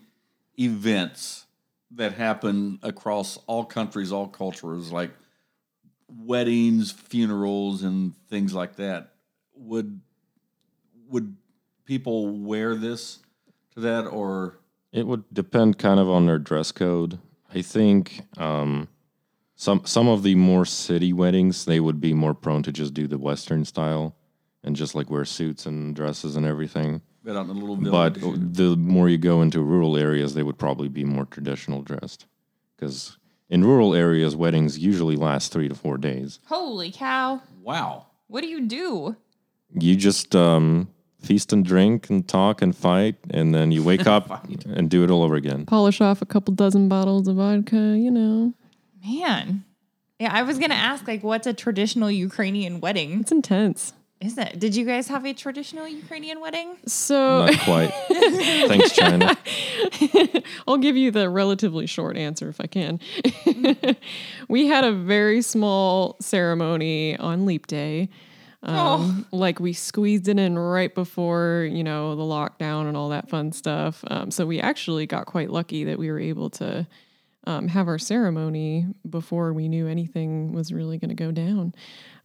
events 0.58 1.46
that 1.90 2.12
happen 2.14 2.78
across 2.82 3.38
all 3.46 3.64
countries, 3.64 4.12
all 4.12 4.28
cultures, 4.28 4.90
like 4.90 5.10
weddings, 6.08 6.90
funerals, 6.90 7.82
and 7.82 8.14
things 8.28 8.54
like 8.54 8.76
that, 8.76 9.14
would 9.54 10.00
would 11.08 11.36
people 11.84 12.28
wear 12.28 12.74
this 12.74 13.20
to 13.74 13.80
that 13.80 14.06
or 14.06 14.58
It 14.92 15.06
would 15.06 15.24
depend 15.32 15.78
kind 15.78 16.00
of 16.00 16.08
on 16.08 16.26
their 16.26 16.38
dress 16.38 16.72
code. 16.72 17.18
I 17.54 17.62
think 17.62 18.22
um, 18.36 18.88
some 19.54 19.82
some 19.84 20.08
of 20.08 20.22
the 20.22 20.34
more 20.34 20.64
city 20.64 21.12
weddings 21.12 21.66
they 21.66 21.78
would 21.78 22.00
be 22.00 22.14
more 22.14 22.34
prone 22.34 22.62
to 22.64 22.72
just 22.72 22.94
do 22.94 23.06
the 23.06 23.18
Western 23.18 23.64
style 23.64 24.16
and 24.64 24.74
just 24.74 24.94
like 24.94 25.10
wear 25.10 25.24
suits 25.24 25.66
and 25.66 25.94
dresses 25.94 26.36
and 26.36 26.44
everything. 26.46 27.02
get 27.24 27.36
out 27.36 27.44
in 27.44 27.50
a 27.50 27.52
little 27.52 27.76
But 27.76 28.14
the 28.14 28.76
more 28.76 29.08
you 29.08 29.18
go 29.18 29.42
into 29.42 29.60
rural 29.60 29.96
areas, 29.96 30.34
they 30.34 30.42
would 30.42 30.58
probably 30.58 30.88
be 30.88 31.04
more 31.04 31.26
traditional 31.26 31.82
dressed 31.82 32.26
because 32.76 33.18
in 33.48 33.64
rural 33.64 33.94
areas, 33.94 34.34
weddings 34.34 34.78
usually 34.78 35.16
last 35.16 35.52
three 35.52 35.68
to 35.68 35.74
four 35.74 35.98
days. 35.98 36.40
Holy 36.46 36.90
cow! 36.90 37.42
wow. 37.62 38.06
What 38.26 38.40
do 38.40 38.48
you 38.48 38.62
do? 38.66 39.16
You 39.78 39.96
just 39.96 40.34
um, 40.34 40.88
feast 41.20 41.52
and 41.52 41.64
drink 41.64 42.10
and 42.10 42.26
talk 42.26 42.62
and 42.62 42.74
fight, 42.74 43.16
and 43.30 43.54
then 43.54 43.70
you 43.70 43.82
wake 43.82 44.06
up 44.06 44.48
and 44.66 44.88
do 44.88 45.04
it 45.04 45.10
all 45.10 45.22
over 45.22 45.34
again. 45.34 45.66
Polish 45.66 46.00
off 46.00 46.22
a 46.22 46.26
couple 46.26 46.54
dozen 46.54 46.88
bottles 46.88 47.28
of 47.28 47.36
vodka, 47.36 47.96
you 47.96 48.10
know. 48.10 48.54
Man. 49.06 49.64
Yeah, 50.18 50.32
I 50.32 50.42
was 50.42 50.58
gonna 50.58 50.74
ask 50.74 51.06
like 51.06 51.22
what's 51.22 51.46
a 51.46 51.52
traditional 51.52 52.10
Ukrainian 52.10 52.80
wedding? 52.80 53.20
It's 53.20 53.32
intense. 53.32 53.92
Is 54.24 54.38
it? 54.38 54.58
Did 54.58 54.74
you 54.74 54.86
guys 54.86 55.08
have 55.08 55.26
a 55.26 55.34
traditional 55.34 55.86
Ukrainian 55.86 56.40
wedding? 56.40 56.78
So 56.86 57.44
Not 57.44 57.60
quite. 57.60 57.92
Thanks, 58.08 58.92
China. 58.92 59.36
I'll 60.66 60.78
give 60.78 60.96
you 60.96 61.10
the 61.10 61.28
relatively 61.28 61.84
short 61.86 62.16
answer 62.16 62.48
if 62.48 62.58
I 62.58 62.66
can. 62.66 63.00
we 64.48 64.66
had 64.66 64.82
a 64.84 64.92
very 64.92 65.42
small 65.42 66.16
ceremony 66.20 67.18
on 67.18 67.44
Leap 67.44 67.66
Day. 67.66 68.08
Um, 68.62 69.26
Like 69.30 69.60
we 69.60 69.74
squeezed 69.74 70.26
it 70.28 70.38
in 70.38 70.58
right 70.58 70.94
before, 70.94 71.68
you 71.70 71.84
know, 71.84 72.16
the 72.16 72.22
lockdown 72.22 72.88
and 72.88 72.96
all 72.96 73.10
that 73.10 73.28
fun 73.28 73.52
stuff. 73.52 74.02
Um, 74.08 74.30
so 74.30 74.46
we 74.46 74.58
actually 74.58 75.04
got 75.04 75.26
quite 75.26 75.50
lucky 75.50 75.84
that 75.84 75.98
we 75.98 76.10
were 76.10 76.18
able 76.18 76.48
to 76.50 76.86
um, 77.46 77.68
have 77.68 77.88
our 77.88 77.98
ceremony 77.98 78.86
before 79.08 79.52
we 79.52 79.68
knew 79.68 79.86
anything 79.86 80.54
was 80.54 80.72
really 80.72 80.96
going 80.96 81.10
to 81.10 81.14
go 81.14 81.30
down. 81.30 81.74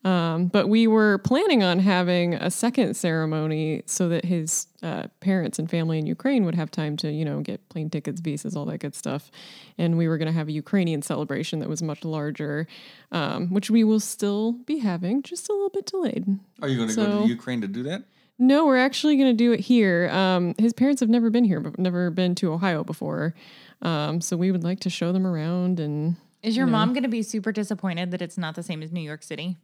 Um, 0.05 0.47
but 0.47 0.69
we 0.69 0.87
were 0.87 1.17
planning 1.17 1.61
on 1.61 1.79
having 1.79 2.33
a 2.33 2.49
second 2.49 2.95
ceremony 2.95 3.83
so 3.85 4.07
that 4.07 4.23
his 4.23 4.67
uh, 4.81 5.07
parents 5.19 5.59
and 5.59 5.69
family 5.69 5.99
in 5.99 6.05
Ukraine 6.05 6.45
would 6.45 6.55
have 6.55 6.71
time 6.71 6.95
to, 6.97 7.11
you 7.11 7.25
know, 7.25 7.41
get 7.41 7.67
plane 7.67 7.89
tickets, 7.89 8.21
visas, 8.21 8.55
all 8.55 8.65
that 8.67 8.77
good 8.77 8.95
stuff. 8.95 9.29
And 9.77 9.97
we 9.97 10.07
were 10.07 10.17
going 10.17 10.27
to 10.27 10.33
have 10.33 10.47
a 10.47 10.53
Ukrainian 10.53 11.01
celebration 11.01 11.59
that 11.59 11.67
was 11.67 11.81
much 11.81 12.05
larger, 12.05 12.65
um, 13.11 13.49
which 13.53 13.69
we 13.69 13.83
will 13.83 13.99
still 13.99 14.53
be 14.53 14.77
having, 14.79 15.21
just 15.21 15.49
a 15.49 15.51
little 15.51 15.69
bit 15.69 15.85
delayed. 15.85 16.25
Are 16.61 16.69
you 16.69 16.77
going 16.77 16.89
to 16.89 16.95
go 16.95 17.21
to 17.23 17.27
Ukraine 17.27 17.59
to 17.61 17.67
do 17.67 17.83
that? 17.83 18.03
No, 18.41 18.65
we're 18.65 18.77
actually 18.77 19.17
going 19.17 19.31
to 19.31 19.37
do 19.37 19.51
it 19.51 19.59
here. 19.59 20.09
Um, 20.13 20.55
his 20.57 20.71
parents 20.71 21.01
have 21.01 21.09
never 21.09 21.29
been 21.29 21.43
here, 21.43 21.59
but 21.59 21.77
never 21.77 22.09
been 22.09 22.35
to 22.35 22.53
Ohio 22.53 22.85
before. 22.85 23.33
Um, 23.81 24.21
so 24.21 24.37
we 24.37 24.49
would 24.51 24.63
like 24.63 24.79
to 24.81 24.89
show 24.89 25.11
them 25.11 25.27
around 25.27 25.81
and 25.81 26.15
Is 26.41 26.55
your 26.55 26.67
mom 26.67 26.93
gonna 26.93 27.09
be 27.09 27.21
super 27.21 27.51
disappointed 27.51 28.11
that 28.11 28.21
it's 28.21 28.37
not 28.37 28.55
the 28.55 28.63
same 28.63 28.81
as 28.81 28.93
New 28.93 29.01
York 29.01 29.23
City? 29.23 29.57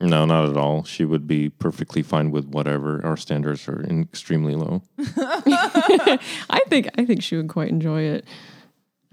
No, 0.00 0.24
not 0.24 0.48
at 0.48 0.56
all. 0.56 0.82
She 0.84 1.04
would 1.04 1.26
be 1.28 1.48
perfectly 1.48 2.02
fine 2.02 2.30
with 2.32 2.46
whatever. 2.46 3.04
Our 3.04 3.16
standards 3.16 3.68
are 3.68 3.82
extremely 3.84 4.54
low. 4.56 4.82
I 4.98 6.60
think 6.68 6.88
I 6.98 7.04
think 7.04 7.22
she 7.22 7.36
would 7.36 7.48
quite 7.48 7.68
enjoy 7.68 8.02
it. 8.02 8.24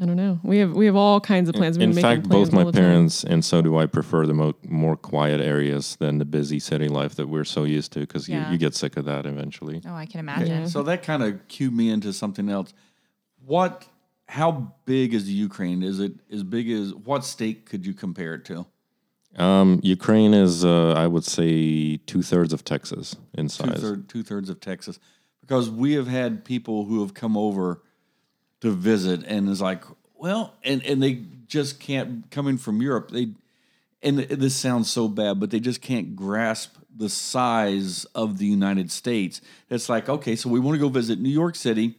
I 0.01 0.05
don't 0.05 0.15
know. 0.15 0.39
We 0.43 0.59
have 0.59 0.73
we 0.73 0.85
have 0.85 0.95
all 0.95 1.19
kinds 1.19 1.49
of 1.49 1.55
plans. 1.55 1.77
We've 1.77 1.89
In 1.89 1.93
fact, 1.93 2.23
plans 2.29 2.49
both 2.49 2.53
my 2.53 2.63
all 2.63 2.71
time. 2.71 2.81
parents 2.81 3.23
and 3.23 3.43
so 3.43 3.61
do 3.61 3.77
I 3.77 3.85
prefer 3.85 4.25
the 4.25 4.33
mo- 4.33 4.55
more 4.67 4.95
quiet 4.95 5.41
areas 5.41 5.97
than 5.97 6.17
the 6.19 6.25
busy 6.25 6.57
city 6.59 6.87
life 6.87 7.15
that 7.15 7.27
we're 7.27 7.43
so 7.43 7.65
used 7.65 7.91
to 7.93 7.99
because 7.99 8.27
Yeah. 8.29 8.47
you, 8.47 8.53
you 8.53 8.57
get 8.57 8.73
sick 8.75 8.95
of 8.97 9.05
that 9.05 9.25
eventually. 9.25 9.81
Oh, 9.85 9.93
I 9.93 10.05
can 10.05 10.21
imagine. 10.21 10.61
Yeah. 10.61 10.65
So 10.67 10.83
that 10.83 11.03
kind 11.03 11.21
of 11.21 11.45
cued 11.49 11.73
me 11.73 11.89
into 11.91 12.13
something 12.13 12.49
else. 12.49 12.73
What? 13.45 13.87
How 14.27 14.73
big 14.85 15.13
is 15.13 15.25
the 15.25 15.33
Ukraine? 15.33 15.81
Is 15.83 15.99
it 15.99 16.13
as 16.31 16.43
big 16.43 16.69
as 16.69 16.93
what 16.93 17.25
state 17.25 17.65
could 17.65 17.85
you 17.85 17.93
compare 17.93 18.35
it 18.35 18.45
to? 18.45 18.65
Um, 19.37 19.79
Ukraine 19.83 20.33
is, 20.33 20.65
uh, 20.65 20.93
I 20.93 21.07
would 21.07 21.23
say, 21.23 21.97
two 21.97 22.21
thirds 22.21 22.51
of 22.51 22.63
Texas 22.63 23.15
in 23.33 23.47
size. 23.47 23.81
two 24.07 24.23
thirds 24.23 24.49
of 24.49 24.59
Texas, 24.59 24.99
because 25.41 25.69
we 25.69 25.93
have 25.93 26.07
had 26.07 26.43
people 26.43 26.85
who 26.85 27.01
have 27.01 27.13
come 27.13 27.37
over 27.37 27.81
to 28.61 28.71
visit 28.71 29.23
and 29.25 29.47
is 29.47 29.61
like, 29.61 29.83
well, 30.15 30.55
and 30.63 30.83
and 30.83 31.01
they 31.01 31.23
just 31.47 31.79
can't 31.79 32.29
coming 32.31 32.57
from 32.57 32.81
Europe. 32.81 33.11
They 33.11 33.29
and 34.01 34.19
this 34.19 34.55
sounds 34.55 34.89
so 34.89 35.07
bad, 35.07 35.39
but 35.39 35.51
they 35.51 35.59
just 35.59 35.81
can't 35.81 36.15
grasp 36.15 36.75
the 36.95 37.09
size 37.09 38.05
of 38.15 38.37
the 38.37 38.45
United 38.45 38.91
States. 38.91 39.41
It's 39.69 39.89
like, 39.89 40.09
okay, 40.09 40.35
so 40.35 40.49
we 40.49 40.59
want 40.59 40.75
to 40.75 40.79
go 40.79 40.89
visit 40.89 41.19
New 41.19 41.29
York 41.29 41.55
City. 41.55 41.95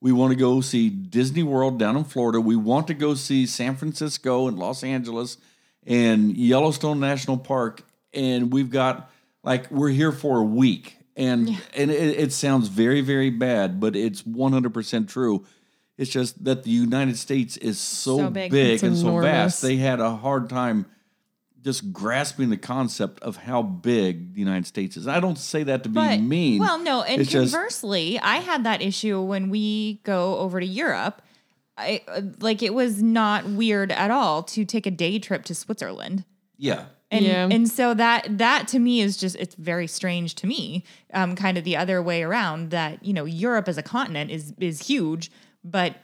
We 0.00 0.12
want 0.12 0.32
to 0.32 0.38
go 0.38 0.60
see 0.60 0.88
Disney 0.88 1.42
World 1.42 1.78
down 1.78 1.96
in 1.96 2.04
Florida. 2.04 2.40
We 2.40 2.56
want 2.56 2.86
to 2.86 2.94
go 2.94 3.14
see 3.14 3.46
San 3.46 3.76
Francisco 3.76 4.46
and 4.46 4.58
Los 4.58 4.84
Angeles 4.84 5.38
and 5.86 6.36
Yellowstone 6.36 7.00
National 7.00 7.36
Park. 7.36 7.82
And 8.14 8.52
we've 8.52 8.70
got 8.70 9.10
like 9.42 9.70
we're 9.70 9.90
here 9.90 10.12
for 10.12 10.38
a 10.38 10.44
week. 10.44 10.96
And 11.16 11.48
and 11.74 11.90
it, 11.90 12.18
it 12.18 12.32
sounds 12.32 12.68
very, 12.68 13.00
very 13.00 13.30
bad, 13.30 13.80
but 13.80 13.96
it's 13.96 14.22
100% 14.22 15.08
true. 15.08 15.44
It's 15.96 16.10
just 16.10 16.44
that 16.44 16.62
the 16.62 16.70
United 16.70 17.16
States 17.18 17.56
is 17.56 17.78
so, 17.78 18.18
So 18.18 18.30
big. 18.30 18.52
big 18.52 18.84
and 18.84 18.96
so 18.96 19.20
vast. 19.20 19.60
They 19.62 19.76
had 19.78 19.98
a 19.98 20.14
hard 20.14 20.48
time 20.48 20.86
just 21.60 21.92
grasping 21.92 22.50
the 22.50 22.56
concept 22.56 23.20
of 23.20 23.36
how 23.36 23.62
big 23.62 24.34
the 24.34 24.38
United 24.38 24.64
States 24.64 24.96
is. 24.96 25.08
I 25.08 25.18
don't 25.18 25.36
say 25.36 25.64
that 25.64 25.82
to 25.82 25.88
be 25.88 25.96
But 25.96 26.20
mean. 26.20 26.60
well, 26.60 26.78
no, 26.78 27.02
and 27.02 27.20
It's 27.20 27.30
just- 27.32 27.52
conversely, 27.52 28.16
I 28.20 28.36
had 28.36 28.62
that 28.62 28.80
issue 28.80 29.20
when 29.20 29.50
we 29.50 30.00
go 30.04 30.38
over 30.38 30.60
to 30.60 30.66
Europe. 30.66 31.20
I 31.78 32.02
uh, 32.08 32.22
like 32.40 32.62
it 32.62 32.74
was 32.74 33.02
not 33.02 33.46
weird 33.46 33.92
at 33.92 34.10
all 34.10 34.42
to 34.44 34.64
take 34.64 34.86
a 34.86 34.90
day 34.90 35.18
trip 35.18 35.44
to 35.44 35.54
Switzerland. 35.54 36.24
yeah. 36.56 36.86
And 37.10 37.24
Yeah. 37.24 37.48
and 37.50 37.66
so 37.70 37.94
that 37.94 38.36
that 38.36 38.68
to 38.68 38.78
me 38.78 39.00
is 39.00 39.16
just 39.16 39.36
it's 39.36 39.54
very 39.54 39.86
strange 39.86 40.34
to 40.36 40.46
me. 40.46 40.84
Um 41.14 41.36
kind 41.36 41.56
of 41.56 41.64
the 41.64 41.76
other 41.76 42.02
way 42.02 42.22
around 42.22 42.70
that, 42.70 43.02
you 43.02 43.14
know, 43.14 43.24
Europe 43.24 43.66
as 43.68 43.78
a 43.78 43.82
continent 43.82 44.30
is 44.30 44.52
is 44.58 44.86
huge, 44.88 45.30
but 45.64 45.96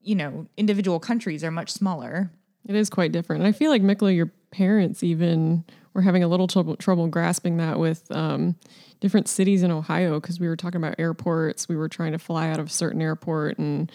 you 0.00 0.14
know, 0.14 0.46
individual 0.56 0.98
countries 0.98 1.44
are 1.44 1.50
much 1.50 1.70
smaller. 1.70 2.30
It 2.66 2.74
is 2.74 2.88
quite 2.88 3.12
different. 3.12 3.42
And 3.42 3.48
I 3.48 3.52
feel 3.52 3.70
like 3.70 3.82
Mikla, 3.82 4.14
your 4.16 4.30
parents 4.50 5.02
even 5.02 5.64
were 5.92 6.02
having 6.02 6.22
a 6.22 6.28
little 6.28 6.46
trouble, 6.46 6.76
trouble 6.76 7.06
grasping 7.08 7.56
that 7.58 7.78
with 7.78 8.10
um, 8.10 8.56
different 9.00 9.28
cities 9.28 9.62
in 9.62 9.70
Ohio 9.70 10.20
because 10.20 10.40
we 10.40 10.48
were 10.48 10.56
talking 10.56 10.80
about 10.80 10.94
airports. 10.98 11.68
We 11.68 11.76
were 11.76 11.88
trying 11.88 12.12
to 12.12 12.18
fly 12.18 12.48
out 12.48 12.58
of 12.60 12.66
a 12.66 12.70
certain 12.70 13.02
airport, 13.02 13.58
and 13.58 13.90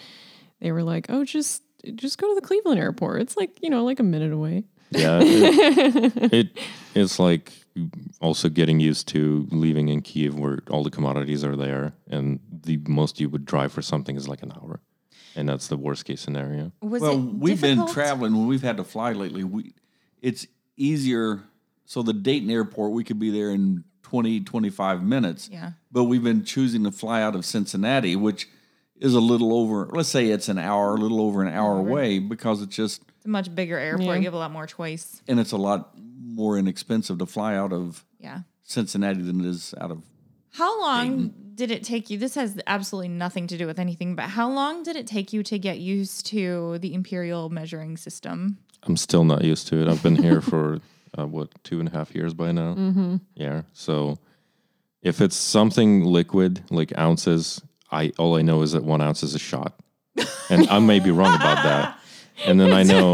they 0.60 0.72
were 0.72 0.82
like, 0.82 1.06
"Oh, 1.08 1.24
just 1.24 1.62
just 1.94 2.18
go 2.18 2.28
to 2.28 2.34
the 2.34 2.46
Cleveland 2.46 2.78
airport. 2.78 3.22
It's 3.22 3.36
like 3.36 3.62
you 3.62 3.70
know, 3.70 3.84
like 3.84 4.00
a 4.00 4.04
minute 4.04 4.32
away." 4.32 4.64
Yeah, 4.90 5.20
it, 5.22 6.32
it 6.32 6.58
it's 6.94 7.18
like 7.18 7.52
also 8.20 8.48
getting 8.48 8.80
used 8.80 9.08
to 9.08 9.46
living 9.50 9.88
in 9.88 10.00
Kiev 10.00 10.38
where 10.38 10.60
all 10.70 10.82
the 10.82 10.90
commodities 10.90 11.44
are 11.44 11.56
there, 11.56 11.94
and 12.08 12.40
the 12.50 12.78
most 12.88 13.20
you 13.20 13.28
would 13.28 13.44
drive 13.44 13.72
for 13.72 13.82
something 13.82 14.16
is 14.16 14.28
like 14.28 14.42
an 14.42 14.52
hour, 14.52 14.80
and 15.34 15.48
that's 15.48 15.68
the 15.68 15.76
worst 15.76 16.04
case 16.04 16.20
scenario. 16.20 16.72
Was 16.80 17.02
Well, 17.02 17.18
we've 17.18 17.60
been 17.60 17.86
traveling 17.88 18.36
when 18.36 18.46
we've 18.46 18.62
had 18.62 18.76
to 18.78 18.84
fly 18.84 19.12
lately. 19.12 19.44
We 19.44 19.74
it's 20.22 20.46
easier 20.76 21.42
so 21.84 22.02
the 22.02 22.12
Dayton 22.12 22.50
airport 22.50 22.92
we 22.92 23.04
could 23.04 23.18
be 23.18 23.30
there 23.30 23.50
in 23.50 23.84
20 24.02 24.40
25 24.40 25.02
minutes. 25.02 25.48
Yeah. 25.50 25.72
But 25.90 26.04
we've 26.04 26.22
been 26.22 26.44
choosing 26.44 26.84
to 26.84 26.92
fly 26.92 27.22
out 27.22 27.34
of 27.34 27.44
Cincinnati, 27.44 28.14
which 28.14 28.48
is 29.00 29.14
a 29.14 29.20
little 29.20 29.52
over. 29.54 29.88
Let's 29.92 30.08
say 30.08 30.28
it's 30.28 30.48
an 30.48 30.58
hour, 30.58 30.94
a 30.94 30.98
little 30.98 31.20
over 31.20 31.42
an 31.42 31.52
hour 31.52 31.78
away, 31.78 32.18
because 32.18 32.62
it's 32.62 32.74
just 32.74 33.02
It's 33.16 33.26
a 33.26 33.28
much 33.28 33.54
bigger 33.54 33.78
airport. 33.78 34.06
Yeah. 34.06 34.14
You 34.16 34.24
have 34.24 34.34
a 34.34 34.38
lot 34.38 34.52
more 34.52 34.66
choice. 34.66 35.22
and 35.28 35.38
it's 35.40 35.52
a 35.52 35.56
lot 35.56 35.92
more 35.98 36.58
inexpensive 36.58 37.18
to 37.18 37.26
fly 37.26 37.56
out 37.56 37.72
of 37.72 38.04
Yeah. 38.20 38.40
Cincinnati 38.62 39.22
than 39.22 39.40
it 39.40 39.46
is 39.46 39.74
out 39.80 39.90
of. 39.90 40.02
How 40.52 40.80
long 40.80 41.34
did 41.54 41.70
it 41.70 41.84
take 41.84 42.08
you? 42.10 42.18
This 42.18 42.34
has 42.34 42.58
absolutely 42.66 43.08
nothing 43.08 43.46
to 43.48 43.58
do 43.58 43.66
with 43.66 43.78
anything, 43.78 44.14
but 44.16 44.24
how 44.30 44.50
long 44.50 44.82
did 44.82 44.96
it 44.96 45.06
take 45.06 45.32
you 45.32 45.42
to 45.44 45.58
get 45.58 45.78
used 45.78 46.26
to 46.26 46.78
the 46.78 46.94
imperial 46.94 47.50
measuring 47.50 47.96
system? 47.96 48.58
I'm 48.82 48.96
still 48.96 49.24
not 49.24 49.44
used 49.44 49.68
to 49.68 49.80
it. 49.82 49.88
I've 49.88 50.02
been 50.02 50.16
here 50.16 50.40
for 50.40 50.80
uh, 51.18 51.26
what 51.26 51.48
two 51.64 51.78
and 51.80 51.88
a 51.88 51.92
half 51.92 52.14
years 52.14 52.32
by 52.34 52.52
now. 52.52 52.74
Mm-hmm. 52.74 53.16
Yeah. 53.34 53.62
So 53.74 54.18
if 55.02 55.20
it's 55.20 55.36
something 55.36 56.04
liquid 56.04 56.62
like 56.70 56.96
ounces, 56.98 57.60
I 57.96 58.12
all 58.18 58.36
I 58.36 58.42
know 58.42 58.62
is 58.62 58.72
that 58.72 58.84
one 58.84 59.00
ounce 59.00 59.22
is 59.22 59.34
a 59.34 59.38
shot, 59.38 59.78
and 60.50 60.68
I 60.68 60.78
may 60.78 61.00
be 61.00 61.10
wrong 61.10 61.34
about 61.34 61.62
that. 61.62 61.98
And 62.44 62.60
then 62.60 62.72
I 62.72 62.82
know 62.82 63.12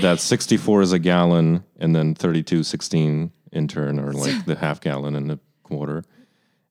that 0.00 0.20
64 0.20 0.82
is 0.82 0.92
a 0.92 0.98
gallon, 1.00 1.64
and 1.80 1.94
then 1.94 2.14
32, 2.14 2.62
16 2.62 3.32
in 3.52 3.68
turn 3.68 3.98
are 3.98 4.12
like 4.12 4.44
the 4.44 4.54
half 4.54 4.80
gallon 4.80 5.16
and 5.16 5.28
the 5.28 5.40
quarter. 5.64 6.04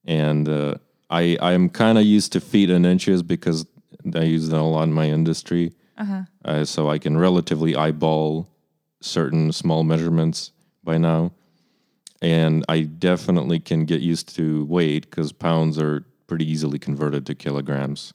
And 0.06 0.48
uh, 0.48 0.76
I 1.10 1.38
I 1.42 1.52
am 1.52 1.70
kind 1.70 1.98
of 1.98 2.06
used 2.06 2.32
to 2.34 2.40
feet 2.40 2.70
and 2.70 2.86
inches 2.86 3.22
because 3.22 3.66
I 4.16 4.24
use 4.24 4.48
that 4.50 4.60
a 4.60 4.64
lot 4.64 4.84
in 4.84 4.94
my 4.94 5.10
industry. 5.10 5.74
Uh, 6.46 6.64
so 6.64 6.90
I 6.90 6.98
can 6.98 7.18
relatively 7.18 7.76
eyeball 7.76 8.48
certain 9.02 9.52
small 9.52 9.84
measurements 9.84 10.52
by 10.84 10.98
now. 10.98 11.34
And 12.22 12.66
I 12.70 12.82
definitely 12.82 13.60
can 13.60 13.86
get 13.86 14.02
used 14.02 14.34
to 14.36 14.66
weight 14.66 15.10
because 15.10 15.32
pounds 15.32 15.78
are 15.78 16.06
pretty 16.30 16.50
easily 16.50 16.80
converted 16.80 17.26
to 17.26 17.36
kilograms. 17.36 18.14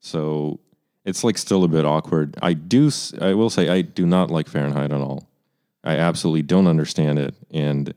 So 0.00 0.58
it's 1.04 1.22
like 1.22 1.38
still 1.38 1.62
a 1.62 1.68
bit 1.68 1.84
awkward. 1.84 2.36
I 2.42 2.54
do, 2.54 2.90
I 3.20 3.34
will 3.34 3.50
say, 3.50 3.68
I 3.68 3.82
do 3.82 4.06
not 4.06 4.30
like 4.30 4.48
Fahrenheit 4.48 4.90
at 4.90 5.00
all. 5.00 5.28
I 5.84 5.96
absolutely 5.96 6.42
don't 6.42 6.66
understand 6.66 7.18
it. 7.18 7.34
And 7.52 7.92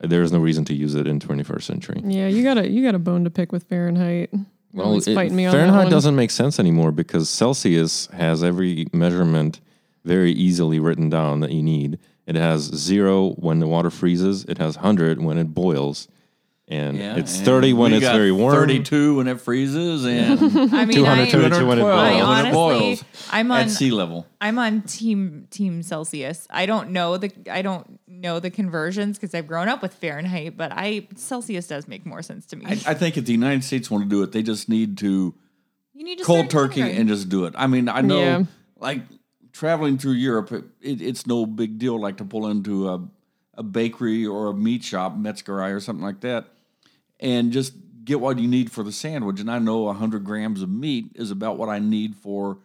there's 0.00 0.32
no 0.32 0.38
reason 0.40 0.64
to 0.66 0.74
use 0.74 0.94
it 0.94 1.06
in 1.06 1.20
21st 1.20 1.62
century. 1.62 2.00
Yeah, 2.04 2.26
you 2.28 2.42
got 2.42 2.58
a 2.58 2.68
you 2.68 2.82
got 2.84 2.94
a 2.94 2.98
bone 2.98 3.24
to 3.24 3.30
pick 3.30 3.52
with 3.52 3.64
Fahrenheit. 3.64 4.30
Well, 4.72 4.96
it- 4.98 5.14
fighting 5.14 5.36
me 5.36 5.46
on 5.46 5.52
Fahrenheit 5.52 5.90
doesn't 5.90 6.14
make 6.16 6.30
sense 6.30 6.58
anymore 6.60 6.92
because 6.92 7.28
Celsius 7.30 8.06
has 8.08 8.42
every 8.44 8.86
measurement 8.92 9.60
very 10.04 10.32
easily 10.32 10.78
written 10.80 11.08
down 11.10 11.40
that 11.40 11.52
you 11.52 11.62
need. 11.62 11.98
It 12.26 12.34
has 12.36 12.62
zero 12.62 13.30
when 13.32 13.58
the 13.60 13.66
water 13.66 13.90
freezes. 13.90 14.44
It 14.44 14.58
has 14.58 14.76
hundred 14.76 15.22
when 15.22 15.38
it 15.38 15.54
boils, 15.54 16.08
and 16.70 16.96
it's 16.98 17.36
and 17.38 17.46
thirty 17.46 17.72
when 17.72 17.92
we 17.92 17.98
it's 17.98 18.06
got 18.06 18.14
very 18.14 18.30
warm. 18.32 18.54
Thirty-two 18.54 19.16
when 19.16 19.26
it 19.28 19.40
freezes, 19.40 20.04
and 20.04 20.38
I 20.74 20.84
mean, 20.84 20.96
200, 20.96 21.52
I, 21.52 21.62
when 21.64 21.78
it 21.78 21.82
boils. 21.82 21.94
I 21.94 22.10
when 22.10 22.18
it 22.18 22.22
honestly, 22.22 22.52
boils 22.52 23.04
I'm 23.30 23.50
on 23.50 23.60
at 23.60 23.70
sea 23.70 23.90
level. 23.90 24.26
I'm 24.40 24.58
on 24.58 24.82
team 24.82 25.46
team 25.50 25.82
Celsius. 25.82 26.46
I 26.50 26.66
don't 26.66 26.90
know 26.90 27.16
the 27.16 27.32
I 27.50 27.62
don't 27.62 27.98
know 28.06 28.38
the 28.40 28.50
conversions 28.50 29.16
because 29.18 29.34
I've 29.34 29.46
grown 29.46 29.68
up 29.68 29.80
with 29.82 29.94
Fahrenheit, 29.94 30.56
but 30.56 30.70
I 30.74 31.08
Celsius 31.16 31.66
does 31.66 31.88
make 31.88 32.04
more 32.04 32.22
sense 32.22 32.44
to 32.46 32.56
me. 32.56 32.66
I, 32.66 32.72
I 32.86 32.94
think 32.94 33.16
if 33.16 33.24
the 33.24 33.32
United 33.32 33.64
States 33.64 33.90
want 33.90 34.04
to 34.04 34.08
do 34.10 34.22
it, 34.22 34.32
they 34.32 34.42
just 34.42 34.68
need 34.68 34.98
to 34.98 35.34
you 35.94 36.04
need 36.04 36.18
to 36.18 36.24
cold 36.24 36.50
turkey 36.50 36.74
kindergarten. 36.76 37.00
and 37.00 37.08
just 37.08 37.28
do 37.28 37.44
it. 37.46 37.54
I 37.56 37.66
mean, 37.66 37.88
I 37.88 38.02
know, 38.02 38.20
Yeah. 38.20 38.42
like 38.78 39.00
traveling 39.52 39.98
through 39.98 40.12
Europe, 40.12 40.52
it, 40.52 40.64
it, 40.80 41.00
it's 41.02 41.26
no 41.26 41.44
big 41.46 41.78
deal. 41.78 41.98
Like 41.98 42.18
to 42.18 42.24
pull 42.24 42.46
into 42.46 42.88
a, 42.88 43.08
a 43.54 43.62
bakery 43.64 44.24
or 44.26 44.48
a 44.50 44.54
meat 44.54 44.84
shop, 44.84 45.16
Metzgerei 45.16 45.74
or 45.74 45.80
something 45.80 46.04
like 46.04 46.20
that, 46.20 46.46
and 47.20 47.52
just 47.52 47.74
get 48.04 48.20
what 48.20 48.38
you 48.38 48.48
need 48.48 48.72
for 48.72 48.82
the 48.82 48.92
sandwich. 48.92 49.40
And 49.40 49.50
I 49.50 49.58
know 49.58 49.92
hundred 49.92 50.24
grams 50.24 50.62
of 50.62 50.68
meat 50.68 51.12
is 51.14 51.30
about 51.30 51.58
what 51.58 51.68
I 51.68 51.78
need 51.78 52.16
for 52.16 52.58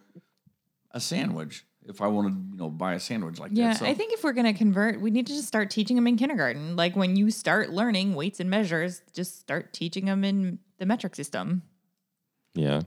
a 0.90 1.00
sandwich. 1.00 1.64
If 1.86 2.00
I 2.00 2.06
want 2.06 2.28
to, 2.28 2.52
you 2.52 2.56
know, 2.56 2.70
buy 2.70 2.94
a 2.94 3.00
sandwich 3.00 3.38
like 3.38 3.50
Yeah, 3.52 3.68
that. 3.68 3.78
So 3.80 3.84
I 3.84 3.92
think 3.92 4.14
if 4.14 4.24
we're 4.24 4.32
going 4.32 4.50
to 4.50 4.56
convert, 4.56 5.02
we 5.02 5.10
need 5.10 5.26
to 5.26 5.34
just 5.34 5.46
start 5.46 5.70
teaching 5.70 5.96
them 5.96 6.06
in 6.06 6.16
kindergarten. 6.16 6.76
Like 6.76 6.96
when 6.96 7.14
you 7.14 7.30
start 7.30 7.70
learning 7.70 8.14
weights 8.14 8.40
and 8.40 8.48
measures, 8.48 9.02
just 9.12 9.38
start 9.38 9.74
teaching 9.74 10.06
them 10.06 10.24
in 10.24 10.60
the 10.78 10.86
metric 10.86 11.14
system. 11.14 11.62
Yeah. 12.54 12.82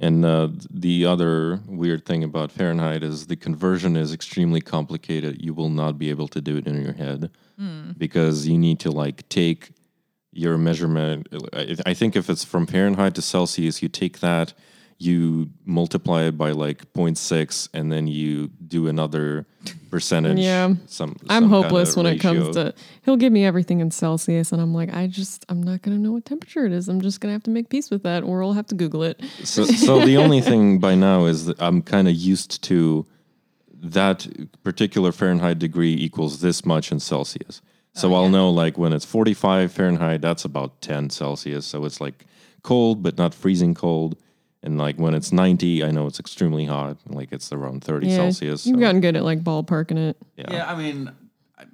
And 0.00 0.24
uh, 0.24 0.48
the 0.70 1.04
other 1.04 1.60
weird 1.66 2.06
thing 2.06 2.24
about 2.24 2.52
Fahrenheit 2.52 3.02
is 3.02 3.26
the 3.26 3.36
conversion 3.36 3.96
is 3.96 4.14
extremely 4.14 4.60
complicated. 4.60 5.44
You 5.44 5.52
will 5.52 5.70
not 5.70 5.98
be 5.98 6.08
able 6.08 6.28
to 6.28 6.40
do 6.40 6.56
it 6.56 6.66
in 6.66 6.80
your 6.82 6.92
head 6.94 7.30
because 7.98 8.46
you 8.46 8.56
need 8.56 8.78
to 8.80 8.90
like 8.92 9.28
take 9.28 9.72
your 10.38 10.56
measurement. 10.56 11.26
I 11.84 11.94
think 11.94 12.14
if 12.14 12.30
it's 12.30 12.44
from 12.44 12.66
Fahrenheit 12.66 13.14
to 13.16 13.22
Celsius, 13.22 13.82
you 13.82 13.88
take 13.88 14.20
that, 14.20 14.54
you 14.98 15.50
multiply 15.64 16.24
it 16.24 16.38
by 16.38 16.52
like 16.52 16.92
0.6, 16.92 17.68
and 17.74 17.90
then 17.90 18.06
you 18.06 18.48
do 18.66 18.86
another 18.86 19.46
percentage. 19.90 20.38
Yeah. 20.38 20.74
some, 20.86 21.16
I'm 21.28 21.44
some 21.44 21.50
hopeless 21.50 21.96
when 21.96 22.06
it 22.06 22.18
comes 22.18 22.54
to. 22.54 22.72
He'll 23.04 23.16
give 23.16 23.32
me 23.32 23.44
everything 23.44 23.80
in 23.80 23.90
Celsius, 23.90 24.52
and 24.52 24.62
I'm 24.62 24.72
like, 24.72 24.94
I 24.94 25.08
just, 25.08 25.44
I'm 25.48 25.62
not 25.62 25.82
gonna 25.82 25.98
know 25.98 26.12
what 26.12 26.24
temperature 26.24 26.64
it 26.64 26.72
is. 26.72 26.88
I'm 26.88 27.00
just 27.00 27.20
gonna 27.20 27.32
have 27.32 27.44
to 27.44 27.50
make 27.50 27.68
peace 27.68 27.90
with 27.90 28.04
that, 28.04 28.22
or 28.22 28.42
I'll 28.42 28.52
have 28.52 28.66
to 28.68 28.74
Google 28.74 29.02
it. 29.02 29.20
So, 29.44 29.64
so 29.64 30.04
the 30.04 30.16
only 30.24 30.40
thing 30.40 30.78
by 30.78 30.94
now 30.94 31.26
is 31.26 31.46
that 31.46 31.60
I'm 31.60 31.82
kind 31.82 32.06
of 32.06 32.14
used 32.14 32.62
to 32.64 33.06
that 33.80 34.26
particular 34.62 35.12
Fahrenheit 35.12 35.58
degree 35.58 35.94
equals 35.94 36.40
this 36.40 36.64
much 36.64 36.90
in 36.90 37.00
Celsius. 37.00 37.60
So 37.98 38.14
oh, 38.14 38.16
I'll 38.16 38.28
know 38.28 38.50
like 38.50 38.78
when 38.78 38.92
it's 38.92 39.04
45 39.04 39.72
Fahrenheit, 39.72 40.20
that's 40.20 40.44
about 40.44 40.80
10 40.80 41.10
Celsius. 41.10 41.66
So 41.66 41.84
it's 41.84 42.00
like 42.00 42.26
cold, 42.62 43.02
but 43.02 43.18
not 43.18 43.34
freezing 43.34 43.74
cold. 43.74 44.16
And 44.62 44.78
like 44.78 44.96
when 44.96 45.14
it's 45.14 45.32
90, 45.32 45.84
I 45.84 45.90
know 45.90 46.06
it's 46.06 46.20
extremely 46.20 46.64
hot. 46.64 46.98
Like 47.06 47.32
it's 47.32 47.52
around 47.52 47.82
30 47.84 48.08
Yeah, 48.08 48.16
Celsius. 48.16 48.66
You've 48.66 48.76
so- 48.76 48.80
gotten 48.80 49.00
good 49.00 49.16
at 49.16 49.24
like 49.24 49.42
ballparking 49.42 49.98
it. 49.98 50.16
Yeah, 50.36 50.70
I 50.70 50.76
mean, 50.76 51.10
I- 51.58 51.64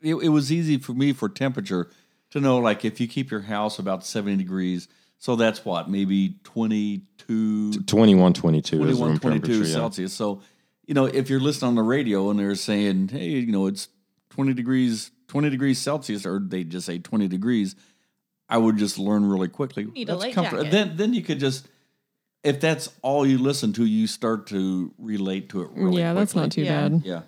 it, 0.00 0.14
it 0.16 0.28
was 0.28 0.52
easy 0.52 0.78
for 0.78 0.92
me 0.92 1.12
for 1.12 1.28
temperature 1.28 1.88
to 2.30 2.40
know, 2.40 2.58
like, 2.58 2.84
if 2.84 3.00
you 3.00 3.06
keep 3.06 3.30
your 3.30 3.42
house 3.42 3.78
about 3.78 4.04
70 4.04 4.36
degrees, 4.36 4.88
so 5.18 5.36
that's 5.36 5.64
what, 5.64 5.88
maybe 5.88 6.36
22, 6.42 7.84
21, 7.84 8.32
22 8.32 8.76
is 8.76 8.98
21, 8.98 9.08
room 9.08 9.18
22 9.18 9.40
temperature. 9.46 9.68
Yeah. 9.68 9.74
Celsius. 9.74 10.12
So, 10.12 10.42
you 10.86 10.94
know, 10.94 11.04
if 11.06 11.30
you're 11.30 11.40
listening 11.40 11.68
on 11.68 11.74
the 11.76 11.82
radio 11.82 12.30
and 12.30 12.38
they're 12.38 12.56
saying, 12.56 13.08
hey, 13.08 13.28
you 13.28 13.52
know, 13.52 13.66
it's 13.66 13.88
20 14.34 14.52
degrees, 14.54 15.10
20 15.28 15.48
degrees 15.48 15.78
Celsius, 15.78 16.26
or 16.26 16.40
they 16.40 16.64
just 16.64 16.86
say 16.86 16.98
20 16.98 17.28
degrees, 17.28 17.76
I 18.48 18.58
would 18.58 18.76
just 18.76 18.98
learn 18.98 19.24
really 19.24 19.48
quickly. 19.48 19.84
need 19.84 20.08
a 20.08 20.12
That's 20.12 20.20
light 20.24 20.34
comfort- 20.34 20.56
jacket. 20.64 20.70
Then, 20.72 20.96
then 20.96 21.14
you 21.14 21.22
could 21.22 21.38
just, 21.38 21.68
if 22.42 22.60
that's 22.60 22.90
all 23.02 23.24
you 23.24 23.38
listen 23.38 23.72
to, 23.74 23.84
you 23.86 24.06
start 24.08 24.48
to 24.48 24.92
relate 24.98 25.48
to 25.50 25.62
it 25.62 25.70
really 25.74 26.00
yeah, 26.02 26.12
that's 26.14 26.34
not 26.34 26.50
too 26.50 26.62
Yeah. 26.62 26.88
bad. 26.88 27.02
Yeah. 27.04 27.22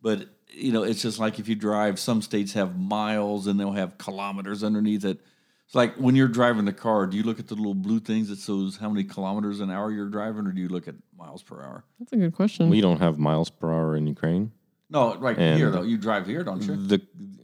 But 0.00 0.28
you 0.56 0.70
know, 0.70 0.84
it's 0.84 1.02
just 1.02 1.18
like 1.18 1.40
if 1.40 1.48
you 1.48 1.56
drive, 1.56 1.98
some 1.98 2.22
states 2.22 2.52
have 2.52 2.78
miles 2.78 3.48
and 3.48 3.58
they'll 3.58 3.72
have 3.72 3.98
kilometers 3.98 4.62
underneath 4.62 5.04
it. 5.04 5.20
It's 5.66 5.74
like 5.74 5.96
when 5.96 6.14
you're 6.14 6.28
driving 6.28 6.64
the 6.66 6.72
car, 6.72 7.06
do 7.08 7.16
you 7.16 7.24
look 7.24 7.40
at 7.40 7.48
the 7.48 7.56
little 7.56 7.74
blue 7.74 7.98
things 7.98 8.28
that 8.28 8.38
shows 8.38 8.76
how 8.76 8.88
many 8.88 9.02
kilometers 9.02 9.58
an 9.60 9.70
hour 9.72 9.90
you're 9.90 10.08
driving, 10.10 10.46
or 10.46 10.52
do 10.52 10.60
you 10.60 10.68
look 10.68 10.86
at 10.86 10.94
miles 11.18 11.42
per 11.42 11.60
hour? 11.62 11.84
That's 11.98 12.12
a 12.12 12.16
good 12.16 12.34
question. 12.34 12.70
We 12.70 12.80
don't 12.80 13.00
have 13.00 13.18
miles 13.18 13.50
per 13.50 13.72
hour 13.72 13.96
in 13.96 14.06
Ukraine. 14.06 14.52
No, 14.90 15.16
right 15.16 15.36
And- 15.38 15.58
here 15.58 15.70
though. 15.70 15.82
You 15.82 15.96
drive 15.96 16.26
here, 16.26 16.42
don't 16.44 16.62
you? 16.62 16.76
The 16.76 17.00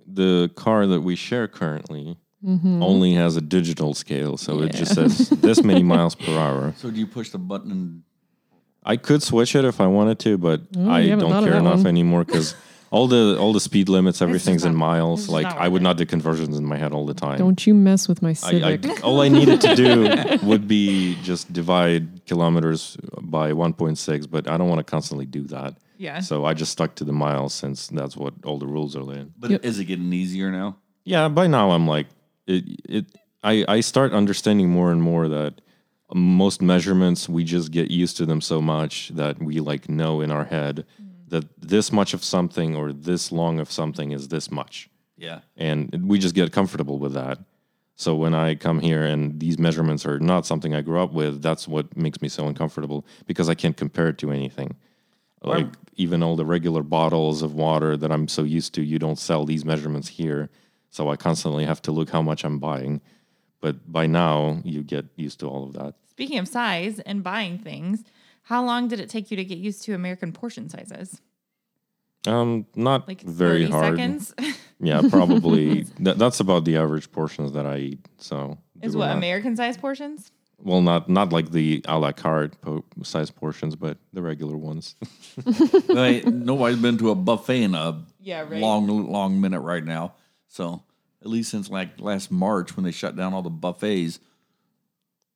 the 0.07 0.51
car 0.57 0.87
that 0.87 1.01
we 1.03 1.17
share 1.17 1.47
currently 1.49 2.17
Mm-hmm. 2.43 2.83
only 2.83 3.13
has 3.13 3.37
a 3.37 3.43
digital 3.43 3.93
scale, 3.93 4.39
so 4.39 4.63
it 4.63 4.73
just 4.73 4.95
says 4.95 5.29
this 5.29 5.63
many 5.63 5.83
miles 5.95 6.15
per 6.15 6.33
hour. 6.39 6.73
So 6.79 6.91
do 6.91 6.99
you 6.99 7.07
push 7.07 7.29
the 7.29 7.39
button 7.39 7.71
and 7.71 8.03
I 8.83 8.97
could 8.97 9.23
switch 9.23 9.55
it 9.55 9.67
if 9.67 9.79
I 9.79 9.87
wanted 9.87 10.19
to, 10.21 10.39
but 10.39 10.63
I 10.79 11.07
don't 11.09 11.45
care 11.45 11.59
enough 11.59 11.81
one. 11.81 11.87
anymore 11.87 12.25
because 12.25 12.55
all 12.91 13.07
the 13.09 13.37
all 13.39 13.53
the 13.53 13.61
speed 13.61 13.91
limits, 13.91 14.23
everything's 14.23 14.65
in 14.65 14.75
miles. 14.75 15.29
Like 15.29 15.45
I 15.49 15.69
would 15.69 15.83
not 15.83 15.99
do 15.99 16.07
conversions 16.07 16.57
in 16.57 16.65
my 16.65 16.79
head 16.79 16.93
all 16.95 17.05
the 17.05 17.13
time. 17.13 17.37
Don't 17.37 17.67
you 17.67 17.75
mess 17.75 18.09
with 18.09 18.23
my 18.23 18.35
I, 18.43 18.79
I, 18.83 19.01
all 19.03 19.21
I 19.21 19.29
needed 19.29 19.61
to 19.61 19.75
do 19.77 20.09
would 20.49 20.67
be 20.67 21.17
just 21.23 21.53
divide 21.53 22.25
kilometers 22.25 22.97
by 23.21 23.53
1.6, 23.53 24.31
but 24.31 24.49
I 24.49 24.57
don't 24.57 24.69
want 24.71 24.79
to 24.79 24.91
constantly 24.91 25.27
do 25.27 25.43
that. 25.49 25.77
Yeah. 26.01 26.21
So 26.21 26.47
I 26.47 26.55
just 26.55 26.73
stuck 26.73 26.95
to 26.97 27.05
the 27.05 27.13
miles 27.13 27.53
since 27.53 27.89
that's 27.89 28.17
what 28.17 28.33
all 28.45 28.59
the 28.59 28.67
rules 28.67 28.97
are 28.97 29.05
laid. 29.05 29.27
but 29.39 29.51
Yep. 29.51 29.65
is 29.65 29.79
it 29.79 29.85
getting 29.85 30.13
easier 30.13 30.51
now? 30.51 30.77
Yeah, 31.05 31.29
by 31.29 31.47
now 31.47 31.71
I'm 31.73 31.87
like 31.87 32.07
it. 32.47 32.65
It. 32.89 33.05
I 33.43 33.65
I 33.77 33.81
start 33.81 34.13
understanding 34.13 34.71
more 34.71 34.91
and 34.93 35.03
more 35.03 35.29
that 35.29 35.61
most 36.15 36.63
measurements 36.63 37.29
we 37.29 37.45
just 37.45 37.71
get 37.71 37.91
used 37.91 38.17
to 38.17 38.25
them 38.27 38.41
so 38.41 38.61
much 38.61 39.11
that 39.21 39.35
we 39.43 39.61
like 39.61 39.89
know 39.89 40.23
in 40.25 40.31
our 40.31 40.45
head 40.45 40.75
mm-hmm. 41.01 41.29
that 41.29 41.45
this 41.71 41.93
much 41.93 42.15
of 42.15 42.25
something 42.25 42.75
or 42.77 42.93
this 42.93 43.31
long 43.31 43.61
of 43.61 43.71
something 43.71 44.11
is 44.13 44.29
this 44.29 44.51
much, 44.51 44.89
Yeah. 45.17 45.41
and 45.57 46.09
we 46.11 46.19
just 46.19 46.35
get 46.35 46.51
comfortable 46.53 46.99
with 46.99 47.13
that. 47.13 47.39
So 47.95 48.15
when 48.17 48.35
I 48.35 48.55
come 48.57 48.81
here 48.81 49.05
and 49.05 49.39
these 49.39 49.59
measurements 49.59 50.07
are 50.07 50.19
not 50.19 50.47
something 50.47 50.75
I 50.75 50.81
grew 50.81 51.01
up 51.05 51.13
with, 51.13 51.43
that's 51.43 51.69
what 51.69 51.87
makes 51.97 52.21
me 52.23 52.29
so 52.29 52.47
uncomfortable 52.49 53.05
because 53.27 53.49
I 53.51 53.55
can't 53.55 53.77
compare 53.77 54.09
it 54.09 54.19
to 54.19 54.31
anything. 54.33 54.71
Like 55.43 55.67
even 55.97 56.23
all 56.23 56.37
the 56.37 56.45
regular 56.45 56.83
bottles 56.83 57.43
of 57.43 57.55
water 57.55 57.97
that 57.97 58.13
I'm 58.13 58.29
so 58.29 58.43
used 58.43 58.75
to, 58.75 58.83
you 58.83 58.99
don't 58.99 59.19
sell 59.19 59.45
these 59.47 59.65
measurements 59.65 60.09
here. 60.09 60.51
So 60.91 61.09
I 61.09 61.17
constantly 61.17 61.65
have 61.65 61.81
to 61.83 61.93
look 61.93 62.11
how 62.11 62.21
much 62.23 62.45
I'm 62.45 62.59
buying. 62.59 63.01
but 63.61 63.91
by 63.93 64.07
now 64.07 64.61
you 64.65 64.83
get 64.83 65.07
used 65.17 65.41
to 65.41 65.47
all 65.49 65.65
of 65.65 65.73
that. 65.75 65.95
Speaking 66.11 66.39
of 66.39 66.49
size 66.49 66.99
and 67.01 67.23
buying 67.23 67.59
things, 67.59 68.05
how 68.43 68.65
long 68.65 68.89
did 68.89 69.01
it 69.01 69.09
take 69.11 69.31
you 69.31 69.37
to 69.37 69.45
get 69.45 69.59
used 69.59 69.83
to 69.85 69.95
American 69.95 70.33
portion 70.33 70.69
sizes? 70.69 71.21
Um, 72.27 72.67
not 72.75 73.09
Like 73.09 73.23
very 73.23 73.65
hard. 73.65 73.97
seconds 73.97 74.35
Yeah, 74.81 75.03
probably. 75.11 75.85
that, 76.01 76.19
that's 76.19 76.41
about 76.41 76.65
the 76.65 76.77
average 76.77 77.11
portions 77.13 77.53
that 77.53 77.67
I 77.67 77.77
eat. 77.79 78.09
So 78.19 78.59
is 78.83 78.97
what 78.97 79.09
not- 79.09 79.17
American 79.19 79.57
size 79.57 79.77
portions? 79.79 80.31
Well, 80.63 80.83
not 80.83 81.09
not 81.09 81.33
like 81.33 81.51
the 81.53 81.83
a 81.87 81.99
la 81.99 82.13
carte 82.13 82.61
po- 82.61 82.85
size 83.03 83.31
portions, 83.31 83.77
but 83.77 83.97
the 84.13 84.23
regular 84.23 84.57
ones. 84.57 84.95
Right, 85.89 86.25
Nobody's 86.27 86.79
been 86.79 86.99
to 86.99 87.11
a 87.11 87.15
buffet 87.15 87.63
in 87.63 87.75
a 87.75 88.05
Yeah, 88.21 88.41
right. 88.43 88.61
long, 88.61 89.11
long 89.11 89.41
minute 89.41 89.61
right 89.61 89.85
now. 89.85 90.15
So 90.49 90.83
at 91.23 91.29
least 91.29 91.51
since 91.51 91.69
like 91.71 92.01
last 92.01 92.31
March 92.31 92.77
when 92.77 92.85
they 92.85 92.91
shut 92.93 93.17
down 93.17 93.33
all 93.35 93.43
the 93.43 93.51
buffets. 93.51 94.21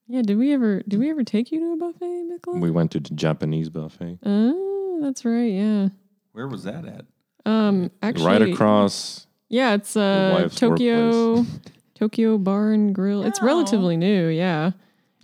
Yeah, 0.07 0.23
did 0.23 0.37
we 0.39 0.53
ever 0.53 0.83
did 0.87 0.99
we 1.01 1.11
ever 1.11 1.25
take 1.25 1.51
you 1.51 1.61
to 1.61 1.73
a 1.73 1.77
buffet, 1.77 2.25
Mikla? 2.31 2.61
we 2.61 2.71
went 2.71 2.91
to 2.93 3.01
the 3.01 3.15
Japanese 3.15 3.71
buffet 3.71 4.19
Oh, 4.25 4.99
that's 5.03 5.25
right. 5.25 5.51
Yeah. 5.53 5.89
Where 6.33 6.47
was 6.49 6.65
that 6.65 6.85
at? 6.85 7.07
Um, 7.47 7.91
actually, 8.03 8.27
right 8.27 8.43
across. 8.43 9.27
Yeah, 9.49 9.75
it's 9.75 9.97
uh 9.97 10.39
wife's 10.43 10.57
Tokyo 10.57 11.47
Tokyo 11.95 12.37
Bar 12.39 12.73
and 12.73 12.95
Grill. 12.95 13.23
It's 13.23 13.39
Oh. 13.43 13.47
relatively 13.47 13.97
new. 13.97 14.27
Yeah. 14.29 14.73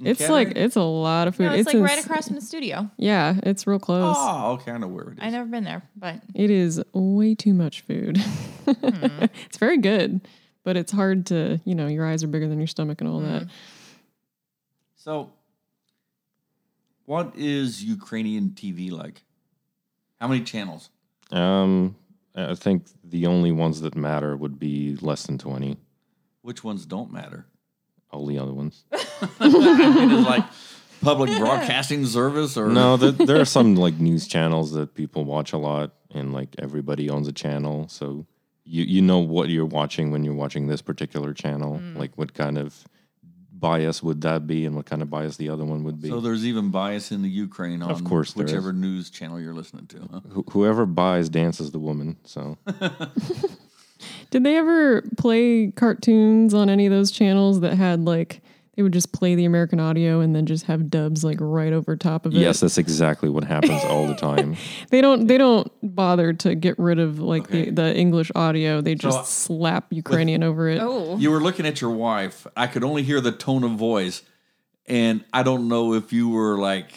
It's 0.03 0.29
like 0.29 0.53
it's 0.57 0.77
a 0.77 0.83
lot 0.83 1.29
of 1.29 1.37
food. 1.37 1.45
No, 1.45 1.53
it's, 1.55 1.67
like 1.67 1.77
in 1.77 1.83
right 1.83 2.03
across 2.05 2.27
from 2.27 2.37
the 2.37 2.43
studio. 2.43 2.91
Yeah, 2.97 3.39
it's 3.43 3.67
real 3.67 3.79
close. 3.79 4.17
Oh, 4.19 4.53
okay, 4.53 4.73
I 4.73 4.79
know 4.79 4.89
where 4.89 5.11
it 5.11 5.19
is. 5.19 5.19
I've 5.21 5.33
never 5.33 5.49
been 5.49 5.65
there, 5.65 5.83
but 5.97 6.17
It 6.35 6.51
is 6.51 6.83
way 6.93 7.35
too 7.35 7.55
much 7.55 7.83
food. 7.83 8.19
it's 8.67 9.59
very 9.59 9.79
good, 9.79 10.21
but 10.65 10.77
it's 10.77 10.93
hard 10.93 11.27
to, 11.27 11.61
you 11.65 11.75
know, 11.75 11.87
your 11.87 12.07
eyes 12.07 12.25
are 12.25 12.29
bigger 12.29 12.49
than 12.49 12.59
your 12.59 12.67
stomach 12.67 13.01
and 13.01 13.11
all 13.11 13.21
that. 13.21 13.47
So, 14.97 15.33
what 17.05 17.33
is 17.37 17.83
Ukrainian 17.83 18.51
TV 18.51 18.91
like? 18.91 19.23
How 20.21 20.29
many 20.29 20.45
channels? 20.45 20.91
Um, 21.31 21.97
I 22.35 22.55
think 22.55 22.85
the 23.05 23.27
only 23.27 23.53
ones 23.53 23.81
that 23.81 23.97
matter 23.97 24.37
would 24.37 24.59
be 24.59 24.97
less 25.01 25.27
than 25.27 25.39
twenty. 25.39 25.77
Which 26.43 26.65
ones 26.65 26.87
don't 26.87 27.13
matter? 27.13 27.47
All 28.13 28.27
the 28.27 28.39
other 28.39 28.53
ones. 28.53 28.85
I 29.41 29.49
mean, 29.49 30.11
is 30.11 30.27
like 30.27 30.45
public 31.01 31.31
broadcasting 31.39 32.05
service 32.07 32.57
or 32.57 32.69
No, 32.69 32.97
there, 32.97 33.13
there 33.13 33.41
are 33.41 33.45
some 33.59 33.77
like 33.77 33.95
news 33.95 34.27
channels 34.27 34.73
that 34.73 34.95
people 34.95 35.25
watch 35.25 35.53
a 35.53 35.59
lot, 35.59 35.93
and 36.13 36.33
like 36.33 36.49
everybody 36.59 37.09
owns 37.09 37.29
a 37.29 37.33
channel, 37.33 37.89
so 37.89 38.27
you 38.65 38.85
you 38.85 39.03
know 39.03 39.19
what 39.19 39.49
you're 39.49 39.67
watching 39.67 40.11
when 40.11 40.25
you're 40.25 40.35
watching 40.35 40.67
this 40.67 40.83
particular 40.83 41.33
channel. 41.33 41.79
Mm. 41.79 41.97
Like 41.97 42.17
what 42.17 42.35
kind 42.35 42.59
of 42.59 42.85
bias 43.53 44.03
would 44.03 44.23
that 44.23 44.47
be, 44.47 44.67
and 44.67 44.75
what 44.75 44.87
kind 44.87 45.03
of 45.03 45.11
bias 45.11 45.37
the 45.37 45.51
other 45.51 45.65
one 45.65 45.85
would 45.85 46.01
be. 46.01 46.09
So 46.09 46.21
there's 46.21 46.45
even 46.45 46.71
bias 46.71 47.13
in 47.13 47.23
the 47.23 47.29
Ukraine 47.29 47.83
on 47.83 48.05
course 48.05 48.33
there 48.33 48.45
whichever 48.45 48.73
news 48.73 49.11
channel 49.11 49.41
you're 49.41 49.55
listening 49.55 49.87
to. 49.89 50.09
Huh? 50.13 50.21
Wh- 50.35 50.53
whoever 50.53 50.87
buys 50.87 51.29
dances 51.29 51.71
the 51.71 51.79
woman. 51.79 52.17
So 52.25 52.59
Did 54.31 54.45
they 54.45 54.57
ever 54.57 55.03
play 55.17 55.71
cartoons 55.71 56.55
on 56.55 56.69
any 56.71 56.87
of 56.87 56.93
those 56.93 57.11
channels 57.11 57.61
that 57.61 57.75
had 57.77 58.05
like 58.05 58.41
they 58.77 58.83
would 58.83 58.93
just 58.93 59.13
play 59.13 59.35
the 59.35 59.45
American 59.45 59.79
audio 59.81 60.21
and 60.21 60.35
then 60.35 60.47
just 60.47 60.65
have 60.67 60.89
dubs 60.89 61.23
like 61.23 61.37
right 61.41 61.73
over 61.73 61.97
top 61.97 62.25
of 62.25 62.35
it? 62.35 62.39
yes, 62.39 62.61
that's 62.61 62.79
exactly 62.79 63.29
what 63.29 63.45
happens 63.45 63.85
all 63.85 64.07
the 64.07 64.15
time. 64.29 64.57
They 64.91 65.01
don't 65.01 65.27
they 65.27 65.37
don't 65.39 65.71
bother 65.83 66.33
to 66.35 66.55
get 66.55 66.79
rid 66.79 66.99
of 66.99 67.19
like 67.19 67.43
Okay. 67.43 67.67
the, 67.67 67.73
the 67.83 67.97
English 67.97 68.31
audio. 68.35 68.81
They 68.81 68.95
just 68.95 69.19
uh, 69.19 69.23
slap 69.25 69.93
Ukrainian 69.93 70.43
over 70.43 70.69
it. 70.69 70.79
oh, 70.81 71.17
You 71.19 71.31
were 71.31 71.41
looking 71.41 71.67
at 71.67 71.81
your 71.81 71.91
wife. 71.91 72.47
I 72.57 72.69
could 72.69 72.85
only 72.85 73.03
hear 73.03 73.21
the 73.21 73.33
tone 73.33 73.65
of 73.65 73.73
voice, 73.73 74.23
and 74.87 75.25
I 75.33 75.43
don't 75.43 75.69
know 75.69 75.93
if 75.95 76.13
you 76.13 76.29
were 76.31 76.57
like 76.57 76.93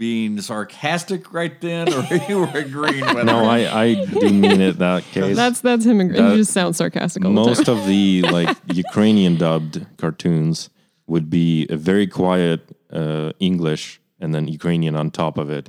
being 0.00 0.40
sarcastic 0.40 1.22
right 1.40 1.60
then 1.60 1.92
or 1.92 2.02
you 2.28 2.38
were 2.40 2.58
agreeing 2.66 3.04
with 3.14 3.26
No, 3.26 3.38
her. 3.44 3.50
I 3.58 3.58
I 3.84 3.86
do 4.22 4.30
mean 4.44 4.60
it 4.70 4.78
that 4.78 5.02
case. 5.14 5.36
That's 5.36 5.60
that's 5.60 5.84
him. 5.84 6.00
And 6.00 6.10
That- 6.14 6.30
he 6.32 6.36
just 6.38 6.52
sounds 6.58 6.78
sarcastic 6.78 7.22
all 7.24 7.30
the 7.34 7.40
most 7.48 7.66
time. 7.66 7.76
of 7.78 7.86
the 7.86 8.22
like 8.38 8.56
Ukrainian 8.86 9.34
dubbed 9.44 9.74
cartoons 10.02 10.70
would 11.12 11.28
be 11.28 11.66
a 11.68 11.76
very 11.90 12.06
quiet 12.20 12.60
uh, 13.00 13.32
English 13.50 14.00
and 14.20 14.28
then 14.34 14.44
Ukrainian 14.48 14.94
on 15.02 15.06
top 15.10 15.34
of 15.42 15.48
it, 15.58 15.66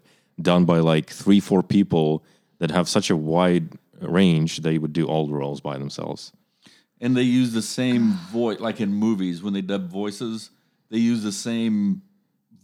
done 0.51 0.63
by 0.71 0.79
like 0.93 1.07
three 1.21 1.41
four 1.49 1.61
people 1.75 2.07
that 2.59 2.71
have 2.77 2.87
such 2.97 3.07
a 3.15 3.17
wide 3.33 3.67
range. 4.19 4.51
They 4.67 4.77
would 4.81 4.93
do 4.93 5.05
all 5.11 5.23
the 5.27 5.33
roles 5.43 5.59
by 5.69 5.75
themselves. 5.83 6.21
and 7.03 7.11
they 7.17 7.27
use 7.41 7.51
the 7.59 7.67
same 7.81 8.03
voice, 8.37 8.59
like 8.67 8.79
in 8.85 8.91
movies 9.07 9.37
when 9.43 9.53
they 9.57 9.65
dub 9.73 9.83
voices, 10.03 10.35
they 10.91 11.01
use 11.11 11.21
the 11.29 11.37
same 11.49 11.75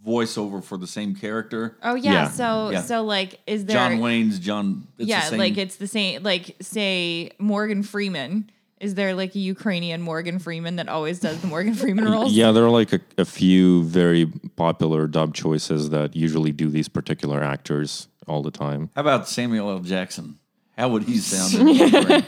voiceover 0.08 0.64
for 0.64 0.78
the 0.78 0.88
same 0.88 1.14
character. 1.16 1.78
oh 1.84 1.96
yeah. 1.96 2.14
Yeah. 2.14 2.28
So 2.30 2.70
Yeah. 2.72 2.82
so 2.82 3.04
like, 3.04 3.40
is 3.46 3.66
there? 3.66 3.76
John 3.76 4.00
Wayne's 4.00 4.40
John. 4.40 4.88
It's 4.98 5.10
yeah, 5.10 5.22
the 5.22 5.28
same, 5.32 5.40
like 5.40 5.58
it's 5.58 5.76
the 5.76 5.88
same. 5.88 6.24
Like 6.24 6.56
say 6.62 7.32
Morgan 7.40 7.84
Freeman. 7.84 8.50
Is 8.80 8.94
there 8.94 9.16
like 9.16 9.34
a 9.34 9.40
Ukrainian 9.40 10.04
Morgan 10.04 10.38
Freeman 10.38 10.76
that 10.76 10.88
always 10.88 11.20
does 11.20 11.42
the 11.42 11.48
Morgan 11.48 11.74
Freeman 11.74 12.06
roles? 12.14 12.32
Yeah, 12.34 12.52
there 12.52 12.64
are 12.64 12.70
like 12.70 12.94
a, 12.94 13.02
a 13.18 13.26
few 13.26 13.84
very 13.86 14.28
popular 14.56 15.08
dub 15.08 15.34
choices 15.34 15.90
that 15.90 16.16
usually 16.16 16.52
do 16.52 16.68
these 16.70 16.88
particular 16.88 17.44
actors 17.44 18.08
all 18.28 18.44
the 18.44 18.52
time. 18.52 18.92
How 18.96 19.02
about 19.02 19.28
Samuel 19.28 19.72
L. 19.72 19.80
Jackson? 19.80 20.38
How 20.78 20.90
would 20.90 21.04
he 21.06 21.18
sound? 21.18 21.56
in 21.70 21.76
Ukraine? 21.76 22.24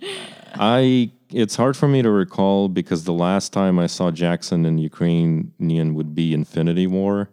I 0.54 1.10
it's 1.43 1.55
hard 1.61 1.75
for 1.81 1.87
me 1.87 1.99
to 2.07 2.11
recall 2.23 2.67
because 2.79 3.01
the 3.11 3.13
last 3.27 3.47
time 3.59 3.75
I 3.85 3.87
saw 3.97 4.05
Jackson 4.23 4.59
in 4.69 4.75
Ukrainian 4.91 5.89
would 5.97 6.11
be 6.21 6.25
Infinity 6.41 6.87
War, 6.97 7.29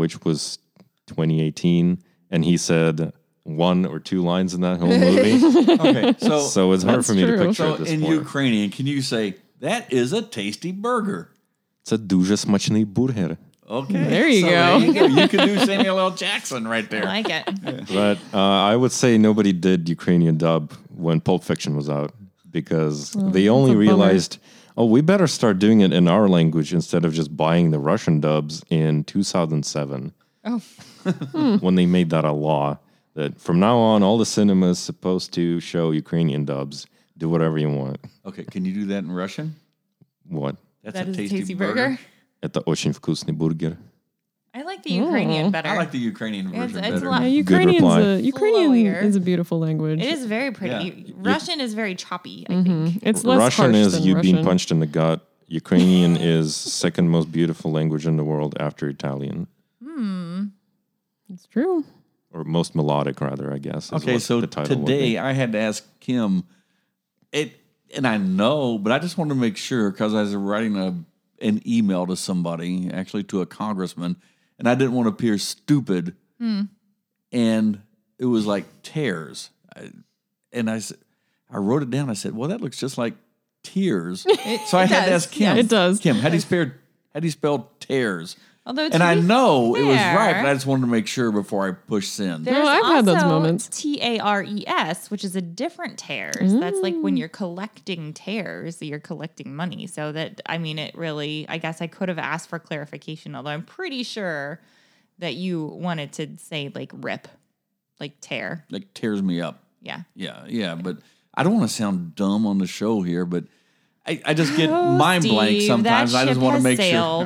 which 0.00 0.14
was 0.26 0.58
2018, 1.06 1.98
and 2.30 2.44
he 2.44 2.56
said 2.56 3.12
one 3.44 3.80
or 3.92 3.98
two 4.10 4.20
lines 4.22 4.50
in 4.54 4.60
that 4.66 4.78
whole 4.80 4.96
movie. 5.06 5.36
okay, 5.86 6.14
so 6.28 6.40
so 6.56 6.72
it's 6.72 6.84
hard 6.84 6.98
That's 6.98 7.08
for 7.08 7.14
me 7.14 7.24
true. 7.24 7.36
to 7.36 7.44
picture 7.46 7.54
so 7.54 7.72
at 7.74 7.78
this 7.80 7.90
in 7.90 8.00
point. 8.00 8.14
Ukrainian, 8.24 8.68
can 8.70 8.86
you 8.86 9.00
say 9.02 9.24
that 9.60 9.82
is 9.92 10.12
a 10.12 10.22
tasty 10.22 10.72
burger? 10.72 11.22
Це 11.84 11.96
дуже 11.98 12.36
смачний 12.36 12.84
бургер. 12.84 13.36
Okay, 13.68 14.04
There 14.14 14.28
you 14.28 14.40
so 14.40 14.50
go. 14.50 14.80
There 14.80 14.86
you, 14.86 14.94
go. 14.94 15.06
you 15.20 15.28
can 15.32 15.40
do 15.48 15.54
Samuel 15.64 15.98
L. 16.06 16.10
Jackson 16.24 16.66
right 16.66 16.84
I 16.84 16.88
there. 16.92 17.04
like 17.14 17.28
it. 17.38 17.44
But 17.98 18.18
uh, 18.34 18.72
I 18.72 18.74
would 18.80 18.90
say 19.02 19.10
nobody 19.16 19.52
did 19.52 19.88
Ukrainian 19.88 20.36
dub 20.46 20.72
when 21.06 21.20
Pulp 21.28 21.42
Fiction 21.50 21.72
was 21.80 21.88
out 21.98 22.10
because 22.54 23.12
they 23.12 23.48
only 23.48 23.70
a 23.70 23.74
bummer. 23.74 23.78
realized, 23.80 24.38
oh, 24.76 24.84
we 24.86 25.00
better 25.00 25.26
start 25.26 25.58
doing 25.58 25.80
it 25.80 25.92
in 25.92 26.08
our 26.08 26.28
language 26.28 26.72
instead 26.74 27.04
of 27.04 27.12
just 27.14 27.36
buying 27.36 27.70
the 27.70 27.78
Russian 27.78 28.20
dubs 28.20 28.62
in 28.70 29.04
2007 29.04 30.12
Oh, 30.44 30.58
when 31.60 31.74
they 31.74 31.86
made 31.86 32.10
that 32.10 32.24
a 32.24 32.32
law 32.32 32.78
that 33.14 33.38
from 33.40 33.60
now 33.60 33.76
on 33.76 34.02
all 34.02 34.16
the 34.18 34.24
cinemas 34.26 34.78
supposed 34.78 35.32
to 35.34 35.60
show 35.60 35.90
Ukrainian 35.90 36.44
dubs. 36.44 36.86
Do 37.18 37.28
whatever 37.28 37.58
you 37.58 37.68
want. 37.68 37.98
Okay, 38.24 38.44
can 38.44 38.64
you 38.64 38.72
do 38.72 38.86
that 38.86 39.04
in 39.04 39.12
Russian? 39.12 39.54
What? 40.26 40.56
That's 40.82 40.94
that 40.96 41.08
a 41.08 41.10
is 41.10 41.16
a 41.16 41.20
tasty, 41.20 41.38
tasty 41.40 41.54
burger. 41.54 41.74
burger. 41.90 41.98
Это 42.42 42.60
очень 42.60 42.92
вкусный 42.94 43.34
бургер. 43.34 43.76
I 44.57 44.61
like 44.63 44.83
the 44.83 44.93
Ukrainian 44.93 45.51
better. 45.51 45.67
I 45.69 45.75
like 45.75 45.91
the 45.91 45.97
Ukrainian 46.13 46.45
version 46.49 46.77
it's 46.79 46.87
a 46.87 46.91
better. 46.93 47.09
lot- 47.09 47.21
Yeah, 47.23 47.27
Ukrainian's 47.27 47.83
a 47.83 48.21
Ukrainian 48.21 48.71
Flowier. 48.71 49.03
is 49.03 49.15
a 49.17 49.19
beautiful 49.19 49.59
language. 49.59 49.99
It 50.01 50.11
is 50.17 50.25
very 50.25 50.51
pretty. 50.51 50.87
Yeah. 51.07 51.13
Russian 51.33 51.59
is 51.59 51.73
very 51.73 51.95
choppy. 51.95 52.45
I 52.49 52.63
think. 52.63 52.99
It's 53.03 53.23
less 53.25 53.37
Russian 53.39 53.73
harsh 53.73 53.85
is 53.87 53.93
than 53.93 54.03
you 54.03 54.15
being 54.27 54.43
punched 54.49 54.71
in 54.71 54.79
the 54.79 54.85
gut. 54.99 55.19
Ukrainian 55.47 56.15
is 56.35 56.55
second 56.55 57.09
most 57.09 57.31
beautiful 57.31 57.69
language 57.79 58.05
in 58.07 58.15
the 58.15 58.23
world 58.23 58.55
after 58.67 58.87
Italian. 58.87 59.47
Hmm, 59.83 60.45
it's 61.29 61.45
true. 61.47 61.83
or 62.35 62.43
most 62.43 62.71
melodic 62.75 63.17
rather 63.21 63.47
i 63.57 63.59
guess 63.67 63.83
Okay, 63.97 64.17
so 64.19 64.33
the 64.41 64.47
title 64.47 64.77
today. 64.85 65.17
I 65.17 65.31
had 65.41 65.49
to 65.55 65.59
ask 65.69 65.79
Kim 66.05 66.43
it, 67.31 67.49
and 67.95 68.05
I 68.13 68.17
know, 68.17 68.77
but 68.83 68.91
I 68.95 68.99
just 68.99 69.17
wanted 69.17 69.33
to 69.35 69.39
make 69.47 69.57
sure 69.57 69.85
because 69.91 70.13
I 70.13 70.21
was 70.21 70.33
writing 70.35 70.75
a 70.77 70.89
an 71.49 71.61
email 71.67 72.03
to 72.07 72.15
somebody, 72.15 72.89
actually 72.99 73.23
to 73.31 73.41
a 73.41 73.45
congressman, 73.45 74.15
and 74.57 74.67
I 74.67 74.75
didn't 74.75 74.93
want 74.93 75.07
to 75.07 75.11
appear 75.11 75.37
stupid, 75.37 76.15
hmm. 76.39 76.63
and 77.31 77.81
it 78.17 78.25
was 78.25 78.45
like 78.45 78.65
tears, 78.83 79.49
I, 79.75 79.89
and 80.51 80.69
I 80.69 80.79
said, 80.79 80.97
I 81.49 81.57
wrote 81.57 81.83
it 81.83 81.89
down. 81.89 82.09
I 82.09 82.13
said, 82.13 82.35
well, 82.35 82.49
that 82.49 82.61
looks 82.61 82.79
just 82.79 82.97
like 82.97 83.13
tears. 83.63 84.21
so 84.67 84.77
I 84.77 84.83
it 84.83 84.89
had 84.89 85.05
to 85.05 85.11
ask 85.11 85.31
Kim. 85.31 85.55
yeah. 85.55 85.61
It 85.61 85.69
does. 85.69 85.99
Kim, 85.99 86.17
how 86.17 86.29
do 86.29 86.35
you 86.35 86.41
spell 86.41 86.71
how 87.13 87.19
do 87.19 87.27
you 87.27 87.31
spell 87.31 87.71
tears? 87.79 88.35
Although, 88.67 88.85
And 88.85 89.03
I 89.03 89.13
be 89.13 89.21
know 89.21 89.75
it 89.75 89.83
was 89.83 89.95
right, 89.95 90.41
but 90.41 90.49
I 90.49 90.53
just 90.53 90.65
wanted 90.65 90.81
to 90.81 90.87
make 90.87 91.05
sure 91.05 91.31
before 91.31 91.67
I 91.67 91.73
push 91.73 92.07
send. 92.07 92.45
There's 92.45 92.67
I've 92.67 92.85
had 92.85 93.05
those 93.05 93.17
also 93.17 93.27
moments. 93.27 93.67
T 93.67 94.01
A 94.01 94.17
R 94.19 94.43
E 94.43 94.63
S, 94.65 95.11
which 95.11 95.23
is 95.23 95.35
a 95.35 95.41
different 95.41 95.99
tears. 95.99 96.53
That's 96.53 96.79
like 96.79 96.95
when 96.95 97.15
mm. 97.15 97.19
you're 97.19 97.29
collecting 97.29 98.11
tears, 98.11 98.81
you're 98.81 98.99
collecting 98.99 99.55
money. 99.55 99.85
So 99.85 100.11
that 100.13 100.41
I 100.47 100.57
mean, 100.57 100.79
it 100.79 100.95
really. 100.95 101.45
I 101.47 101.59
guess 101.59 101.79
I 101.79 101.87
could 101.87 102.09
have 102.09 102.17
asked 102.17 102.49
for 102.49 102.57
clarification, 102.57 103.35
although 103.35 103.51
I'm 103.51 103.63
pretty 103.63 104.01
sure 104.01 104.59
that 105.19 105.35
you 105.35 105.65
wanted 105.65 106.13
to 106.13 106.37
say 106.37 106.71
like 106.73 106.91
rip, 106.95 107.27
like 107.99 108.19
tear. 108.19 108.65
like 108.71 108.95
tears 108.95 109.21
me 109.21 109.41
up. 109.41 109.63
Yeah. 109.81 110.01
Yeah, 110.15 110.43
yeah, 110.47 110.73
but 110.73 110.97
I 111.35 111.43
don't 111.43 111.53
want 111.57 111.69
to 111.69 111.75
sound 111.75 112.15
dumb 112.15 112.47
on 112.47 112.57
the 112.57 112.67
show 112.67 113.03
here, 113.03 113.25
but 113.25 113.43
I, 114.07 114.21
I 114.23 114.33
just 114.35 114.55
get 114.55 114.69
oh, 114.69 114.91
mind 114.91 115.23
blank 115.23 115.63
Oh, 115.63 115.67
sometimes. 115.67 116.13
I 116.13 116.25
just 116.25 116.39
want 116.39 116.61
to 116.61 116.69
has 116.69 116.77
make 116.77 116.79
sure. 116.79 117.25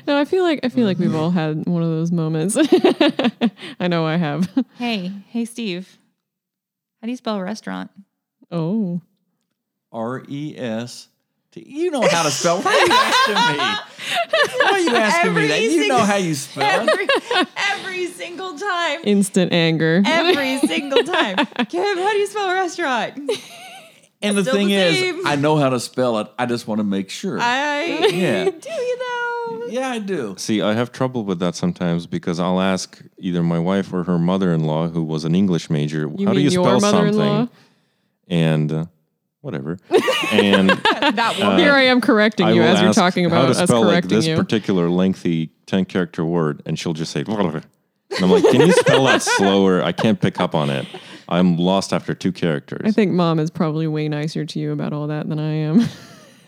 No, 0.06 0.18
I 0.18 0.24
feel 0.24 0.42
like 0.42 0.60
I 0.64 0.68
feel 0.68 0.84
like 0.84 0.98
we've 0.98 1.14
all 1.14 1.30
had 1.30 1.66
one 1.66 1.82
of 1.82 1.88
those 1.88 2.10
moments. 2.10 2.56
I 3.80 3.86
know 3.88 4.04
I 4.04 4.16
have. 4.16 4.48
hey, 4.78 5.12
hey, 5.28 5.44
Steve. 5.44 5.98
How 7.00 7.06
do 7.06 7.10
you 7.10 7.16
spell 7.16 7.40
restaurant? 7.40 7.90
Oh. 8.50 9.00
R 9.92 10.24
E 10.28 10.54
S. 10.56 11.08
T. 11.52 11.64
You 11.66 11.90
know 11.92 12.02
how 12.02 12.24
to 12.24 12.30
spell. 12.30 12.60
Why 12.62 12.72
are 12.72 12.86
you 12.86 12.92
asking 12.92 13.34
me? 13.34 13.58
Why 14.60 14.70
are 14.70 14.80
you 14.80 14.96
asking 14.96 15.34
me 15.34 15.46
that? 15.46 15.62
You 15.62 15.88
know 15.88 15.98
how 15.98 16.16
you 16.16 16.34
spell. 16.34 16.88
Every, 16.88 17.06
every 17.56 18.06
single 18.08 18.58
time. 18.58 19.00
Instant 19.04 19.52
anger. 19.52 20.02
Every 20.04 20.58
single 20.66 21.02
time. 21.04 21.36
Kim, 21.68 21.98
how 21.98 22.12
do 22.12 22.18
you 22.18 22.26
spell 22.26 22.52
restaurant? 22.52 23.30
And 24.22 24.36
the 24.36 24.44
thing 24.44 24.68
the 24.68 24.74
is. 24.74 25.26
I 25.26 25.36
know 25.36 25.56
how 25.56 25.68
to 25.68 25.78
spell 25.80 26.18
it. 26.18 26.28
I 26.38 26.46
just 26.46 26.66
want 26.66 26.78
to 26.78 26.84
make 26.84 27.10
sure. 27.10 27.38
I 27.40 28.08
Yeah. 28.12 28.44
do 28.50 28.70
you 28.70 28.98
though? 28.98 29.66
yeah, 29.68 29.90
I 29.90 29.98
do. 29.98 30.34
See, 30.38 30.62
I 30.62 30.74
have 30.74 30.90
trouble 30.92 31.24
with 31.24 31.38
that 31.40 31.54
sometimes 31.54 32.06
because 32.06 32.40
I'll 32.40 32.60
ask 32.60 33.00
either 33.18 33.42
my 33.42 33.58
wife 33.58 33.92
or 33.92 34.04
her 34.04 34.18
mother-in-law, 34.18 34.88
who 34.88 35.02
was 35.02 35.24
an 35.24 35.34
English 35.34 35.70
major, 35.70 36.10
You 36.16 36.26
how 36.26 36.32
do 36.32 36.40
you 36.40 36.50
spell 36.50 36.80
something? 36.80 37.48
And 38.28 38.72
uh, 38.72 38.86
whatever. 39.40 39.78
and 40.32 40.70
That 40.70 41.36
one. 41.38 41.58
Here 41.58 41.72
I 41.72 41.82
am 41.82 42.00
correcting 42.00 42.46
I 42.46 42.52
you 42.52 42.62
as 42.62 42.80
you're 42.80 42.88
ask 42.88 42.98
talking 42.98 43.28
how 43.30 43.42
about 43.42 43.54
to 43.54 43.62
us 43.62 43.68
spell 43.68 43.84
like 43.84 44.08
this 44.08 44.26
you. 44.26 44.36
particular 44.36 44.88
lengthy 44.88 45.50
ten-character 45.66 46.24
word, 46.24 46.62
and 46.66 46.78
she'll 46.78 46.92
just 46.94 47.12
say. 47.12 47.24
And 47.26 48.24
I'm 48.24 48.30
like, 48.30 48.44
can 48.44 48.60
you 48.60 48.72
spell 48.72 49.04
that 49.04 49.22
slower? 49.36 49.82
I 49.82 49.92
can't 49.92 50.20
pick 50.20 50.40
up 50.40 50.54
on 50.54 50.70
it. 50.70 50.86
I'm 51.28 51.56
lost 51.56 51.92
after 51.92 52.14
two 52.14 52.32
characters. 52.32 52.82
I 52.84 52.90
think 52.90 53.12
mom 53.12 53.38
is 53.38 53.50
probably 53.50 53.86
way 53.86 54.08
nicer 54.08 54.44
to 54.44 54.58
you 54.58 54.72
about 54.72 54.92
all 54.92 55.08
that 55.08 55.28
than 55.28 55.38
I 55.38 55.52
am. 55.52 55.88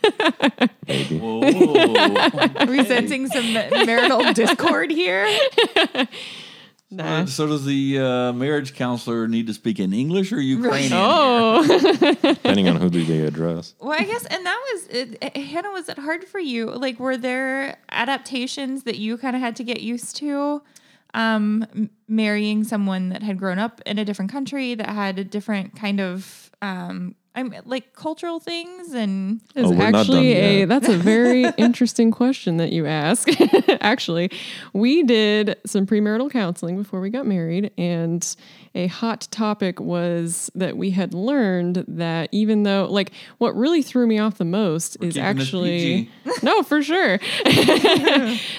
maybe. 0.87 1.19
Whoa. 1.19 1.43
Are 2.57 2.85
sensing 2.85 3.27
some 3.29 3.53
marital 3.53 4.33
discord 4.33 4.91
here? 4.91 5.27
nah. 6.91 7.25
so 7.25 7.47
does 7.47 7.65
the 7.65 7.99
uh, 7.99 8.33
marriage 8.33 8.75
counselor 8.75 9.27
need 9.29 9.47
to 9.49 9.55
speak 9.55 9.81
in 9.81 9.93
English 9.93 10.33
or 10.33 10.41
Ukrainian? 10.41 10.93
Oh, 10.95 11.65
Depending 12.23 12.69
on 12.69 12.77
who 12.77 12.89
do 12.89 13.05
they 13.05 13.21
address. 13.21 13.75
Well, 13.81 13.99
I 13.99 14.05
guess, 14.05 14.25
and 14.27 14.47
that 14.47 14.61
was 14.73 14.87
it, 14.89 15.19
it- 15.21 15.37
Hannah. 15.37 15.73
Was 15.73 15.89
it 15.89 15.99
hard 15.99 16.25
for 16.25 16.39
you? 16.41 16.71
Like, 16.71 16.99
were 17.01 17.17
there 17.17 17.79
adaptations 17.91 18.85
that 18.85 18.99
you 18.99 19.19
kind 19.19 19.35
of 19.37 19.43
had 19.43 19.57
to 19.57 19.65
get 19.65 19.81
used 19.81 20.17
to? 20.17 20.63
Um, 21.15 21.91
marrying 22.07 22.65
someone 22.65 23.09
that 23.09 23.23
had 23.23 23.39
grown 23.39 23.59
up 23.59 23.81
in 23.87 23.99
a 23.99 24.05
different 24.05 24.31
country 24.31 24.75
that 24.75 24.89
had 24.89 25.19
a 25.19 25.25
different 25.25 25.75
kind 25.75 26.01
of 26.01 26.51
um, 26.61 27.15
I'm 27.35 27.55
like 27.67 27.95
cultural 27.95 28.41
things 28.41 28.93
and 28.95 29.41
is 29.55 29.71
Oh, 29.71 29.81
actually 29.81 30.33
a 30.33 30.65
that's 30.65 30.89
a 30.89 30.97
very 30.97 31.45
interesting 31.57 32.11
question 32.11 32.57
that 32.57 32.73
you 32.73 32.87
ask. 32.87 33.29
actually, 33.81 34.31
we 34.73 35.03
did 35.05 35.57
some 35.65 35.87
premarital 35.87 36.31
counseling 36.33 36.77
before 36.77 37.01
we 37.01 37.11
got 37.11 37.27
married, 37.27 37.71
and 37.79 38.37
a 38.75 38.89
hot 38.89 39.29
topic 39.31 39.79
was 39.79 40.51
that 40.55 40.77
we 40.77 40.91
had 40.91 41.15
learned 41.15 41.85
that 41.87 42.29
even 42.33 42.65
though, 42.65 42.87
like, 42.91 43.13
what 43.39 43.55
really 43.57 43.83
threw 43.83 44.07
me 44.07 44.19
off 44.19 44.39
the 44.39 44.45
most 44.45 44.97
is 44.97 45.15
keeping 45.15 45.37
this 45.37 45.47
actually 45.47 46.11
no, 46.43 46.63
for 46.63 46.83
sure. 46.83 47.19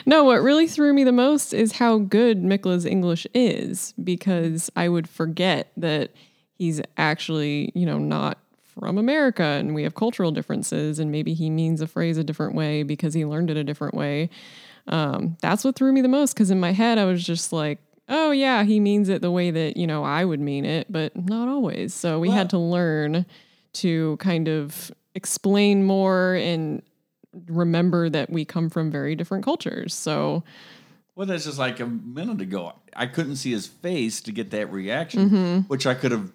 no, 0.06 0.24
what 0.24 0.42
really 0.42 0.68
threw 0.68 0.94
me 0.94 1.04
the 1.04 1.12
most 1.12 1.54
is 1.54 1.74
how 1.74 1.98
good 1.98 2.44
Mikla's 2.44 2.86
English 2.86 3.28
is 3.34 3.94
because 4.02 4.70
I 4.76 4.90
would 4.90 5.08
forget 5.10 5.72
that 5.78 6.12
he's 6.56 6.82
actually, 6.98 7.72
you 7.76 7.86
know, 7.86 7.98
not 7.98 8.38
from 8.80 8.98
America 8.98 9.44
and 9.44 9.76
we 9.76 9.84
have 9.84 9.96
cultural 9.96 10.32
differences 10.32 11.00
and 11.00 11.12
maybe 11.12 11.34
he 11.34 11.50
means 11.50 11.82
a 11.82 11.88
phrase 11.88 12.18
a 12.18 12.24
different 12.24 12.56
way 12.56 12.84
because 12.84 13.14
he 13.14 13.26
learned 13.26 13.50
it 13.50 13.58
a 13.58 13.64
different 13.64 13.94
way. 13.94 14.30
Um, 14.88 15.38
that's 15.42 15.64
what 15.64 15.76
threw 15.76 15.92
me 15.92 16.02
the 16.02 16.08
most 16.08 16.34
because 16.34 16.50
in 16.50 16.60
my 16.60 16.72
head 16.72 16.98
I 16.98 17.06
was 17.06 17.24
just 17.24 17.52
like, 17.54 17.80
oh 18.08 18.32
yeah, 18.32 18.64
he 18.64 18.80
means 18.80 19.08
it 19.10 19.22
the 19.22 19.30
way 19.32 19.52
that, 19.52 19.78
you 19.78 19.86
know, 19.86 20.04
I 20.04 20.26
would 20.26 20.40
mean 20.40 20.66
it, 20.66 20.92
but 20.92 21.16
not 21.16 21.48
always. 21.48 21.94
So 21.94 22.20
we 22.20 22.32
had 22.32 22.50
to 22.52 22.58
learn 22.58 23.26
to 23.74 24.18
kind 24.18 24.48
of 24.48 24.92
explain 25.14 25.84
more 25.84 26.34
and 26.36 26.82
remember 27.48 28.10
that 28.10 28.30
we 28.32 28.46
come 28.46 28.70
from 28.70 28.90
very 28.90 29.14
different 29.16 29.44
cultures. 29.46 29.94
So 29.94 30.44
Well, 31.16 31.28
that's 31.28 31.46
just 31.46 31.60
like 31.60 31.80
a 31.80 31.86
minute 31.86 32.42
ago. 32.42 32.74
I 32.96 33.06
couldn't 33.06 33.36
see 33.36 33.52
his 33.52 33.68
face 33.68 34.22
to 34.22 34.32
get 34.32 34.50
that 34.52 34.72
reaction, 34.72 35.30
Mm-hmm. 35.30 35.60
which 35.68 35.86
I 35.86 35.94
could 35.94 36.12
have 36.12 36.32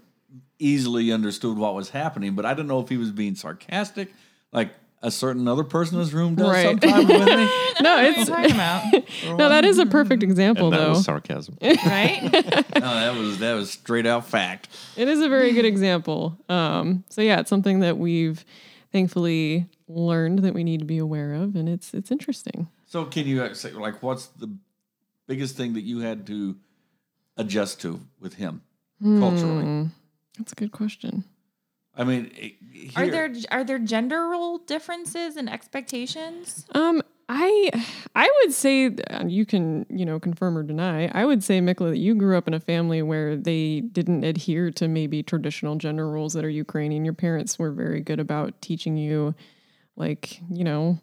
easily 0.58 1.12
understood 1.12 1.56
what 1.58 1.74
was 1.74 1.90
happening, 1.90 2.34
but 2.34 2.44
I 2.46 2.54
didn't 2.54 2.68
know 2.68 2.80
if 2.80 2.88
he 2.88 2.96
was 2.96 3.10
being 3.10 3.34
sarcastic, 3.34 4.12
like 4.52 4.70
a 5.02 5.10
certain 5.10 5.46
other 5.46 5.64
person 5.64 5.98
in 5.98 6.04
this 6.04 6.12
room 6.14 6.34
does 6.34 6.48
Right. 6.48 6.64
sometimes 6.64 7.06
with 7.06 7.18
me. 7.28 7.48
no, 7.82 7.98
it's 8.00 8.30
are 8.30 8.42
you 8.42 8.48
talking 8.48 8.52
about, 8.52 8.92
no, 9.38 9.48
that 9.50 9.64
is 9.64 9.78
a 9.78 9.84
perfect 9.86 10.22
example 10.22 10.68
And 10.68 10.72
that 10.74 10.78
though. 10.78 10.88
was 10.90 11.04
sarcasm. 11.04 11.58
right? 11.62 12.22
No, 12.22 12.30
that 12.80 13.14
was 13.14 13.38
that 13.40 13.52
was 13.54 13.70
straight 13.70 14.06
out 14.06 14.26
fact. 14.26 14.68
It 14.96 15.08
is 15.08 15.20
a 15.20 15.28
very 15.28 15.52
good 15.52 15.66
example. 15.66 16.38
Um, 16.48 17.04
so 17.10 17.20
yeah, 17.20 17.40
it's 17.40 17.50
something 17.50 17.80
that 17.80 17.98
we've 17.98 18.44
thankfully 18.92 19.66
learned 19.88 20.38
that 20.38 20.54
we 20.54 20.64
need 20.64 20.78
to 20.80 20.86
be 20.86 20.98
aware 20.98 21.34
of, 21.34 21.54
and 21.56 21.68
it's 21.68 21.92
it's 21.92 22.10
interesting. 22.10 22.68
So, 22.86 23.04
can 23.04 23.26
you 23.26 23.52
say 23.54 23.72
like 23.72 24.02
what's 24.02 24.26
the 24.28 24.48
biggest 25.26 25.56
thing 25.56 25.74
that 25.74 25.82
you 25.82 25.98
had 26.00 26.26
to 26.28 26.56
adjust 27.36 27.80
to 27.82 28.00
with 28.20 28.34
him 28.34 28.62
culturally? 29.18 29.90
That's 30.38 30.52
a 30.52 30.56
good 30.56 30.72
question. 30.72 31.24
I 31.96 32.04
mean, 32.04 32.30
it- 32.34 32.54
Are 32.96 33.06
there 33.08 33.32
are 33.50 33.64
there 33.64 33.78
gender 33.78 34.28
role 34.28 34.58
differences 34.58 35.36
and 35.36 35.48
expectations? 35.48 36.66
Um, 36.74 37.02
I 37.28 37.70
I 38.14 38.28
would 38.42 38.52
say 38.52 38.90
you 39.26 39.46
can 39.46 39.86
you 39.88 40.04
know 40.04 40.18
confirm 40.20 40.58
or 40.58 40.62
deny. 40.62 41.06
I 41.14 41.24
would 41.24 41.42
say 41.42 41.60
Mikla 41.60 41.90
that 41.90 41.98
you 41.98 42.14
grew 42.14 42.36
up 42.36 42.48
in 42.48 42.54
a 42.54 42.60
family 42.60 43.00
where 43.00 43.36
they 43.36 43.80
didn't 43.80 44.24
adhere 44.24 44.70
to 44.72 44.88
maybe 44.88 45.22
traditional 45.22 45.76
gender 45.76 46.10
roles 46.10 46.32
that 46.34 46.44
are 46.44 46.50
Ukrainian. 46.50 47.04
Your 47.04 47.14
parents 47.14 47.58
were 47.58 47.70
very 47.70 48.00
good 48.00 48.20
about 48.20 48.60
teaching 48.60 48.96
you, 48.96 49.34
like 49.96 50.40
you 50.50 50.64
know. 50.64 50.98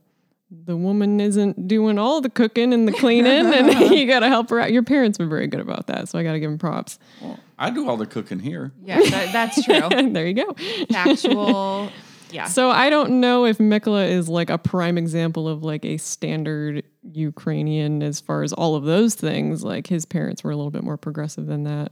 The 0.54 0.76
woman 0.76 1.22
isn't 1.22 1.70
doing 1.70 1.98
all 1.98 2.20
the 2.20 2.30
cooking 2.30 2.74
and 2.74 2.86
the 2.86 2.92
cleaning, 2.92 3.54
and 3.54 3.92
you 3.92 4.06
got 4.06 4.20
to 4.20 4.28
help 4.28 4.50
her 4.50 4.60
out. 4.60 4.74
Your 4.74 4.84
parents 4.84 5.18
were 5.18 5.26
very 5.26 5.48
good 5.48 5.62
about 5.62 5.88
that, 5.88 6.10
so 6.10 6.20
I 6.20 6.24
got 6.24 6.34
to 6.34 6.42
give 6.42 6.50
them 6.50 6.60
props. 6.60 7.00
Well, 7.22 7.40
I 7.58 7.70
do 7.70 7.88
all 7.90 7.96
the 7.96 8.06
cooking 8.06 8.40
here. 8.40 8.74
Yeah, 8.84 9.00
that, 9.00 9.32
that's 9.32 9.64
true. 9.64 9.80
there 10.12 10.28
you 10.28 10.34
go. 10.34 10.54
Factual. 10.90 11.90
Yeah. 12.32 12.46
So 12.46 12.70
I 12.70 12.90
don't 12.90 13.20
know 13.20 13.46
if 13.46 13.58
Mikla 13.58 14.10
is 14.10 14.30
like 14.30 14.50
a 14.50 14.58
prime 14.58 14.98
example 14.98 15.48
of 15.48 15.64
like 15.64 15.86
a 15.86 15.98
standard 15.98 16.84
Ukrainian 17.04 18.04
as 18.04 18.20
far 18.20 18.44
as 18.44 18.54
all 18.54 18.76
of 18.76 18.84
those 18.84 19.16
things. 19.16 19.64
Like 19.64 19.88
his 19.88 20.06
parents 20.06 20.44
were 20.44 20.52
a 20.52 20.56
little 20.56 20.72
bit 20.72 20.84
more 20.84 20.98
progressive 20.98 21.48
than 21.48 21.64
that. 21.64 21.92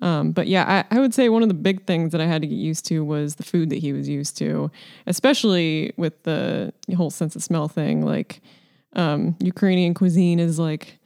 Um, 0.00 0.32
but 0.32 0.46
yeah, 0.46 0.84
I, 0.90 0.96
I 0.96 1.00
would 1.00 1.14
say 1.14 1.28
one 1.28 1.42
of 1.42 1.48
the 1.48 1.54
big 1.54 1.86
things 1.86 2.12
that 2.12 2.20
I 2.20 2.26
had 2.26 2.42
to 2.42 2.48
get 2.48 2.56
used 2.56 2.84
to 2.86 3.04
was 3.04 3.36
the 3.36 3.42
food 3.42 3.70
that 3.70 3.78
he 3.78 3.92
was 3.92 4.08
used 4.08 4.36
to, 4.38 4.70
especially 5.06 5.92
with 5.96 6.22
the 6.24 6.72
whole 6.96 7.10
sense 7.10 7.34
of 7.36 7.42
smell 7.42 7.68
thing. 7.68 8.04
Like 8.04 8.40
um, 8.94 9.36
Ukrainian 9.40 9.94
cuisine 9.94 10.38
is 10.38 10.58
like 10.58 10.98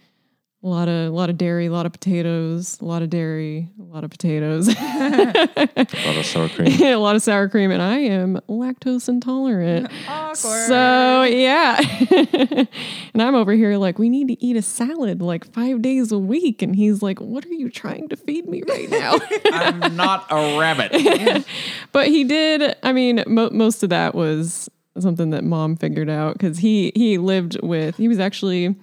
a 0.66 0.68
lot 0.68 0.88
of 0.88 1.12
a 1.12 1.14
lot 1.14 1.30
of 1.30 1.38
dairy, 1.38 1.66
a 1.66 1.70
lot 1.70 1.86
of 1.86 1.92
potatoes, 1.92 2.80
a 2.80 2.84
lot 2.84 3.00
of 3.00 3.08
dairy, 3.08 3.68
a 3.80 3.84
lot 3.84 4.02
of 4.02 4.10
potatoes. 4.10 4.68
A 4.68 5.76
lot 6.04 6.16
of 6.16 6.26
sour 6.26 6.48
cream. 6.48 6.82
a 6.82 6.96
lot 6.96 7.14
of 7.14 7.22
sour 7.22 7.48
cream, 7.48 7.70
and 7.70 7.80
I 7.80 7.98
am 7.98 8.40
lactose 8.48 9.08
intolerant. 9.08 9.88
Awkward. 10.08 10.66
So 10.66 11.22
yeah, 11.22 11.78
and 13.14 13.22
I'm 13.22 13.36
over 13.36 13.52
here 13.52 13.76
like 13.76 14.00
we 14.00 14.08
need 14.08 14.26
to 14.26 14.44
eat 14.44 14.56
a 14.56 14.62
salad 14.62 15.22
like 15.22 15.50
five 15.52 15.82
days 15.82 16.10
a 16.10 16.18
week, 16.18 16.62
and 16.62 16.74
he's 16.74 17.00
like, 17.00 17.20
"What 17.20 17.46
are 17.46 17.54
you 17.54 17.70
trying 17.70 18.08
to 18.08 18.16
feed 18.16 18.48
me 18.48 18.62
right 18.68 18.90
now?" 18.90 19.18
I'm 19.52 19.94
not 19.94 20.26
a 20.30 20.58
rabbit. 20.58 21.46
but 21.92 22.08
he 22.08 22.24
did. 22.24 22.74
I 22.82 22.92
mean, 22.92 23.22
mo- 23.28 23.50
most 23.52 23.84
of 23.84 23.90
that 23.90 24.16
was 24.16 24.68
something 24.98 25.30
that 25.30 25.44
mom 25.44 25.76
figured 25.76 26.10
out 26.10 26.32
because 26.32 26.58
he 26.58 26.90
he 26.96 27.18
lived 27.18 27.56
with. 27.62 27.96
He 27.96 28.08
was 28.08 28.18
actually. 28.18 28.74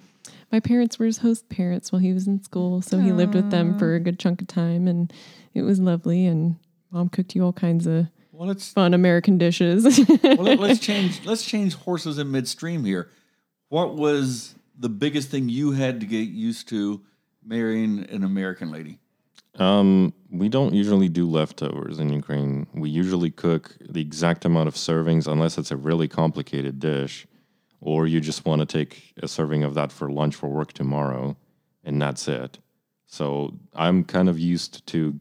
My 0.53 0.59
parents 0.59 0.99
were 0.99 1.07
his 1.07 1.17
host 1.17 1.49
parents 1.49 1.91
while 1.91 1.99
he 1.99 2.13
was 2.13 2.27
in 2.27 2.43
school, 2.43 2.83
so 2.83 2.99
he 2.99 3.11
lived 3.11 3.33
with 3.33 3.49
them 3.49 3.79
for 3.79 3.95
a 3.95 3.99
good 3.99 4.19
chunk 4.19 4.39
of 4.39 4.47
time, 4.47 4.87
and 4.87 5.11
it 5.55 5.63
was 5.63 5.79
lovely. 5.79 6.27
And 6.27 6.57
mom 6.91 7.09
cooked 7.09 7.33
you 7.33 7.43
all 7.43 7.53
kinds 7.53 7.87
of 7.87 8.05
Well, 8.31 8.49
let's 8.49 8.71
fun 8.71 8.93
American 8.93 9.39
dishes. 9.39 9.83
well, 10.23 10.43
let, 10.43 10.59
us 10.59 10.77
change. 10.77 11.25
Let's 11.25 11.43
change 11.43 11.73
horses 11.73 12.19
in 12.19 12.29
midstream 12.29 12.85
here. 12.85 13.09
What 13.69 13.95
was 13.95 14.53
the 14.77 14.89
biggest 14.89 15.29
thing 15.29 15.49
you 15.49 15.71
had 15.71 15.99
to 16.01 16.05
get 16.05 16.29
used 16.29 16.69
to 16.69 17.01
marrying 17.43 18.07
an 18.11 18.23
American 18.23 18.69
lady? 18.69 18.99
Um, 19.57 20.13
we 20.29 20.49
don't 20.49 20.75
usually 20.75 21.09
do 21.09 21.27
leftovers 21.27 21.97
in 21.97 22.13
Ukraine. 22.13 22.67
We 22.75 22.91
usually 22.91 23.31
cook 23.31 23.75
the 23.81 24.01
exact 24.01 24.45
amount 24.45 24.67
of 24.67 24.75
servings 24.75 25.25
unless 25.25 25.57
it's 25.57 25.71
a 25.71 25.77
really 25.77 26.07
complicated 26.07 26.79
dish, 26.79 27.25
or 27.83 28.07
you 28.07 28.21
just 28.21 28.45
want 28.45 28.61
to 28.61 28.65
take 28.65 29.13
a 29.21 29.27
serving 29.27 29.63
of 29.63 29.73
that 29.73 29.91
for 29.91 30.09
lunch 30.09 30.35
for 30.35 30.47
work 30.47 30.71
tomorrow, 30.71 31.35
and 31.83 32.01
that's 32.01 32.27
it. 32.29 32.57
So 33.05 33.53
I'm 33.73 34.05
kind 34.05 34.29
of 34.29 34.39
used 34.39 34.87
to 34.87 35.19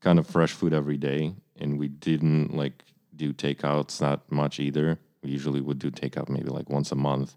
kind 0.00 0.20
of 0.20 0.26
fresh 0.26 0.52
food 0.52 0.72
every 0.72 0.96
day, 0.96 1.34
and 1.58 1.76
we 1.76 1.88
didn't 1.88 2.54
like 2.54 2.84
do 3.16 3.32
takeouts 3.32 3.98
that 3.98 4.20
much 4.30 4.60
either. 4.60 4.98
We 5.24 5.30
usually 5.30 5.60
would 5.60 5.80
do 5.80 5.90
takeout 5.90 6.28
maybe 6.28 6.50
like 6.50 6.70
once 6.70 6.92
a 6.92 6.94
month, 6.94 7.36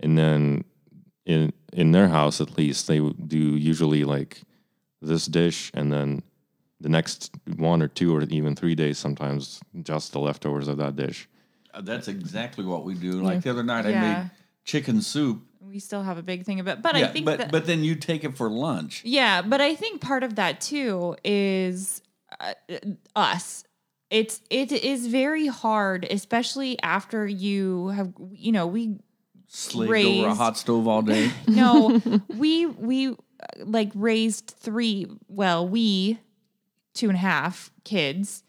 and 0.00 0.18
then 0.18 0.64
in 1.24 1.52
in 1.72 1.92
their 1.92 2.08
house 2.08 2.40
at 2.40 2.58
least 2.58 2.88
they 2.88 2.98
do 2.98 3.38
usually 3.38 4.02
like 4.02 4.42
this 5.00 5.26
dish 5.26 5.70
and 5.74 5.92
then 5.92 6.22
the 6.80 6.88
next 6.88 7.30
one 7.56 7.80
or 7.80 7.88
two 7.88 8.14
or 8.14 8.22
even 8.22 8.54
three 8.56 8.74
days 8.74 8.98
sometimes 8.98 9.60
just 9.82 10.12
the 10.12 10.18
leftovers 10.18 10.68
of 10.68 10.78
that 10.78 10.96
dish. 10.96 11.28
Uh, 11.74 11.80
That's 11.80 12.08
exactly 12.08 12.64
what 12.64 12.84
we 12.84 12.94
do. 12.94 13.22
Like 13.22 13.42
the 13.42 13.50
other 13.50 13.62
night, 13.62 13.86
I 13.86 13.90
Yeah. 13.90 14.00
made 14.00 14.30
chicken 14.64 15.02
soup. 15.02 15.42
We 15.60 15.78
still 15.78 16.02
have 16.02 16.18
a 16.18 16.22
big 16.22 16.44
thing 16.44 16.60
about, 16.60 16.82
but 16.82 16.94
I 16.94 17.06
think 17.08 17.26
but 17.26 17.38
that, 17.38 17.50
but 17.50 17.66
then 17.66 17.82
you 17.82 17.94
take 17.96 18.22
it 18.22 18.36
for 18.36 18.48
lunch. 18.48 19.02
Yeah, 19.04 19.42
but 19.42 19.60
I 19.60 19.74
think 19.74 20.00
part 20.00 20.22
of 20.22 20.36
that 20.36 20.60
too 20.60 21.16
is 21.24 22.00
uh, 22.38 22.52
us. 23.16 23.64
It's 24.10 24.40
it 24.50 24.70
is 24.70 25.06
very 25.08 25.46
hard, 25.48 26.06
especially 26.08 26.80
after 26.82 27.26
you 27.26 27.88
have 27.88 28.12
you 28.32 28.52
know 28.52 28.66
we 28.66 28.98
Slaved 29.48 30.04
over 30.06 30.24
a 30.24 30.28
Raised. 30.28 30.38
hot 30.38 30.58
stove 30.58 30.86
all 30.86 31.02
day. 31.02 31.30
no 31.48 32.00
we 32.28 32.66
we 32.66 33.08
uh, 33.08 33.14
like 33.58 33.90
raised 33.94 34.54
three 34.58 35.06
well 35.28 35.66
we 35.68 36.18
two 36.92 37.08
and 37.08 37.16
a 37.16 37.20
half 37.20 37.70
kids. 37.84 38.42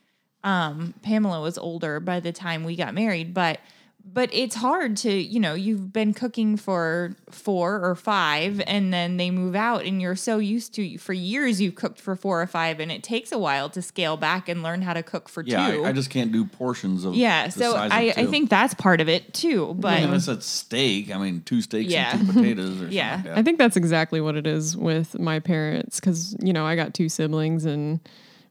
Um, 0.45 0.93
Pamela 1.01 1.41
was 1.41 1.57
older 1.57 1.99
by 1.99 2.19
the 2.21 2.31
time 2.31 2.63
we 2.63 2.75
got 2.75 2.93
married, 2.93 3.33
but 3.33 3.59
but 4.07 4.29
it's 4.31 4.53
hard 4.55 4.95
to 4.97 5.11
you 5.11 5.39
know 5.39 5.55
you've 5.55 5.91
been 5.91 6.13
cooking 6.13 6.55
for 6.57 7.15
four 7.31 7.79
or 7.83 7.95
five 7.95 8.61
and 8.67 8.93
then 8.93 9.17
they 9.17 9.31
move 9.31 9.55
out 9.55 9.83
and 9.83 9.99
you're 9.99 10.15
so 10.15 10.37
used 10.37 10.75
to 10.75 10.99
for 10.99 11.11
years 11.13 11.59
you've 11.59 11.73
cooked 11.73 11.99
for 11.99 12.15
four 12.15 12.39
or 12.39 12.45
five 12.45 12.79
and 12.79 12.91
it 12.91 13.01
takes 13.01 13.31
a 13.31 13.37
while 13.39 13.67
to 13.67 13.81
scale 13.81 14.15
back 14.15 14.47
and 14.47 14.61
learn 14.61 14.83
how 14.83 14.93
to 14.93 15.01
cook 15.01 15.27
for 15.27 15.41
Yeah, 15.43 15.71
two 15.71 15.83
I, 15.85 15.89
I 15.89 15.91
just 15.91 16.11
can't 16.11 16.31
do 16.31 16.45
portions 16.45 17.03
of. 17.03 17.15
yeah 17.15 17.47
the 17.47 17.51
so 17.53 17.73
size 17.73 17.87
of 17.87 17.97
I, 17.97 18.13
I 18.15 18.25
think 18.27 18.51
that's 18.51 18.75
part 18.75 19.01
of 19.01 19.09
it 19.09 19.33
too 19.33 19.73
but 19.73 20.03
unless 20.03 20.27
it's 20.27 20.45
steak. 20.45 21.09
I 21.09 21.17
mean, 21.17 21.41
two 21.43 21.63
steaks 21.63 21.91
Yeah. 21.91 22.15
and 22.15 22.27
two 22.27 22.33
potatoes 22.33 22.83
or 22.83 22.89
Yeah. 22.89 23.15
something. 23.15 23.31
I 23.33 23.41
think 23.41 23.57
that's 23.57 23.75
exactly 23.75 24.21
what 24.21 24.35
it 24.35 24.45
is 24.45 24.77
with 24.77 25.17
my 25.17 25.39
parents 25.39 25.99
because, 25.99 26.35
you 26.39 26.53
know, 26.53 26.63
I 26.63 26.75
got 26.75 26.93
two 26.93 27.09
siblings 27.09 27.65
and 27.65 27.99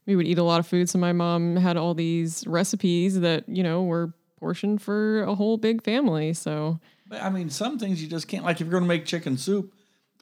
we 0.06 0.16
would 0.16 0.26
eat 0.26 0.38
a 0.38 0.42
lot 0.42 0.60
of 0.60 0.66
food. 0.66 0.88
So 0.88 0.98
my 0.98 1.12
mom 1.12 1.56
had 1.56 1.76
all 1.76 1.94
these 1.94 2.46
recipes 2.46 3.20
that, 3.20 3.48
you 3.48 3.62
know, 3.62 3.82
were 3.82 4.12
portioned 4.38 4.82
for 4.82 5.22
a 5.24 5.34
whole 5.34 5.56
big 5.56 5.82
family. 5.82 6.32
So. 6.34 6.78
But 7.08 7.22
I 7.22 7.30
mean, 7.30 7.50
some 7.50 7.78
things 7.78 8.02
you 8.02 8.08
just 8.08 8.28
can't. 8.28 8.44
Like 8.44 8.56
if 8.60 8.66
you're 8.66 8.70
going 8.72 8.82
to 8.84 8.88
make 8.88 9.06
chicken 9.06 9.36
soup, 9.38 9.72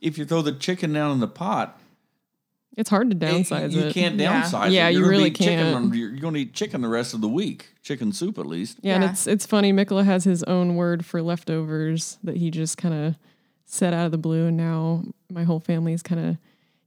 if 0.00 0.18
you 0.18 0.24
throw 0.24 0.42
the 0.42 0.52
chicken 0.52 0.92
down 0.92 1.12
in 1.12 1.20
the 1.20 1.28
pot, 1.28 1.78
it's 2.76 2.88
hard 2.90 3.10
to 3.10 3.16
it- 3.16 3.20
downsize 3.20 3.72
you 3.72 3.82
it. 3.82 3.92
can't 3.94 4.16
Yeah. 4.16 4.42
downsize. 4.42 4.70
Yeah, 4.72 4.88
it. 4.88 4.92
you 4.92 4.98
You're 5.00 5.08
gonna 5.10 5.16
really 5.18 5.30
can't. 5.30 5.74
on- 5.76 5.92
You're 5.94 6.10
going 6.16 6.34
to 6.34 6.40
eat 6.40 6.54
chicken 6.54 6.80
the 6.80 6.88
rest 6.88 7.12
of 7.14 7.20
the 7.20 7.28
week. 7.28 7.68
Chicken 7.82 8.12
soup, 8.12 8.38
at 8.38 8.46
least. 8.46 8.78
Yeah, 8.82 8.94
and 8.94 9.04
it's 9.04 9.26
it's 9.26 9.44
funny. 9.46 9.72
Mikola 9.72 10.04
has 10.04 10.24
his 10.24 10.42
own 10.44 10.76
word 10.76 11.04
for 11.04 11.20
leftovers 11.20 12.18
that 12.24 12.36
he 12.36 12.50
just 12.50 12.78
kind 12.78 12.94
of 12.94 13.16
said 13.66 13.92
out 13.92 14.06
of 14.06 14.12
the 14.12 14.18
blue, 14.18 14.46
and 14.46 14.56
now 14.56 15.04
my 15.30 15.42
whole 15.44 15.60
family 15.60 15.92
is 15.92 16.02
kind 16.02 16.20
of 16.24 16.36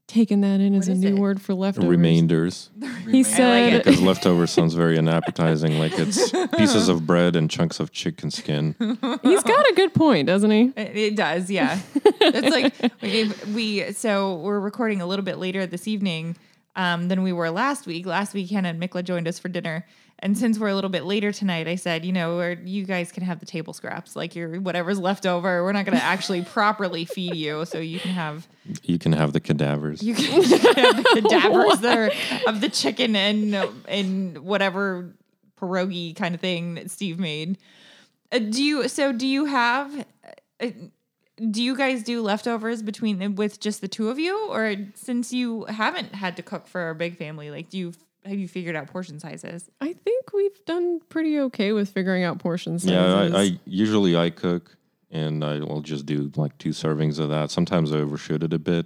taken 0.07 0.41
that 0.41 0.59
in 0.59 0.75
as 0.75 0.87
a 0.87 0.93
new 0.93 1.15
it? 1.15 1.19
word 1.19 1.41
for 1.41 1.53
leftovers. 1.53 1.89
Remainders. 1.89 2.69
He 3.05 3.21
said, 3.21 3.83
Because 3.83 4.01
leftover 4.01 4.47
sounds 4.47 4.73
very 4.73 4.97
unappetizing, 4.97 5.77
like 5.77 5.93
it's 5.97 6.31
pieces 6.57 6.89
of 6.89 7.05
bread 7.05 7.35
and 7.35 7.51
chunks 7.51 7.79
of 7.79 7.91
chicken 7.91 8.31
skin. 8.31 8.75
he's 9.21 9.43
got 9.43 9.69
a 9.69 9.73
good 9.75 9.93
point, 9.93 10.25
doesn't 10.25 10.49
he? 10.49 10.73
It, 10.75 10.97
it 10.97 11.15
does, 11.15 11.51
yeah. 11.51 11.79
it's 12.03 12.49
like 12.49 12.91
we 13.03 13.31
we 13.53 13.93
so 13.93 14.37
we're 14.37 14.59
recording 14.59 15.01
a 15.01 15.05
little 15.05 15.23
bit 15.23 15.37
later 15.37 15.67
this 15.67 15.87
evening 15.87 16.35
um, 16.75 17.07
than 17.09 17.21
we 17.21 17.31
were 17.31 17.51
last 17.51 17.85
week. 17.85 18.05
Last 18.07 18.33
week, 18.33 18.49
Hannah 18.49 18.69
and 18.69 18.81
Mikla 18.81 19.03
joined 19.03 19.27
us 19.27 19.37
for 19.37 19.49
dinner, 19.49 19.85
and 20.19 20.37
since 20.37 20.57
we're 20.57 20.69
a 20.69 20.75
little 20.75 20.89
bit 20.89 21.03
later 21.03 21.31
tonight, 21.31 21.67
I 21.67 21.75
said, 21.75 22.05
you 22.05 22.13
know, 22.13 22.37
we're, 22.37 22.53
you 22.63 22.85
guys 22.85 23.11
can 23.11 23.23
have 23.23 23.39
the 23.39 23.45
table 23.45 23.73
scraps, 23.73 24.15
like 24.15 24.35
your 24.35 24.59
whatever's 24.61 24.97
left 24.97 25.25
over. 25.25 25.63
We're 25.63 25.73
not 25.73 25.85
going 25.85 25.97
to 25.97 26.03
actually 26.03 26.41
properly 26.45 27.05
feed 27.05 27.35
you, 27.35 27.65
so 27.65 27.79
you 27.79 27.99
can 27.99 28.11
have 28.11 28.47
You 28.83 28.97
can 28.97 29.11
have 29.11 29.33
the 29.33 29.39
cadavers. 29.41 30.01
you 30.01 30.15
can, 30.15 30.41
you 30.41 30.57
can 30.59 30.75
have 30.75 30.97
the 31.03 31.21
cadavers 31.21 31.79
that 31.79 31.97
are 31.97 32.11
of 32.49 32.61
the 32.61 32.69
chicken 32.69 33.15
and 33.15 33.55
and 33.87 34.39
whatever 34.39 35.13
pierogi 35.59 36.15
kind 36.15 36.33
of 36.33 36.41
thing 36.41 36.75
that 36.75 36.91
Steve 36.91 37.19
made. 37.19 37.57
Uh, 38.31 38.39
do 38.39 38.63
you? 38.63 38.87
So 38.87 39.11
do 39.11 39.27
you 39.27 39.45
have? 39.45 40.05
Uh, 40.61 40.67
do 41.51 41.61
you 41.61 41.75
guys 41.75 42.01
do 42.01 42.21
leftovers 42.21 42.81
between 42.81 43.35
with 43.35 43.59
just 43.59 43.81
the 43.81 43.89
two 43.89 44.09
of 44.09 44.17
you, 44.17 44.47
or 44.49 44.75
since 44.93 45.33
you 45.33 45.65
haven't 45.65 46.15
had 46.15 46.37
to 46.37 46.41
cook 46.41 46.67
for 46.67 46.89
a 46.89 46.95
big 46.95 47.17
family, 47.17 47.51
like 47.51 47.69
do 47.69 47.77
you 47.77 47.93
have 48.25 48.39
you 48.39 48.47
figured 48.47 48.75
out 48.75 48.87
portion 48.87 49.19
sizes? 49.19 49.69
I 49.81 49.93
think 49.93 50.33
we've 50.33 50.65
done 50.65 50.99
pretty 51.09 51.39
okay 51.41 51.71
with 51.71 51.89
figuring 51.89 52.23
out 52.23 52.39
portion 52.39 52.79
sizes. 52.79 52.91
Yeah, 53.31 53.37
I, 53.37 53.41
I 53.41 53.59
usually 53.65 54.15
I 54.17 54.29
cook 54.29 54.75
and 55.11 55.43
I 55.43 55.59
will 55.59 55.81
just 55.81 56.05
do 56.05 56.31
like 56.35 56.57
two 56.57 56.69
servings 56.71 57.19
of 57.19 57.29
that. 57.29 57.51
Sometimes 57.51 57.93
I 57.93 57.97
overshoot 57.97 58.43
it 58.43 58.53
a 58.53 58.59
bit, 58.59 58.85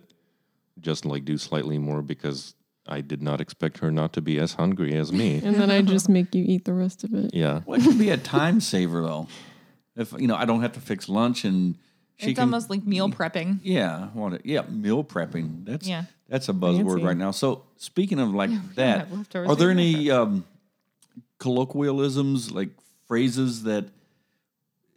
just 0.80 1.06
like 1.06 1.26
do 1.26 1.38
slightly 1.38 1.78
more 1.78 2.02
because 2.02 2.56
I 2.88 3.02
did 3.02 3.22
not 3.22 3.40
expect 3.40 3.80
her 3.80 3.92
not 3.92 4.14
to 4.14 4.22
be 4.22 4.40
as 4.40 4.54
hungry 4.54 4.96
as 4.96 5.12
me. 5.12 5.42
and 5.44 5.56
then 5.56 5.72
I 5.72 5.82
just 5.82 6.10
make 6.10 6.34
you 6.36 6.44
eat 6.46 6.66
the 6.66 6.74
rest 6.74 7.04
of 7.04 7.14
it. 7.14 7.34
Yeah. 7.34 7.62
Well, 7.66 7.80
it 7.80 7.84
can 7.84 7.98
be 7.98 8.10
a 8.10 8.18
time 8.18 8.60
saver 8.60 9.02
though. 9.02 9.28
If 9.96 10.14
you 10.14 10.28
know, 10.28 10.36
I 10.36 10.46
don't 10.46 10.62
have 10.62 10.74
to 10.74 10.80
fix 10.80 11.10
lunch, 11.10 11.44
and 11.44 11.76
she 12.20 12.32
it's 12.32 12.38
can. 12.38 12.44
almost 12.50 12.70
like 12.70 12.86
meal 12.86 13.10
prepping. 13.10 13.60
yeah, 13.64 14.08
what? 14.14 14.34
it- 14.34 14.42
Yeah, 14.46 14.62
meal 14.70 15.04
prepping. 15.04 15.66
That's 15.66 15.88
Yeah. 15.88 16.04
That's 16.28 16.48
a 16.48 16.54
buzzword 16.54 16.88
Fancy. 17.00 17.04
right 17.06 17.18
now. 17.18 17.32
So 17.32 17.64
speaking 17.78 18.20
of 18.20 18.34
like 18.36 18.52
that, 18.76 19.00
have 19.08 19.12
leftovers. 19.12 19.50
are 19.50 19.56
there 19.56 19.72
any 19.72 20.12
um, 20.12 20.46
colloquialisms 21.40 22.52
like 22.52 22.70
phrases 23.08 23.64
that 23.64 23.86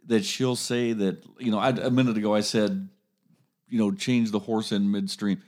that 0.05 0.23
she'll 0.25 0.55
say 0.55 0.93
that 0.93 1.23
you 1.39 1.49
know? 1.51 1.57
I, 1.59 1.69
a 1.69 1.89
minute 1.89 2.17
ago 2.17 2.35
I 2.35 2.41
said, 2.41 2.87
you 3.69 3.79
know, 3.79 3.91
change 3.91 4.31
the 4.31 4.39
horse 4.39 4.71
in 4.71 4.91
midstream. 4.91 5.41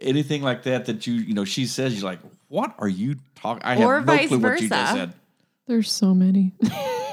Anything 0.00 0.42
like 0.42 0.62
that 0.64 0.86
that 0.86 1.06
you 1.06 1.14
you 1.14 1.34
know 1.34 1.44
she 1.44 1.66
says 1.66 1.94
you're 1.94 2.10
like, 2.10 2.20
what 2.48 2.74
are 2.78 2.88
you 2.88 3.16
talking? 3.34 3.62
I 3.64 3.76
Or 3.82 3.96
have 3.96 4.06
no 4.06 4.12
vice 4.16 4.28
clue 4.28 4.38
what 4.38 4.60
you 4.60 4.68
just 4.68 4.92
said. 4.92 5.12
There's 5.66 5.92
so 5.92 6.14
many. 6.14 6.54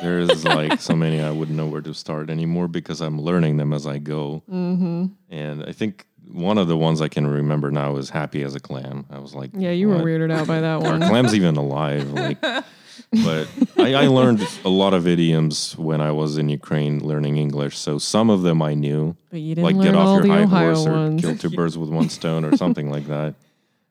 There's 0.01 0.43
like 0.45 0.79
so 0.81 0.95
many 0.95 1.21
I 1.21 1.31
wouldn't 1.31 1.57
know 1.57 1.67
where 1.67 1.81
to 1.81 1.93
start 1.93 2.29
anymore 2.29 2.67
because 2.67 3.01
I'm 3.01 3.19
learning 3.19 3.57
them 3.57 3.73
as 3.73 3.87
I 3.87 3.97
go. 3.97 4.43
Mm-hmm. 4.51 5.05
And 5.29 5.63
I 5.63 5.71
think 5.71 6.05
one 6.31 6.57
of 6.57 6.67
the 6.67 6.77
ones 6.77 7.01
I 7.01 7.07
can 7.07 7.27
remember 7.27 7.71
now 7.71 7.95
is 7.97 8.09
happy 8.09 8.43
as 8.43 8.55
a 8.55 8.59
clam. 8.59 9.05
I 9.09 9.19
was 9.19 9.33
like, 9.35 9.51
yeah, 9.53 9.71
you 9.71 9.89
were 9.89 9.97
weirded 9.97 10.31
out 10.31 10.47
by 10.47 10.59
that 10.61 10.81
Are 10.83 10.91
one. 10.91 11.01
clams 11.01 11.33
even 11.35 11.55
alive? 11.55 12.11
Like, 12.11 12.41
but 12.41 13.47
I, 13.77 13.93
I 13.93 14.07
learned 14.07 14.45
a 14.65 14.69
lot 14.69 14.93
of 14.93 15.07
idioms 15.07 15.77
when 15.77 16.01
I 16.01 16.11
was 16.11 16.37
in 16.37 16.49
Ukraine 16.49 16.99
learning 17.05 17.37
English. 17.37 17.77
So 17.77 17.97
some 17.97 18.29
of 18.29 18.41
them 18.41 18.61
I 18.61 18.73
knew, 18.73 19.15
But 19.29 19.39
you 19.41 19.55
didn't 19.55 19.65
like 19.65 19.75
learn 19.75 19.85
get 19.85 19.95
off 19.95 20.25
your 20.25 20.33
high 20.35 20.43
Ohio 20.43 20.75
horse 20.75 20.87
or 20.87 21.17
kill 21.19 21.37
two 21.37 21.49
birds 21.51 21.77
with 21.77 21.89
one 21.89 22.09
stone 22.09 22.43
or 22.43 22.55
something 22.57 22.89
like 22.89 23.07
that. 23.07 23.35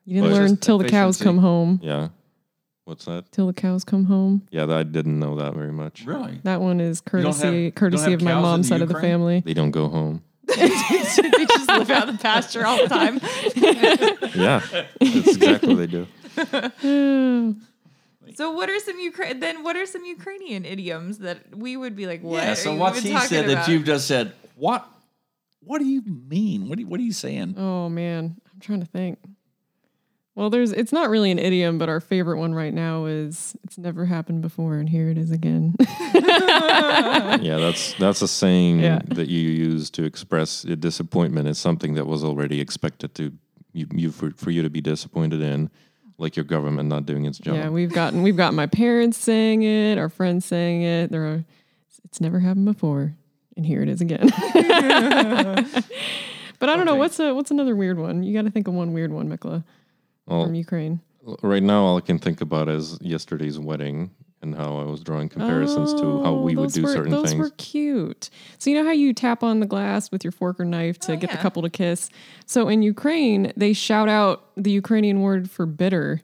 You 0.07 0.21
didn't 0.21 0.33
But- 0.33 0.39
learn 0.39 0.57
till 0.57 0.77
the 0.77 0.87
cows 0.87 1.19
come 1.19 1.39
home. 1.39 1.79
Yeah. 1.81 2.09
What's 2.85 3.05
that? 3.05 3.31
Till 3.31 3.47
the 3.47 3.53
cows 3.53 3.83
come 3.83 4.05
home. 4.05 4.47
Yeah, 4.51 4.65
that, 4.67 4.77
I 4.77 4.83
didn't 4.83 5.17
know 5.19 5.35
that 5.37 5.55
very 5.55 5.71
much. 5.71 6.05
Really? 6.05 6.39
That 6.43 6.61
one 6.61 6.79
is 6.79 7.01
don't 7.01 7.23
have- 7.23 7.33
courtesy 7.33 7.47
you 7.47 7.63
don't 7.71 7.75
courtesy 7.75 8.11
have 8.11 8.13
of 8.13 8.21
my 8.21 8.31
cows 8.31 8.37
in 8.37 8.41
mom's 8.43 8.69
the 8.69 8.75
side 8.75 8.81
of 8.81 8.87
the 8.89 8.93
Ukraine? 8.93 9.11
family. 9.11 9.39
They 9.43 9.53
don't 9.55 9.71
go 9.71 9.89
home. 9.89 10.23
they 10.47 10.67
just 10.67 11.67
live 11.69 11.89
out 11.89 12.07
in 12.09 12.15
the 12.15 12.21
pasture 12.21 12.65
all 12.65 12.77
the 12.77 12.87
time. 12.87 13.19
Yeah, 14.35 14.59
that's 14.99 15.27
exactly 15.27 15.73
what 15.75 15.77
they 15.77 15.87
do. 15.87 17.55
So 18.35 18.51
what 18.51 18.69
are 18.69 18.79
some 18.79 18.97
Ukra- 18.99 19.39
then 19.39 19.63
what 19.63 19.77
are 19.77 19.85
some 19.85 20.03
Ukrainian 20.03 20.65
idioms 20.65 21.19
that 21.19 21.55
we 21.55 21.77
would 21.77 21.95
be 21.95 22.05
like, 22.05 22.21
what? 22.21 22.43
Yeah. 22.43 22.51
are 22.51 22.55
So 22.55 22.73
you 22.73 22.79
what's 22.79 22.97
even 22.97 23.07
he 23.07 23.13
talking 23.13 23.29
said 23.29 23.47
that 23.49 23.67
you've 23.69 23.85
just 23.85 24.07
said? 24.07 24.33
What? 24.55 24.85
What 25.61 25.79
do 25.79 25.85
you 25.85 26.01
mean? 26.05 26.67
What 26.67 26.75
do 26.77 26.81
you, 26.81 26.87
What 26.87 26.99
are 26.99 27.03
you 27.03 27.13
saying? 27.13 27.55
Oh 27.57 27.87
man, 27.87 28.35
I'm 28.53 28.59
trying 28.59 28.81
to 28.81 28.85
think. 28.87 29.19
Well, 30.35 30.49
there's 30.49 30.73
it's 30.73 30.91
not 30.91 31.09
really 31.09 31.31
an 31.31 31.39
idiom, 31.39 31.77
but 31.77 31.87
our 31.87 32.01
favorite 32.01 32.37
one 32.39 32.53
right 32.53 32.73
now 32.73 33.05
is 33.05 33.55
it's 33.63 33.77
never 33.77 34.05
happened 34.05 34.41
before 34.41 34.75
and 34.75 34.89
here 34.89 35.09
it 35.09 35.17
is 35.17 35.31
again. 35.31 35.75
Yeah, 37.41 37.57
that's 37.57 37.93
that's 37.95 38.21
a 38.21 38.27
saying 38.27 38.79
Yeah. 38.79 38.99
that 39.07 39.27
you 39.27 39.39
use 39.49 39.89
to 39.91 40.03
express 40.03 40.63
a 40.63 40.75
disappointment. 40.75 41.47
It's 41.47 41.59
something 41.59 41.93
that 41.95 42.05
was 42.07 42.23
already 42.23 42.59
expected 42.61 43.13
to 43.15 43.31
you, 43.73 43.87
you 43.93 44.11
for, 44.11 44.31
for 44.31 44.51
you 44.51 44.61
to 44.61 44.69
be 44.69 44.79
disappointed 44.81 45.41
in, 45.41 45.69
like 46.17 46.35
your 46.37 46.45
government 46.45 46.87
not 46.89 47.05
doing 47.05 47.25
its 47.25 47.37
job. 47.37 47.55
yeah, 47.55 47.69
we've 47.69 47.91
gotten 47.91 48.21
we've 48.23 48.37
got 48.37 48.53
my 48.53 48.67
parents 48.67 49.17
saying 49.17 49.63
it, 49.63 49.97
our 49.97 50.09
friends 50.09 50.45
saying 50.45 50.81
it. 50.83 51.11
There 51.11 51.25
are 51.25 51.43
it's 52.05 52.21
never 52.21 52.39
happened 52.39 52.65
before 52.65 53.13
and 53.57 53.65
here 53.65 53.81
it 53.81 53.89
is 53.89 54.01
again. 54.01 54.29
but 56.59 56.69
I 56.69 56.75
don't 56.75 56.85
know 56.85 56.95
what's 56.95 57.19
a 57.19 57.33
what's 57.33 57.51
another 57.51 57.75
weird 57.75 57.97
one. 57.99 58.23
You 58.23 58.33
got 58.33 58.45
to 58.45 58.51
think 58.51 58.67
of 58.67 58.73
one 58.73 58.93
weird 58.93 59.11
one, 59.11 59.29
Mikla, 59.29 59.63
well, 60.27 60.45
from 60.45 60.55
Ukraine. 60.55 61.01
right 61.41 61.63
now, 61.63 61.83
all 61.83 61.97
I 61.97 62.01
can 62.01 62.19
think 62.19 62.41
about 62.41 62.69
is 62.69 62.97
yesterday's 63.01 63.59
wedding 63.59 64.11
and 64.41 64.53
how 64.53 64.77
I 64.77 64.83
was 64.83 65.01
drawing 65.01 65.27
comparisons 65.29 65.93
to 65.95 66.21
how 66.23 66.35
Oh, 66.35 66.41
we 66.41 66.55
would 66.55 66.71
do 66.71 66.83
were, 66.83 66.93
certain 66.93 67.11
those 67.11 67.29
things. 67.29 67.39
were 67.39 67.49
cute. 67.57 68.29
So 68.59 68.69
you 68.69 68.75
know 68.77 68.85
how 68.85 68.91
you 68.91 69.11
tap 69.13 69.41
on 69.41 69.59
the 69.59 69.65
glass 69.65 70.11
with 70.11 70.23
your 70.23 70.31
fork 70.31 70.59
or 70.59 70.65
knife 70.65 70.99
to 70.99 71.13
Oh, 71.13 71.15
get 71.15 71.31
the 71.31 71.37
couple 71.37 71.63
to 71.63 71.69
kiss. 71.69 72.09
So 72.45 72.67
in 72.67 72.83
Ukraine, 72.83 73.51
they 73.57 73.73
shout 73.73 74.07
out 74.07 74.45
the 74.55 74.69
Ukrainian 74.71 75.21
word 75.21 75.49
for 75.49 75.65
bitter, 75.65 76.21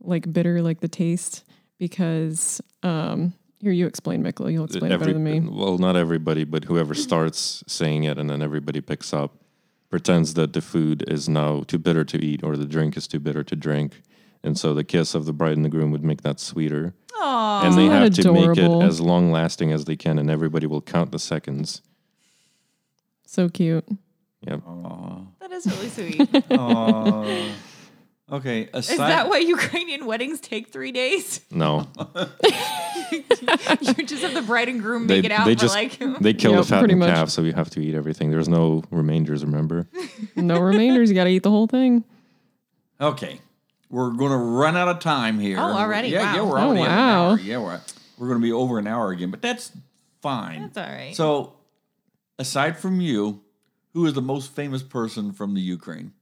like 0.00 0.32
bitter, 0.32 0.62
like 0.62 0.80
the 0.80 0.88
taste, 0.88 1.44
because 1.78 2.60
um, 2.84 3.32
Here, 3.60 3.72
you 3.72 3.86
explain, 3.86 4.22
Mikla. 4.22 4.52
You'll 4.52 4.64
explain 4.66 4.92
it 4.92 4.98
better 4.98 5.12
than 5.12 5.24
me. 5.24 5.40
Well, 5.40 5.78
not 5.78 5.96
everybody, 5.96 6.44
but 6.44 6.64
whoever 6.64 6.94
starts 6.94 7.64
saying 7.66 8.04
it 8.04 8.18
and 8.18 8.30
then 8.30 8.40
everybody 8.42 8.80
picks 8.80 9.12
up, 9.12 9.34
pretends 9.92 10.32
that 10.32 10.54
the 10.54 10.62
food 10.62 11.04
is 11.06 11.28
now 11.28 11.62
too 11.66 11.78
bitter 11.78 12.02
to 12.02 12.16
eat 12.24 12.42
or 12.42 12.56
the 12.56 12.64
drink 12.64 12.96
is 12.96 13.06
too 13.06 13.20
bitter 13.20 13.44
to 13.44 13.54
drink. 13.54 14.00
And 14.42 14.58
so 14.58 14.72
the 14.72 14.84
kiss 14.84 15.14
of 15.14 15.26
the 15.26 15.34
bride 15.34 15.54
and 15.54 15.66
the 15.66 15.68
groom 15.68 15.90
would 15.90 16.02
make 16.02 16.22
that 16.22 16.40
sweeter. 16.40 16.94
Aw. 17.20 17.66
and 17.66 17.76
they 17.76 17.86
have 17.86 18.14
to 18.14 18.32
make 18.32 18.56
it 18.56 18.82
as 18.82 19.00
long 19.02 19.30
lasting 19.30 19.70
as 19.70 19.84
they 19.84 19.94
can, 19.94 20.18
and 20.18 20.30
everybody 20.30 20.66
will 20.66 20.80
count 20.80 21.12
the 21.12 21.18
seconds. 21.18 21.82
So 23.26 23.50
cute. 23.50 23.86
Yep. 24.46 24.62
That 25.40 25.52
is 25.52 25.66
really 25.66 25.88
sweet. 25.88 26.44
Aw. 26.50 27.52
Okay. 28.32 28.68
is 28.74 28.88
that 28.96 29.28
why 29.28 29.38
Ukrainian 29.38 30.06
weddings 30.06 30.40
take 30.40 30.68
three 30.72 30.90
days? 30.92 31.40
No, 31.50 31.86
you 33.12 33.22
just 34.04 34.22
have 34.22 34.34
the 34.34 34.42
bride 34.46 34.68
and 34.68 34.80
groom 34.80 35.06
they, 35.06 35.16
make 35.16 35.26
it 35.26 35.32
out 35.32 35.44
they 35.46 35.54
for 35.54 35.60
just 35.60 35.74
like 35.74 35.98
they 36.20 36.32
kill 36.34 36.52
Yep, 36.52 36.60
the 36.62 36.68
fattened 36.68 36.80
pretty 36.80 36.94
much. 36.94 37.08
calf, 37.14 37.30
so 37.30 37.42
you 37.42 37.52
have 37.52 37.70
to 37.70 37.80
eat 37.80 37.94
everything. 37.94 38.30
There's 38.30 38.48
no 38.48 38.82
remainders. 38.90 39.44
Remember? 39.44 39.86
No 40.36 40.58
remainders. 40.60 41.08
You 41.10 41.14
got 41.14 41.24
to 41.24 41.30
eat 41.30 41.42
the 41.42 41.50
whole 41.50 41.66
thing. 41.66 42.04
Okay. 43.00 43.40
We're 43.90 44.10
going 44.10 44.30
to 44.30 44.36
run 44.38 44.76
out 44.76 44.88
of 44.88 45.00
time 45.00 45.38
here. 45.38 45.58
Oh, 45.58 45.62
already? 45.62 46.08
Yeah, 46.08 46.34
yeah, 46.34 46.42
we're 46.42 46.58
Oh, 46.58 46.68
already 46.68 46.82
at 46.82 46.88
an 46.88 46.96
wow. 46.96 47.28
hour. 47.30 47.38
Yeah, 47.38 47.58
we're, 47.58 47.80
we're 48.18 48.28
going 48.28 48.40
to 48.40 48.42
be 48.44 48.52
over 48.52 48.78
an 48.78 48.86
hour 48.86 49.10
again, 49.10 49.30
but 49.30 49.42
that's 49.42 49.72
fine. 50.22 50.62
That's 50.72 50.78
all 50.78 50.94
right. 50.94 51.14
So, 51.14 51.52
aside 52.38 52.78
from 52.78 53.00
you, 53.00 53.42
who 53.92 54.06
is 54.06 54.14
the 54.14 54.22
most 54.22 54.54
famous 54.54 54.82
person 54.82 55.32
from 55.32 55.52
the 55.54 55.60
Ukraine? 55.60 56.12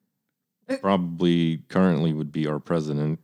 Probably 0.81 1.59
currently 1.69 2.13
would 2.13 2.33
be 2.33 2.47
our 2.47 2.59
president, 2.59 3.19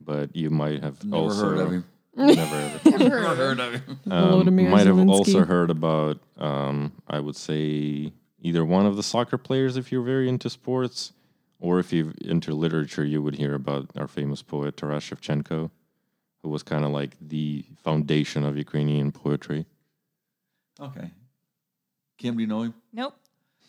but 0.00 0.34
you 0.34 0.50
might 0.50 0.82
have 0.82 1.02
Never 1.04 1.16
also 1.22 1.48
heard 1.48 1.58
of 1.58 1.72
him. 1.72 1.84
Never 2.16 2.44
heard 2.44 2.74
of 2.74 2.82
him. 2.82 2.98
Never 2.98 3.34
heard 3.34 3.60
of 3.60 3.72
him. 3.74 4.00
Um, 4.10 4.44
Volodymyr 4.44 4.70
might 4.70 4.86
have 4.86 5.08
also 5.08 5.44
heard 5.44 5.70
about, 5.70 6.18
um, 6.38 6.92
I 7.08 7.20
would 7.20 7.36
say, 7.36 8.12
either 8.40 8.64
one 8.64 8.86
of 8.86 8.96
the 8.96 9.02
soccer 9.02 9.38
players 9.38 9.76
if 9.76 9.90
you're 9.90 10.02
very 10.02 10.28
into 10.28 10.48
sports, 10.50 11.12
or 11.58 11.78
if 11.78 11.92
you're 11.92 12.12
into 12.22 12.54
literature, 12.54 13.04
you 13.04 13.22
would 13.22 13.34
hear 13.36 13.54
about 13.54 13.90
our 13.96 14.08
famous 14.08 14.42
poet 14.42 14.76
Taras 14.76 15.04
Shevchenko, 15.04 15.70
who 16.42 16.48
was 16.48 16.62
kind 16.62 16.84
of 16.84 16.90
like 16.90 17.16
the 17.20 17.64
foundation 17.82 18.44
of 18.44 18.56
Ukrainian 18.56 19.12
poetry. 19.12 19.66
Okay. 20.80 21.10
Kim, 22.18 22.36
do 22.36 22.40
you 22.42 22.46
know 22.46 22.62
him? 22.62 22.74
nope. 22.92 23.14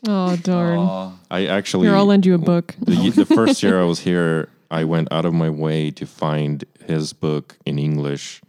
Oh, 0.08 0.36
darn. 0.38 0.78
Aw. 0.80 1.12
I 1.32 1.46
actually 1.48 1.88
Here, 1.88 1.96
I'll 1.96 2.06
lend 2.06 2.26
you 2.26 2.36
a 2.36 2.38
book. 2.38 2.76
the, 2.80 3.10
the 3.10 3.26
first 3.26 3.64
year 3.64 3.80
I 3.82 3.84
was 3.86 4.00
here, 4.00 4.50
I 4.70 4.84
went 4.84 5.12
out 5.12 5.26
of 5.26 5.34
my 5.34 5.50
way 5.50 5.92
to 5.92 6.06
find 6.06 6.64
his 6.86 7.14
book 7.14 7.58
in 7.66 7.80
English 7.80 8.42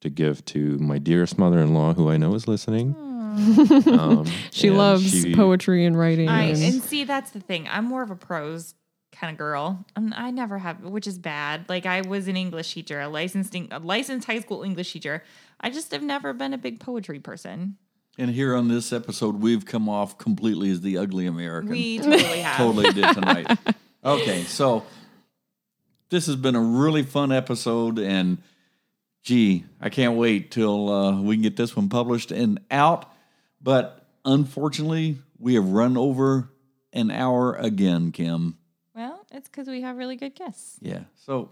to 0.00 0.10
give 0.10 0.44
to 0.46 0.78
my 0.78 0.98
dearest 0.98 1.38
mother-in-law, 1.38 1.94
who 1.94 2.10
I 2.10 2.16
know 2.16 2.34
is 2.34 2.48
listening. 2.48 2.94
Um, 2.96 4.24
She 4.50 4.68
and 4.68 4.78
loves 4.78 5.10
she- 5.10 5.34
poetry 5.34 5.84
and 5.84 5.98
writing. 5.98 6.28
I 6.28 6.44
and- 6.44 6.62
and 6.62 6.82
see 6.82 7.04
that's 7.04 7.30
the 7.30 7.40
thing. 7.40 7.68
I'm 7.70 7.84
more 7.84 8.02
of 8.02 8.10
a 8.10 8.16
prose 8.16 8.74
kind 9.12 9.30
of 9.32 9.38
girl. 9.38 9.84
And 9.94 10.12
I 10.14 10.30
never 10.30 10.58
have, 10.58 10.82
which 10.82 11.06
is 11.06 11.18
bad. 11.18 11.66
Like 11.68 11.86
I 11.86 12.00
was 12.02 12.28
an 12.28 12.36
English 12.36 12.72
teacher, 12.74 13.00
a 13.00 13.08
licensed 13.08 13.54
Eng- 13.54 13.68
a 13.70 13.78
licensed 13.78 14.26
high 14.26 14.40
school 14.40 14.62
English 14.62 14.92
teacher. 14.92 15.22
I 15.60 15.70
just 15.70 15.90
have 15.92 16.02
never 16.02 16.32
been 16.32 16.52
a 16.52 16.58
big 16.58 16.80
poetry 16.80 17.18
person. 17.18 17.76
And 18.18 18.30
here 18.30 18.54
on 18.54 18.68
this 18.68 18.92
episode, 18.92 19.40
we've 19.40 19.66
come 19.66 19.88
off 19.88 20.16
completely 20.16 20.70
as 20.70 20.80
the 20.80 20.96
ugly 20.98 21.26
American. 21.26 21.70
We 21.70 21.98
totally 21.98 22.40
have. 22.40 22.56
totally 22.56 22.92
did 22.92 23.04
tonight. 23.14 23.58
Okay, 24.02 24.44
so 24.44 24.84
this 26.08 26.26
has 26.26 26.36
been 26.36 26.54
a 26.54 26.60
really 26.60 27.02
fun 27.02 27.30
episode, 27.30 27.98
and 27.98 28.38
gee, 29.22 29.64
I 29.80 29.90
can't 29.90 30.16
wait 30.16 30.50
till 30.50 30.88
uh, 30.88 31.20
we 31.20 31.34
can 31.34 31.42
get 31.42 31.56
this 31.56 31.76
one 31.76 31.88
published 31.90 32.30
and 32.30 32.60
out. 32.70 33.12
But 33.60 34.06
unfortunately, 34.24 35.18
we 35.38 35.54
have 35.54 35.68
run 35.68 35.96
over 35.98 36.50
an 36.92 37.10
hour 37.10 37.54
again, 37.54 38.12
Kim. 38.12 38.56
Well, 38.94 39.26
it's 39.30 39.48
because 39.48 39.68
we 39.68 39.82
have 39.82 39.98
really 39.98 40.16
good 40.16 40.34
guests. 40.34 40.78
Yeah. 40.80 41.00
So, 41.16 41.50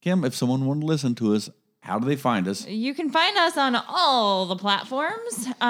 Kim, 0.00 0.24
if 0.24 0.34
someone 0.34 0.64
wanted 0.64 0.80
to 0.80 0.86
listen 0.86 1.14
to 1.16 1.34
us, 1.34 1.50
how 1.88 1.98
do 1.98 2.06
they 2.06 2.16
find 2.16 2.46
us? 2.46 2.66
You 2.66 2.92
can 2.92 3.08
find 3.08 3.34
us 3.38 3.56
on 3.56 3.74
all 3.74 4.44
the 4.44 4.56
platforms 4.56 5.48
uh, 5.58 5.64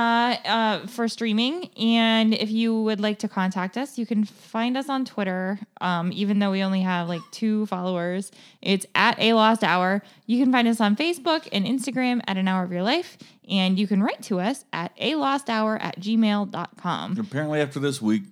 uh, 0.45 0.87
for 0.89 1.07
streaming. 1.07 1.71
And 1.79 2.35
if 2.35 2.51
you 2.51 2.83
would 2.83 2.99
like 2.99 3.21
to 3.21 3.29
contact 3.29 3.77
us, 3.77 3.97
you 3.99 4.05
can 4.05 4.25
find 4.25 4.77
us 4.77 4.89
on 4.89 5.05
Twitter. 5.05 5.61
Um, 5.81 6.11
even 6.13 6.41
though 6.41 6.51
we 6.51 6.65
only 6.65 6.81
have 6.81 7.09
like 7.09 7.21
two 7.31 7.67
followers, 7.67 8.33
it's 8.61 8.85
at 8.97 9.17
A 9.21 9.35
Lost 9.35 9.63
Hour. 9.63 10.03
You 10.27 10.43
can 10.43 10.51
find 10.51 10.67
us 10.67 10.81
on 10.81 10.97
Facebook 10.97 11.47
and 11.53 11.65
Instagram 11.65 12.21
at 12.27 12.37
An 12.37 12.49
Hour 12.49 12.65
of 12.65 12.73
Your 12.73 12.83
Life. 12.83 13.17
And 13.49 13.79
you 13.79 13.87
can 13.87 14.03
write 14.03 14.21
to 14.25 14.41
us 14.41 14.65
at 14.73 14.91
a 14.99 15.15
lost 15.15 15.49
hour 15.49 15.79
at 15.81 15.99
gmail.com. 16.01 17.17
Apparently, 17.19 17.61
after 17.61 17.81
this 17.81 18.03
week, 18.03 18.25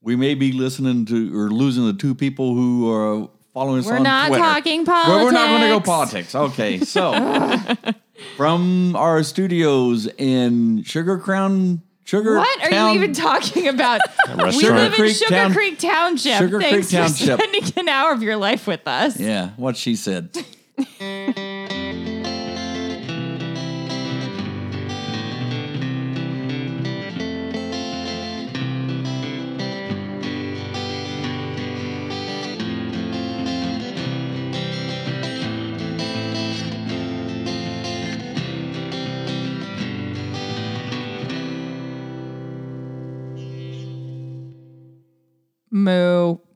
we 0.00 0.16
may 0.16 0.34
be 0.34 0.50
listening 0.50 1.04
to 1.06 1.38
or 1.38 1.50
losing 1.50 1.86
the 1.86 1.92
two 1.92 2.14
people 2.14 2.54
who 2.54 2.90
are 2.90 3.28
following 3.54 3.80
us 3.80 3.86
We're 3.86 3.96
on 3.96 4.02
not 4.02 4.28
Twitter. 4.28 4.42
talking 4.44 4.84
Well, 4.84 5.24
we're 5.24 5.30
not 5.32 5.48
going 5.48 5.60
to 5.62 5.68
go 5.68 5.80
politics. 5.80 6.32
politics. 6.32 6.34
Okay, 6.58 6.80
so 6.80 7.12
from 8.36 8.96
our 8.96 9.22
studios 9.22 10.06
in 10.18 10.82
Sugar 10.84 11.18
Crown, 11.18 11.82
Sugar 12.04 12.36
What 12.36 12.64
are 12.64 12.70
Town- 12.70 12.88
you 12.90 12.94
even 13.02 13.12
talking 13.14 13.68
about? 13.68 14.00
we 14.36 14.42
live 14.44 14.76
in 14.76 14.92
Creek 14.92 15.16
Sugar 15.16 15.30
Town- 15.30 15.52
Creek 15.52 15.78
Township. 15.78 16.38
Sugar 16.38 16.58
Creek 16.58 16.70
Thanks 16.70 16.90
Township. 16.90 17.38
for 17.40 17.44
spending 17.48 17.72
an 17.78 17.88
hour 17.88 18.12
of 18.12 18.22
your 18.22 18.36
life 18.36 18.66
with 18.66 18.86
us. 18.86 19.18
Yeah, 19.18 19.50
what 19.56 19.76
she 19.76 19.94
said. 19.96 20.30
Moo. 45.84 46.51